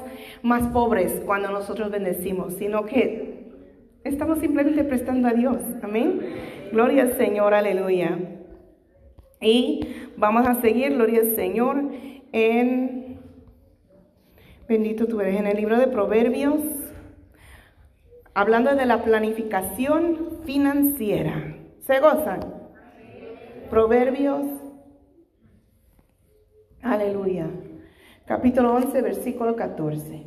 más 0.42 0.64
pobres 0.70 1.22
cuando 1.24 1.52
nosotros 1.52 1.92
bendecimos, 1.92 2.56
sino 2.56 2.86
que 2.86 3.52
estamos 4.04 4.40
simplemente 4.40 4.84
prestando 4.84 5.28
a 5.28 5.34
Dios. 5.34 5.58
Amén. 5.84 6.20
Gloria 6.72 7.04
al 7.04 7.16
Señor, 7.16 7.54
aleluya. 7.54 8.18
Y 9.44 9.82
vamos 10.16 10.48
a 10.48 10.62
seguir, 10.62 10.94
gloria 10.94 11.20
al 11.20 11.36
Señor, 11.36 11.92
en, 12.32 13.20
bendito 14.70 15.06
tú 15.06 15.20
eres, 15.20 15.38
en 15.38 15.48
el 15.48 15.58
libro 15.58 15.78
de 15.78 15.88
Proverbios, 15.88 16.62
hablando 18.34 18.74
de 18.74 18.86
la 18.86 19.04
planificación 19.04 20.40
financiera. 20.46 21.58
¿Se 21.82 22.00
gozan? 22.00 22.40
Proverbios, 23.70 24.46
aleluya, 26.82 27.48
capítulo 28.26 28.74
11, 28.76 29.02
versículo 29.02 29.58
14. 29.58 30.26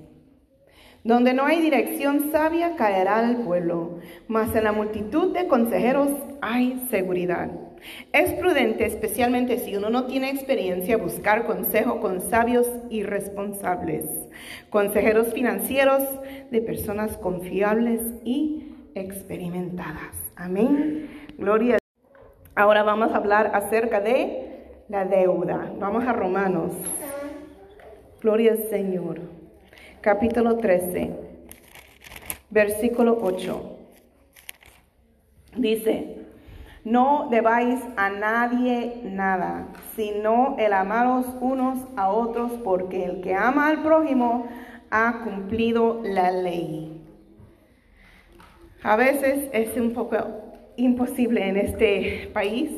Donde 1.05 1.33
no 1.33 1.47
hay 1.47 1.63
dirección 1.63 2.33
sabia 2.33 2.77
caerá 2.77 3.25
el 3.31 3.39
pueblo, 3.39 4.01
mas 4.29 4.55
en 4.55 4.65
la 4.65 4.73
multitud 4.73 5.33
de 5.33 5.47
consejeros 5.47 6.11
hay 6.43 6.87
seguridad. 6.91 7.66
Es 8.13 8.33
prudente, 8.35 8.87
especialmente 8.87 9.59
si 9.59 9.77
uno 9.77 9.91
no 9.91 10.07
tiene 10.07 10.31
experiencia, 10.31 10.97
buscar 10.97 11.47
consejo 11.47 12.01
con 12.01 12.21
sabios 12.21 12.69
y 12.91 13.03
responsables, 13.03 14.05
consejeros 14.71 15.33
financieros 15.33 16.03
de 16.51 16.61
personas 16.61 17.17
confiables 17.19 18.01
y 18.25 18.75
experimentadas. 18.95 20.15
Amén. 20.37 21.09
Gloria 21.39 21.79
Ahora 22.59 22.83
vamos 22.83 23.13
a 23.13 23.17
hablar 23.17 23.51
acerca 23.53 24.01
de 24.01 24.73
la 24.89 25.05
deuda. 25.05 25.71
Vamos 25.79 26.07
a 26.07 26.15
Romanos. 26.15 26.73
Gloria 28.23 28.53
al 28.53 28.71
Señor. 28.71 29.21
Capítulo 30.01 30.57
13, 30.57 31.13
versículo 32.49 33.19
8. 33.21 33.79
Dice, 35.59 36.16
no 36.87 37.27
debáis 37.33 37.81
a 37.97 38.11
nadie 38.11 39.01
nada, 39.03 39.67
sino 39.97 40.55
el 40.57 40.73
amaros 40.73 41.27
unos 41.41 41.81
a 41.97 42.11
otros, 42.11 42.53
porque 42.63 43.05
el 43.05 43.23
que 43.23 43.35
ama 43.35 43.67
al 43.67 43.83
prójimo 43.83 44.47
ha 44.89 45.25
cumplido 45.25 46.01
la 46.05 46.31
ley. 46.31 47.03
A 48.85 48.95
veces 48.95 49.51
es 49.53 49.77
un 49.77 49.95
poco 49.95 50.17
imposible 50.77 51.49
en 51.49 51.57
este 51.57 52.31
país 52.33 52.71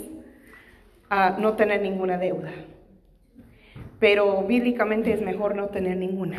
no 1.38 1.52
tener 1.56 1.82
ninguna 1.82 2.16
deuda. 2.16 2.52
Pero 3.98 4.42
bíblicamente 4.44 5.12
es 5.12 5.20
mejor 5.20 5.54
no 5.54 5.66
tener 5.66 5.98
ninguna. 5.98 6.38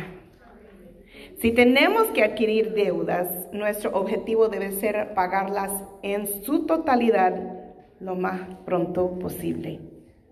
Si 1.38 1.52
tenemos 1.52 2.08
que 2.08 2.24
adquirir 2.24 2.74
deudas, 2.74 3.28
nuestro 3.52 3.92
objetivo 3.92 4.48
debe 4.48 4.72
ser 4.72 5.14
pagarlas 5.14 5.70
en 6.02 6.26
su 6.42 6.66
totalidad 6.66 7.59
lo 8.00 8.16
más 8.16 8.40
pronto 8.64 9.18
posible. 9.18 9.78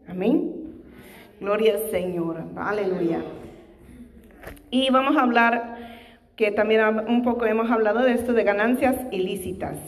Amén. 0.08 0.54
Gloria 1.38 1.74
al 1.74 1.90
Señor. 1.90 2.42
Aleluya. 2.56 3.22
Y 4.70 4.90
vamos 4.90 5.16
a 5.16 5.22
hablar, 5.22 5.76
que 6.34 6.50
también 6.50 6.82
un 7.08 7.22
poco 7.22 7.44
hemos 7.44 7.70
hablado 7.70 8.00
de 8.00 8.12
esto, 8.12 8.32
de 8.32 8.44
ganancias 8.44 8.96
ilícitas. 9.10 9.78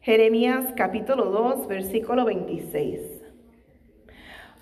Jeremías 0.00 0.72
capítulo 0.76 1.26
2, 1.26 1.68
versículo 1.68 2.24
26. 2.24 3.00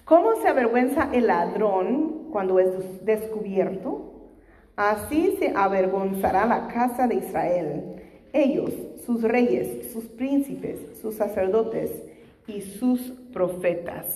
¿Cómo 0.05 0.37
se 0.37 0.49
avergüenza 0.49 1.11
el 1.13 1.27
ladrón 1.27 2.29
cuando 2.31 2.59
es 2.59 3.05
descubierto? 3.05 4.31
Así 4.77 5.37
se 5.39 5.53
avergonzará 5.57 6.47
la 6.47 6.69
casa 6.69 7.09
de 7.09 7.17
Israel, 7.17 7.85
ellos, 8.33 8.73
sus 9.05 9.23
reyes, 9.23 9.93
sus 9.93 10.05
príncipes, 10.05 11.01
sus 11.01 11.15
sacerdotes 11.15 12.08
y 12.49 12.63
sus 12.63 13.01
profetas. 13.33 14.07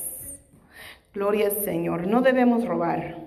Gloria 1.15 1.47
al 1.47 1.65
Señor, 1.65 2.07
no 2.09 2.23
debemos 2.23 2.67
robar. 2.67 3.19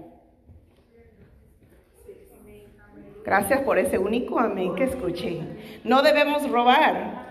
Gracias 3.23 3.61
por 3.61 3.77
ese 3.77 3.97
único 3.97 4.39
amén 4.39 4.75
que 4.75 4.83
escuché. 4.83 5.41
No 5.83 6.01
debemos 6.01 6.49
robar. 6.49 7.25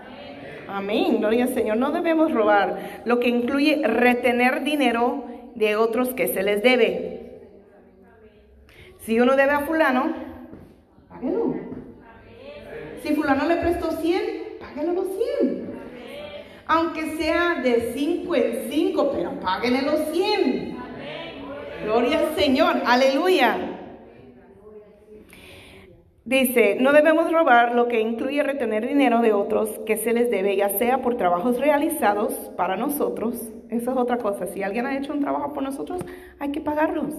Amén, 0.67 1.19
gloria 1.19 1.43
al 1.43 1.53
Señor. 1.53 1.77
No 1.77 1.91
debemos 1.91 2.33
robar, 2.33 3.01
lo 3.05 3.19
que 3.19 3.29
incluye 3.29 3.85
retener 3.85 4.63
dinero 4.63 5.25
de 5.55 5.75
otros 5.75 6.13
que 6.13 6.27
se 6.27 6.43
les 6.43 6.63
debe. 6.63 7.41
Si 8.99 9.19
uno 9.19 9.35
debe 9.35 9.51
a 9.51 9.59
fulano, 9.61 10.13
páguelo. 11.07 11.55
Si 13.03 13.13
fulano 13.13 13.45
le 13.45 13.57
prestó 13.57 13.91
100, 13.91 14.21
páguelo 14.59 14.93
los 14.93 15.07
100. 15.39 15.64
Aunque 16.67 17.17
sea 17.17 17.61
de 17.61 17.93
5 17.93 18.35
en 18.35 18.71
5, 18.71 19.11
pero 19.11 19.39
páguenle 19.39 19.83
los 19.83 19.99
100. 20.11 20.75
Gloria 21.83 22.19
al 22.19 22.35
Señor, 22.35 22.81
aleluya. 22.85 23.75
Dice, 26.25 26.77
no 26.79 26.91
debemos 26.91 27.31
robar 27.31 27.75
lo 27.75 27.87
que 27.87 27.99
incluye 28.01 28.41
retener 28.41 28.87
dinero 28.87 29.21
de 29.21 29.31
otros 29.31 29.69
que 29.85 29.97
se 29.97 30.11
les 30.11 30.31
debe, 30.31 30.55
ya 30.55 30.69
sea 30.69 31.03
por 31.03 31.17
trabajos 31.17 31.59
realizados 31.59 32.33
para 32.57 32.75
nosotros. 32.75 33.51
Eso 33.69 33.91
es 33.91 33.97
otra 33.97 34.17
cosa. 34.17 34.47
Si 34.47 34.63
alguien 34.63 34.87
ha 34.87 34.97
hecho 34.97 35.13
un 35.13 35.21
trabajo 35.21 35.53
por 35.53 35.61
nosotros, 35.61 36.01
hay 36.39 36.51
que 36.51 36.61
pagarlos. 36.61 37.13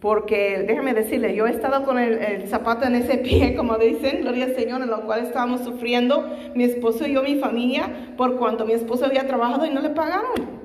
Porque 0.00 0.64
déjame 0.66 0.92
decirle, 0.92 1.34
yo 1.34 1.46
he 1.46 1.50
estado 1.50 1.84
con 1.84 1.98
el, 1.98 2.46
zapato 2.48 2.86
en 2.86 2.96
ese 2.96 3.18
pie, 3.18 3.54
como 3.56 3.78
dicen, 3.78 4.20
gloria 4.20 4.44
al 4.44 4.54
Señor, 4.54 4.82
en 4.82 4.90
lo 4.90 5.04
cual 5.06 5.24
estábamos 5.24 5.62
sufriendo 5.62 6.28
mi 6.54 6.64
esposo 6.64 7.06
y 7.06 7.14
yo, 7.14 7.22
mi 7.22 7.36
familia, 7.36 8.14
por 8.16 8.36
cuanto 8.36 8.66
mi 8.66 8.72
esposo 8.72 9.06
había 9.06 9.26
trabajado 9.26 9.64
y 9.66 9.70
no 9.70 9.80
le 9.80 9.90
pagaron. 9.90 10.56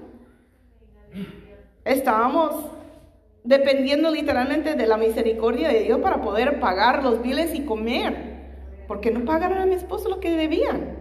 Estábamos 1.85 2.71
dependiendo 3.43 4.11
literalmente 4.11 4.75
de 4.75 4.87
la 4.87 4.97
misericordia 4.97 5.69
de 5.69 5.83
Dios 5.83 5.99
para 5.99 6.21
poder 6.21 6.59
pagar 6.59 7.03
los 7.03 7.21
biles 7.21 7.55
y 7.55 7.61
comer, 7.65 8.15
porque 8.87 9.11
no 9.11 9.25
pagaron 9.25 9.57
a 9.57 9.65
mi 9.65 9.75
esposo 9.75 10.09
lo 10.09 10.19
que 10.19 10.31
debían. 10.31 10.99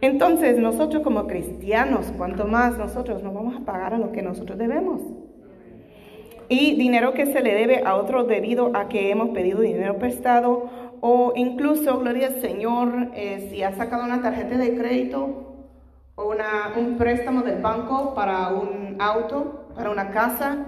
Entonces 0.00 0.58
nosotros 0.58 1.02
como 1.02 1.26
cristianos, 1.26 2.12
cuanto 2.16 2.46
más 2.46 2.76
nosotros 2.76 3.22
nos 3.22 3.32
vamos 3.32 3.56
a 3.56 3.64
pagar 3.64 3.94
a 3.94 3.98
lo 3.98 4.12
que 4.12 4.22
nosotros 4.22 4.58
debemos. 4.58 5.00
Y 6.48 6.76
dinero 6.76 7.14
que 7.14 7.26
se 7.26 7.40
le 7.40 7.54
debe 7.54 7.82
a 7.84 7.94
otro 7.96 8.24
debido 8.24 8.70
a 8.74 8.88
que 8.88 9.10
hemos 9.10 9.30
pedido 9.30 9.60
dinero 9.60 9.98
prestado 9.98 10.68
o 11.06 11.34
incluso, 11.36 11.98
gloria 11.98 12.28
al 12.28 12.40
Señor, 12.40 13.10
eh, 13.14 13.48
si 13.50 13.62
ha 13.62 13.72
sacado 13.72 14.04
una 14.04 14.22
tarjeta 14.22 14.56
de 14.56 14.74
crédito 14.74 15.68
o 16.14 16.30
una, 16.30 16.72
un 16.78 16.96
préstamo 16.96 17.42
del 17.42 17.60
banco 17.60 18.14
para 18.14 18.48
un 18.48 18.96
auto, 18.98 19.66
para 19.74 19.90
una 19.90 20.10
casa, 20.12 20.64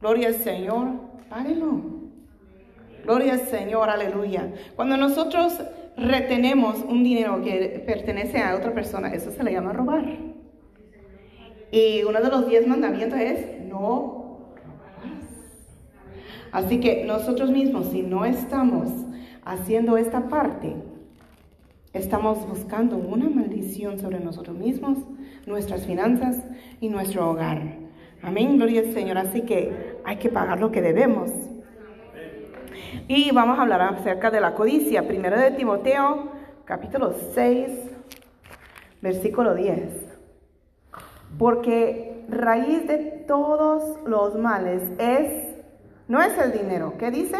gloria 0.00 0.28
al 0.28 0.34
Señor, 0.34 0.90
páguelo. 1.28 1.80
Gloria 3.02 3.32
al 3.32 3.40
Señor, 3.40 3.90
aleluya. 3.90 4.52
Cuando 4.76 4.96
nosotros 4.96 5.60
retenemos 5.96 6.76
un 6.88 7.02
dinero 7.02 7.42
que 7.42 7.82
pertenece 7.84 8.38
a 8.38 8.54
otra 8.54 8.72
persona, 8.72 9.12
eso 9.12 9.32
se 9.32 9.42
le 9.42 9.52
llama 9.52 9.72
robar. 9.72 10.04
Y 11.72 12.04
uno 12.04 12.20
de 12.20 12.28
los 12.28 12.46
diez 12.46 12.64
mandamientos 12.64 13.18
es 13.18 13.60
no. 13.64 14.21
Así 16.52 16.80
que 16.80 17.04
nosotros 17.04 17.50
mismos, 17.50 17.88
si 17.88 18.02
no 18.02 18.24
estamos 18.24 18.88
haciendo 19.44 19.96
esta 19.96 20.28
parte, 20.28 20.76
estamos 21.92 22.46
buscando 22.46 22.96
una 22.96 23.28
maldición 23.28 23.98
sobre 23.98 24.20
nosotros 24.20 24.56
mismos, 24.56 24.98
nuestras 25.46 25.86
finanzas 25.86 26.36
y 26.80 26.88
nuestro 26.88 27.30
hogar. 27.30 27.62
Amén, 28.22 28.56
gloria 28.56 28.80
al 28.80 28.92
Señor. 28.92 29.18
Así 29.18 29.40
que 29.42 29.96
hay 30.04 30.16
que 30.16 30.28
pagar 30.28 30.60
lo 30.60 30.70
que 30.70 30.82
debemos. 30.82 31.30
Y 33.08 33.30
vamos 33.32 33.58
a 33.58 33.62
hablar 33.62 33.80
acerca 33.80 34.30
de 34.30 34.40
la 34.40 34.54
codicia. 34.54 35.08
Primero 35.08 35.38
de 35.38 35.50
Timoteo, 35.52 36.30
capítulo 36.64 37.14
6, 37.34 37.68
versículo 39.00 39.54
10. 39.54 39.80
Porque 41.38 42.24
raíz 42.28 42.86
de 42.86 42.98
todos 43.26 43.98
los 44.06 44.36
males 44.36 44.82
es, 44.98 45.51
no 46.12 46.20
es 46.20 46.36
el 46.36 46.52
dinero, 46.52 46.96
¿qué 46.98 47.10
dice? 47.10 47.38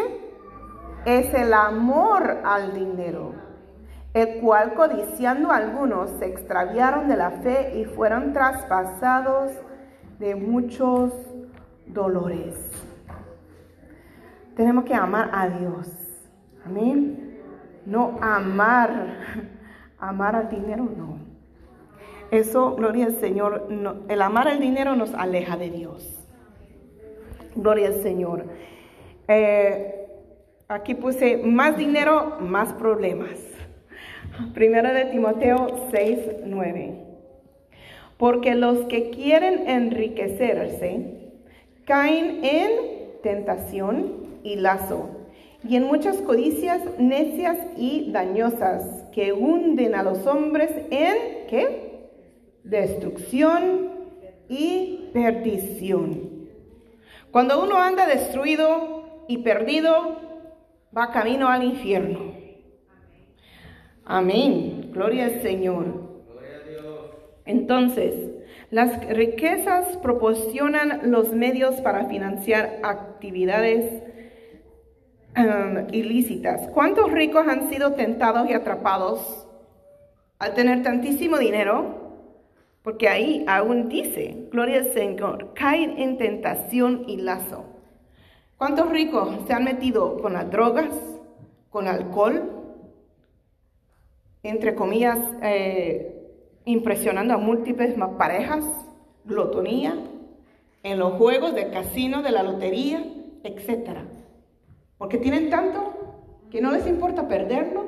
Es 1.05 1.31
el 1.35 1.53
amor 1.53 2.39
al 2.43 2.73
dinero, 2.73 3.35
el 4.15 4.41
cual 4.41 4.73
codiciando 4.73 5.51
algunos 5.51 6.09
se 6.17 6.25
extraviaron 6.25 7.07
de 7.07 7.15
la 7.15 7.29
fe 7.29 7.79
y 7.79 7.85
fueron 7.85 8.33
traspasados 8.33 9.51
de 10.17 10.33
muchos 10.33 11.13
dolores. 11.85 12.55
Tenemos 14.55 14.85
que 14.85 14.95
amar 14.95 15.29
a 15.31 15.49
Dios. 15.49 15.87
Amén. 16.65 17.43
No 17.85 18.17
amar, 18.21 19.19
amar 19.99 20.35
al 20.35 20.49
dinero, 20.49 20.89
no. 20.97 21.19
Eso, 22.31 22.73
gloria 22.73 23.05
al 23.05 23.19
Señor, 23.19 23.67
el 24.07 24.21
amar 24.23 24.47
al 24.47 24.59
dinero 24.59 24.95
nos 24.95 25.13
aleja 25.13 25.57
de 25.57 25.69
Dios. 25.69 26.22
Gloria 27.55 27.87
al 27.87 28.01
Señor. 28.01 28.45
Eh, 29.27 30.07
aquí 30.67 30.95
puse 30.95 31.37
más 31.37 31.77
dinero, 31.77 32.37
más 32.39 32.73
problemas. 32.73 33.37
Primero 34.53 34.93
de 34.93 35.05
Timoteo 35.05 35.87
6, 35.91 36.19
9. 36.45 36.99
Porque 38.17 38.55
los 38.55 38.79
que 38.85 39.09
quieren 39.11 39.67
enriquecerse 39.69 41.31
caen 41.85 42.43
en 42.43 42.71
tentación 43.21 44.39
y 44.43 44.55
lazo, 44.55 45.09
y 45.67 45.77
en 45.77 45.83
muchas 45.83 46.17
codicias 46.17 46.81
necias 46.97 47.57
y 47.77 48.11
dañosas 48.11 48.83
que 49.13 49.31
hunden 49.31 49.95
a 49.95 50.03
los 50.03 50.25
hombres 50.27 50.71
en 50.89 51.47
¿qué? 51.49 52.09
Destrucción 52.63 53.89
y 54.49 55.09
perdición. 55.13 56.32
Cuando 57.33 57.61
uno 57.61 57.77
anda 57.77 58.07
destruido 58.07 59.25
y 59.27 59.39
perdido, 59.39 60.21
va 60.97 61.11
camino 61.11 61.49
al 61.49 61.63
infierno. 61.63 62.35
Amén. 64.05 64.91
Gloria 64.93 65.25
al 65.25 65.41
Señor. 65.41 66.23
Entonces, 67.45 68.15
las 68.69 69.05
riquezas 69.09 69.97
proporcionan 69.97 71.11
los 71.11 71.33
medios 71.33 71.81
para 71.81 72.05
financiar 72.05 72.79
actividades 72.83 74.03
Um, 75.35 75.87
ilícitas. 75.91 76.67
¿Cuántos 76.67 77.11
ricos 77.11 77.47
han 77.47 77.67
sido 77.67 77.93
tentados 77.93 78.47
y 78.47 78.53
atrapados 78.53 79.47
al 80.37 80.53
tener 80.53 80.83
tantísimo 80.83 81.39
dinero? 81.39 82.02
Porque 82.83 83.07
ahí 83.07 83.45
aún 83.47 83.87
dice, 83.87 84.47
gloria 84.51 84.79
al 84.79 84.91
Señor, 84.91 85.53
caen 85.53 85.97
en 85.97 86.17
tentación 86.17 87.05
y 87.07 87.17
lazo. 87.17 87.63
¿Cuántos 88.57 88.89
ricos 88.89 89.29
se 89.47 89.53
han 89.53 89.63
metido 89.63 90.21
con 90.21 90.33
las 90.33 90.51
drogas, 90.51 90.93
con 91.69 91.87
alcohol, 91.87 92.49
entre 94.43 94.75
comillas, 94.75 95.17
eh, 95.41 96.29
impresionando 96.65 97.33
a 97.33 97.37
múltiples 97.37 97.95
parejas, 98.17 98.65
glotonía, 99.23 99.97
en 100.83 100.99
los 100.99 101.13
juegos 101.13 101.55
de 101.55 101.69
casino, 101.69 102.21
de 102.21 102.31
la 102.31 102.43
lotería, 102.43 103.05
etcétera? 103.43 104.03
Porque 104.97 105.17
tienen 105.17 105.49
tanto 105.49 105.93
que 106.51 106.61
no 106.61 106.71
les 106.71 106.85
importa 106.85 107.29
perderlo, 107.29 107.85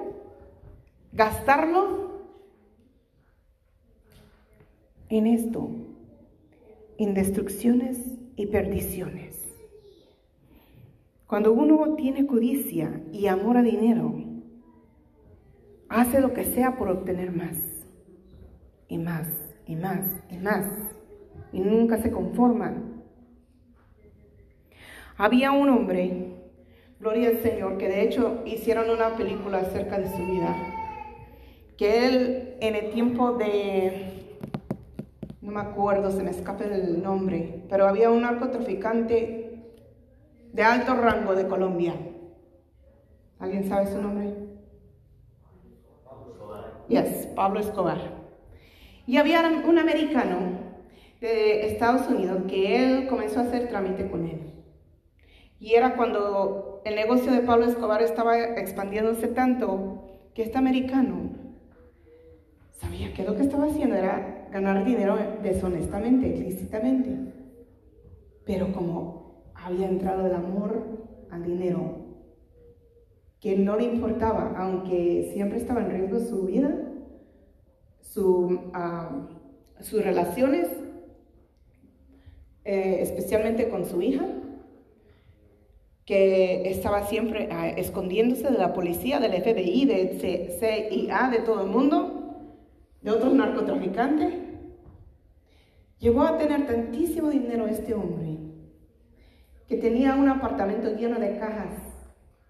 gastarlo 1.11 2.14
en 5.09 5.27
esto, 5.27 5.69
en 6.97 7.13
destrucciones 7.13 7.97
y 8.35 8.47
perdiciones. 8.47 9.41
Cuando 11.27 11.53
uno 11.53 11.95
tiene 11.95 12.25
codicia 12.25 13.01
y 13.11 13.27
amor 13.27 13.57
a 13.57 13.63
dinero, 13.63 14.15
hace 15.89 16.21
lo 16.21 16.33
que 16.33 16.43
sea 16.43 16.77
por 16.77 16.89
obtener 16.89 17.31
más, 17.31 17.57
y 18.87 18.97
más, 18.97 19.27
y 19.65 19.75
más, 19.75 20.05
y 20.29 20.37
más, 20.37 20.67
y 21.51 21.59
nunca 21.59 21.97
se 22.01 22.11
conforma. 22.11 22.75
Había 25.17 25.51
un 25.51 25.69
hombre 25.69 26.35
Gloria 26.99 27.27
al 27.27 27.43
Señor, 27.43 27.77
que 27.77 27.89
de 27.89 28.03
hecho 28.03 28.41
hicieron 28.45 28.89
una 28.89 29.17
película 29.17 29.59
acerca 29.59 29.99
de 29.99 30.09
su 30.09 30.25
vida. 30.25 30.55
Que 31.77 32.07
él 32.07 32.55
en 32.61 32.73
el 32.73 32.91
tiempo 32.91 33.33
de, 33.33 34.14
no 35.45 35.51
me 35.51 35.59
acuerdo, 35.61 36.09
se 36.09 36.23
me 36.23 36.31
escapa 36.31 36.63
el 36.63 37.03
nombre, 37.03 37.63
pero 37.69 37.87
había 37.87 38.09
un 38.09 38.23
narcotraficante 38.23 39.61
de 40.51 40.63
alto 40.63 40.95
rango 40.95 41.35
de 41.35 41.47
Colombia. 41.47 41.93
¿Alguien 43.37 43.69
sabe 43.69 43.85
su 43.85 44.01
nombre? 44.01 44.33
Yes, 46.87 47.27
Pablo 47.35 47.59
Escobar. 47.59 47.99
Y 49.05 49.17
había 49.17 49.47
un 49.67 49.77
americano 49.77 50.37
de 51.21 51.67
Estados 51.67 52.09
Unidos 52.09 52.41
que 52.47 52.83
él 52.83 53.07
comenzó 53.07 53.41
a 53.41 53.43
hacer 53.43 53.67
trámite 53.67 54.09
con 54.09 54.25
él. 54.25 54.51
Y 55.59 55.75
era 55.75 55.95
cuando 55.95 56.81
el 56.85 56.95
negocio 56.95 57.31
de 57.31 57.41
Pablo 57.41 57.67
Escobar 57.67 58.01
estaba 58.01 58.35
expandiéndose 58.35 59.27
tanto 59.27 60.05
que 60.33 60.41
este 60.41 60.57
americano 60.57 61.29
sabía 62.71 63.13
que 63.13 63.23
lo 63.23 63.35
que 63.35 63.43
estaba 63.43 63.65
haciendo 63.65 63.95
era 63.95 64.44
ganar 64.55 64.85
dinero 64.85 65.17
deshonestamente, 65.43 66.27
ilícitamente. 66.27 67.09
Pero 68.45 68.71
como 68.71 69.51
había 69.53 69.89
entrado 69.89 70.25
el 70.27 70.33
amor 70.33 71.27
al 71.29 71.43
dinero, 71.43 72.05
que 73.41 73.57
no 73.57 73.75
le 73.75 73.83
importaba, 73.83 74.53
aunque 74.57 75.29
siempre 75.33 75.57
estaba 75.57 75.81
en 75.81 75.89
riesgo 75.89 76.19
su 76.21 76.45
vida, 76.45 76.73
ah, 78.73 79.27
sus 79.81 80.01
relaciones, 80.01 80.69
eh, 82.63 82.99
especialmente 83.01 83.67
con 83.67 83.83
su 83.85 84.01
hija, 84.01 84.25
que 86.05 86.69
estaba 86.69 87.05
siempre 87.07 87.49
ah, 87.51 87.67
escondiéndose 87.67 88.49
de 88.49 88.57
la 88.57 88.71
policía, 88.71 89.19
del 89.19 89.33
FBI, 89.33 89.85
de 89.85 90.57
CIA, 90.57 91.29
de 91.29 91.39
todo 91.39 91.63
el 91.63 91.67
mundo, 91.67 92.15
de 93.01 93.11
otros 93.11 93.33
narcotraficantes. 93.33 94.44
Llegó 96.05 96.21
a 96.21 96.37
tener 96.37 96.67
tantísimo 96.67 97.31
dinero 97.31 97.65
este 97.65 97.95
hombre 97.95 98.37
que 99.67 99.75
tenía 99.77 100.13
un 100.13 100.29
apartamento 100.29 100.95
lleno 100.95 101.19
de 101.19 101.39
cajas, 101.39 101.79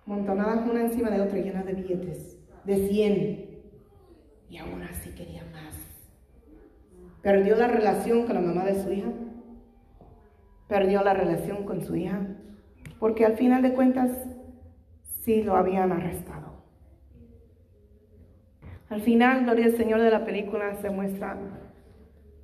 montonadas 0.05 0.69
una 0.69 0.81
encima 0.81 1.09
de 1.09 1.21
otra, 1.21 1.37
llenas 1.37 1.65
de 1.65 1.73
billetes, 1.73 2.37
de 2.65 2.89
100. 2.89 3.49
Y 4.49 4.57
aún 4.57 4.83
así 4.83 5.11
quería 5.11 5.45
más. 5.53 5.73
Perdió 7.21 7.55
la 7.55 7.69
relación 7.69 8.25
con 8.25 8.35
la 8.35 8.41
mamá 8.41 8.65
de 8.65 8.83
su 8.83 8.91
hija. 8.91 9.07
Perdió 10.67 11.01
la 11.01 11.13
relación 11.13 11.63
con 11.63 11.81
su 11.81 11.95
hija 11.95 12.27
porque 12.99 13.23
al 13.23 13.37
final 13.37 13.61
de 13.61 13.73
cuentas 13.73 14.11
sí 15.23 15.43
lo 15.43 15.55
habían 15.55 15.93
arrestado. 15.93 16.61
Al 18.89 18.99
final, 18.99 19.45
gloria 19.45 19.67
al 19.67 19.77
Señor 19.77 20.01
de 20.01 20.11
la 20.11 20.25
película, 20.25 20.75
se 20.81 20.89
muestra 20.89 21.39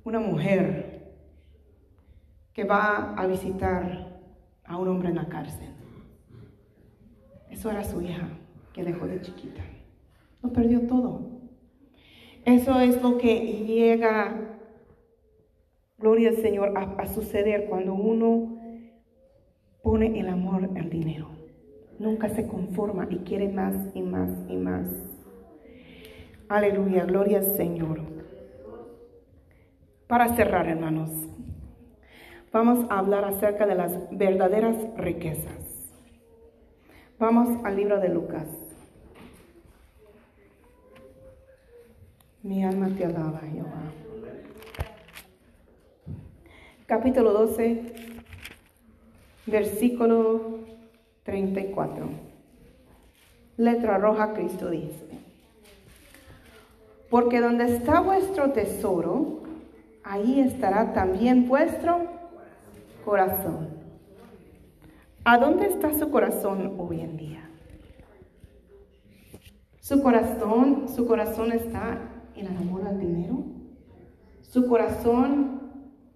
una 0.04 0.18
mujer 0.18 0.91
que 2.52 2.64
va 2.64 3.14
a 3.14 3.26
visitar 3.26 4.20
a 4.64 4.76
un 4.76 4.88
hombre 4.88 5.08
en 5.08 5.16
la 5.16 5.28
cárcel. 5.28 5.68
Eso 7.50 7.70
era 7.70 7.84
su 7.84 8.00
hija 8.00 8.28
que 8.72 8.84
dejó 8.84 9.06
de 9.06 9.20
chiquita. 9.20 9.62
Lo 10.42 10.52
perdió 10.52 10.86
todo. 10.86 11.30
Eso 12.44 12.80
es 12.80 13.00
lo 13.02 13.18
que 13.18 13.64
llega, 13.64 14.58
gloria 15.98 16.30
al 16.30 16.36
Señor, 16.36 16.76
a, 16.76 17.02
a 17.02 17.06
suceder 17.06 17.66
cuando 17.68 17.94
uno 17.94 18.58
pone 19.82 20.18
el 20.18 20.28
amor 20.28 20.70
al 20.76 20.90
dinero. 20.90 21.28
Nunca 21.98 22.28
se 22.28 22.48
conforma 22.48 23.06
y 23.10 23.18
quiere 23.18 23.48
más 23.48 23.74
y 23.94 24.02
más 24.02 24.30
y 24.48 24.56
más. 24.56 24.88
Aleluya, 26.48 27.04
gloria 27.04 27.38
al 27.38 27.56
Señor. 27.56 28.00
Para 30.08 30.34
cerrar, 30.34 30.68
hermanos, 30.68 31.10
vamos 32.52 32.86
a 32.90 32.98
hablar 32.98 33.24
acerca 33.24 33.66
de 33.66 33.74
las 33.74 33.92
verdaderas 34.10 34.76
riquezas. 34.96 35.88
Vamos 37.18 37.64
al 37.64 37.76
libro 37.76 37.98
de 37.98 38.08
Lucas. 38.10 38.46
Mi 42.42 42.64
alma 42.64 42.88
te 42.96 43.06
alaba, 43.06 43.40
Jehová. 43.50 43.82
Capítulo 46.86 47.32
12, 47.32 47.94
versículo 49.46 50.58
34. 51.22 52.06
Letra 53.56 53.98
roja, 53.98 54.34
Cristo 54.34 54.68
dice. 54.68 55.06
Porque 57.08 57.40
donde 57.40 57.76
está 57.76 58.00
vuestro 58.00 58.52
tesoro, 58.52 59.42
ahí 60.02 60.40
estará 60.40 60.92
también 60.92 61.46
vuestro 61.46 62.21
corazón. 63.04 63.68
¿A 65.24 65.38
dónde 65.38 65.66
está 65.66 65.92
su 65.96 66.10
corazón 66.10 66.74
hoy 66.78 67.00
en 67.00 67.16
día? 67.16 67.48
Su 69.80 70.02
corazón, 70.02 70.88
su 70.88 71.06
corazón 71.06 71.52
está 71.52 71.98
en 72.34 72.46
el 72.46 72.56
amor 72.56 72.86
al 72.86 72.98
dinero. 72.98 73.44
Su 74.42 74.66
corazón 74.66 75.60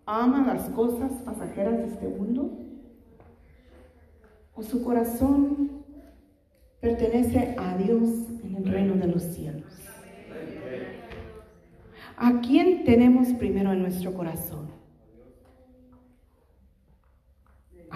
ama 0.06 0.46
las 0.46 0.68
cosas 0.70 1.12
pasajeras 1.24 1.78
de 1.78 1.86
este 1.86 2.08
mundo. 2.08 2.50
O 4.54 4.62
su 4.62 4.82
corazón 4.82 5.84
pertenece 6.80 7.54
a 7.58 7.76
Dios 7.76 8.08
en 8.44 8.56
el 8.56 8.66
reino 8.66 8.94
de 8.94 9.06
los 9.08 9.22
cielos. 9.22 9.64
¿A 12.16 12.40
quién 12.40 12.84
tenemos 12.84 13.28
primero 13.34 13.72
en 13.72 13.82
nuestro 13.82 14.14
corazón? 14.14 14.65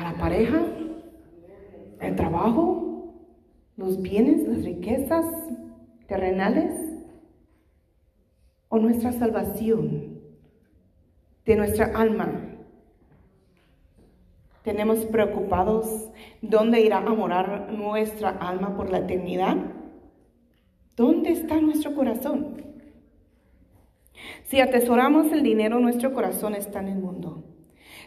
¿A 0.00 0.12
la 0.12 0.14
pareja? 0.14 0.62
¿El 2.00 2.16
trabajo? 2.16 3.12
¿Los 3.76 4.00
bienes? 4.00 4.48
¿Las 4.48 4.64
riquezas 4.64 5.26
terrenales? 6.06 6.72
¿O 8.70 8.78
nuestra 8.78 9.12
salvación 9.12 10.22
de 11.44 11.56
nuestra 11.56 11.92
alma? 11.94 12.30
¿Tenemos 14.64 15.00
preocupados 15.04 16.10
dónde 16.40 16.80
irá 16.80 16.96
a 16.96 17.14
morar 17.14 17.70
nuestra 17.70 18.30
alma 18.30 18.74
por 18.78 18.90
la 18.90 19.00
eternidad? 19.00 19.58
¿Dónde 20.96 21.32
está 21.32 21.60
nuestro 21.60 21.94
corazón? 21.94 22.64
Si 24.44 24.62
atesoramos 24.62 25.30
el 25.30 25.42
dinero, 25.42 25.78
nuestro 25.78 26.14
corazón 26.14 26.54
está 26.54 26.80
en 26.80 26.88
el 26.88 26.98
mundo. 27.00 27.49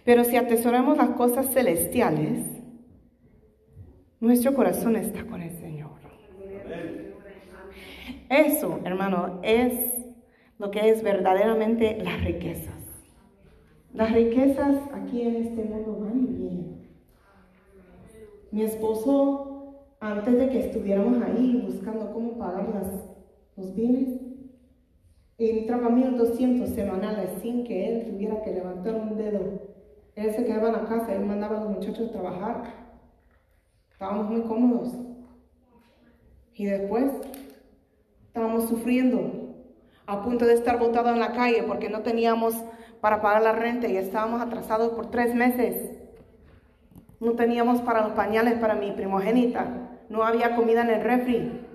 Pero 0.03 0.23
si 0.23 0.35
atesoramos 0.35 0.97
las 0.97 1.11
cosas 1.11 1.53
celestiales, 1.53 2.45
nuestro 4.19 4.53
corazón 4.53 4.95
está 4.95 5.25
con 5.25 5.41
el 5.41 5.51
Señor. 5.51 5.91
Eso, 8.29 8.79
hermano, 8.83 9.39
es 9.43 9.73
lo 10.57 10.71
que 10.71 10.89
es 10.89 11.03
verdaderamente 11.03 11.97
las 12.03 12.23
riquezas. 12.23 12.73
Las 13.93 14.11
riquezas 14.11 14.77
aquí 14.93 15.21
en 15.21 15.35
este 15.35 15.63
mundo 15.63 15.99
van 15.99 16.23
y 16.23 16.27
vienen. 16.27 16.89
Mi 18.51 18.63
esposo, 18.63 19.85
antes 19.99 20.37
de 20.37 20.49
que 20.49 20.59
estuviéramos 20.67 21.21
ahí 21.21 21.61
buscando 21.65 22.11
cómo 22.11 22.37
pagar 22.37 22.67
los 23.55 23.75
bienes, 23.75 24.19
entraba 25.37 25.89
1200 25.89 26.69
semanales 26.69 27.29
sin 27.41 27.63
que 27.63 27.87
él 27.89 28.11
tuviera 28.11 28.41
que 28.41 28.51
levantar 28.51 28.95
un 28.95 29.17
dedo. 29.17 29.72
Él 30.15 30.31
se 30.33 30.45
quedaba 30.45 30.67
en 30.67 30.73
la 30.73 30.85
casa, 30.85 31.13
él 31.13 31.25
mandaba 31.25 31.57
a 31.57 31.59
los 31.61 31.69
muchachos 31.71 32.09
a 32.09 32.11
trabajar. 32.11 32.63
Estábamos 33.91 34.29
muy 34.29 34.41
cómodos. 34.41 34.93
Y 36.53 36.65
después 36.65 37.11
estábamos 38.27 38.69
sufriendo, 38.69 39.55
a 40.05 40.21
punto 40.21 40.45
de 40.45 40.53
estar 40.53 40.77
botados 40.77 41.13
en 41.13 41.19
la 41.19 41.31
calle 41.31 41.63
porque 41.63 41.89
no 41.89 42.01
teníamos 42.01 42.53
para 43.01 43.21
pagar 43.21 43.41
la 43.41 43.53
renta 43.53 43.87
y 43.87 43.97
estábamos 43.97 44.41
atrasados 44.41 44.91
por 44.93 45.09
tres 45.09 45.33
meses. 45.33 45.91
No 47.19 47.33
teníamos 47.33 47.81
para 47.81 48.01
los 48.01 48.11
pañales 48.11 48.59
para 48.59 48.75
mi 48.75 48.91
primogénita. 48.91 49.89
No 50.09 50.23
había 50.23 50.55
comida 50.55 50.81
en 50.81 50.89
el 50.89 51.01
refri. 51.01 51.65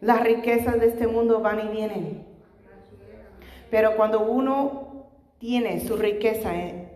Las 0.00 0.22
riquezas 0.22 0.80
de 0.80 0.86
este 0.86 1.06
mundo 1.06 1.40
van 1.40 1.66
y 1.66 1.68
vienen. 1.68 2.26
Pero 3.70 3.96
cuando 3.96 4.20
uno 4.20 4.87
tiene 5.38 5.80
su 5.80 5.96
riqueza 5.96 6.54
en, 6.54 6.88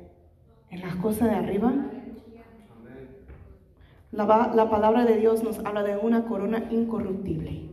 las 0.80 0.96
cosas 0.96 1.30
de 1.30 1.36
arriba, 1.36 1.72
la, 4.10 4.52
la, 4.54 4.70
palabra 4.70 5.04
de 5.04 5.16
Dios 5.18 5.42
nos 5.42 5.58
habla 5.60 5.82
de 5.82 5.96
una 5.96 6.24
corona 6.24 6.66
incorruptible. 6.70 7.70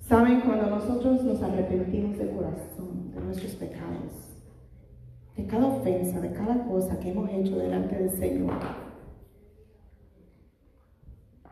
Saben, 0.00 0.40
cuando 0.40 0.70
nosotros 0.70 1.22
nos 1.24 1.42
arrepentimos 1.42 2.18
de 2.18 2.30
corazón 2.30 3.12
de 3.14 3.20
nuestros 3.20 3.52
pecados, 3.56 4.38
de 5.36 5.46
cada 5.46 5.66
ofensa, 5.66 6.20
de 6.20 6.32
cada 6.32 6.64
cosa 6.64 6.98
que 6.98 7.10
hemos 7.10 7.30
hecho 7.30 7.56
delante 7.56 7.96
del 7.96 8.10
Señor, 8.10 8.54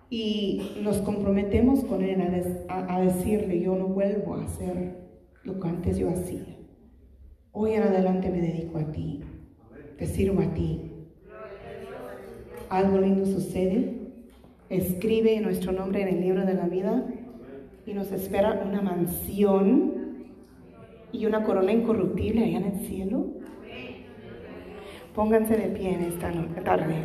y 0.08 0.80
nos 0.82 0.98
comprometemos 0.98 1.84
con 1.84 2.02
Él 2.02 2.20
a, 2.68 3.00
decirle, 3.00 3.60
yo 3.60 3.76
no 3.76 3.88
vuelvo 3.88 4.34
a 4.34 4.44
hacer 4.44 4.96
lo 5.42 5.60
que 5.60 5.68
antes 5.68 5.98
yo 5.98 6.10
hacía. 6.10 6.55
Hoy 7.58 7.72
en 7.72 7.84
adelante 7.84 8.28
me 8.28 8.42
dedico 8.42 8.76
a 8.76 8.84
ti, 8.92 9.22
te 9.96 10.04
sirvo 10.04 10.42
a 10.42 10.52
ti. 10.52 10.90
Algo 12.68 12.98
lindo 12.98 13.24
sucede. 13.24 13.94
Escribe 14.68 15.40
nuestro 15.40 15.72
nombre 15.72 16.02
en 16.02 16.08
el 16.08 16.20
libro 16.20 16.44
de 16.44 16.52
la 16.52 16.66
vida 16.66 17.06
y 17.86 17.94
nos 17.94 18.12
espera 18.12 18.62
una 18.62 18.82
mansión 18.82 20.26
y 21.12 21.24
una 21.24 21.44
corona 21.44 21.72
incorruptible 21.72 22.44
allá 22.44 22.58
en 22.58 22.64
el 22.64 22.80
cielo. 22.80 23.24
Pónganse 25.14 25.56
de 25.56 25.68
pie 25.68 25.94
en 25.94 26.02
esta 26.02 26.30
tarde. 26.62 26.96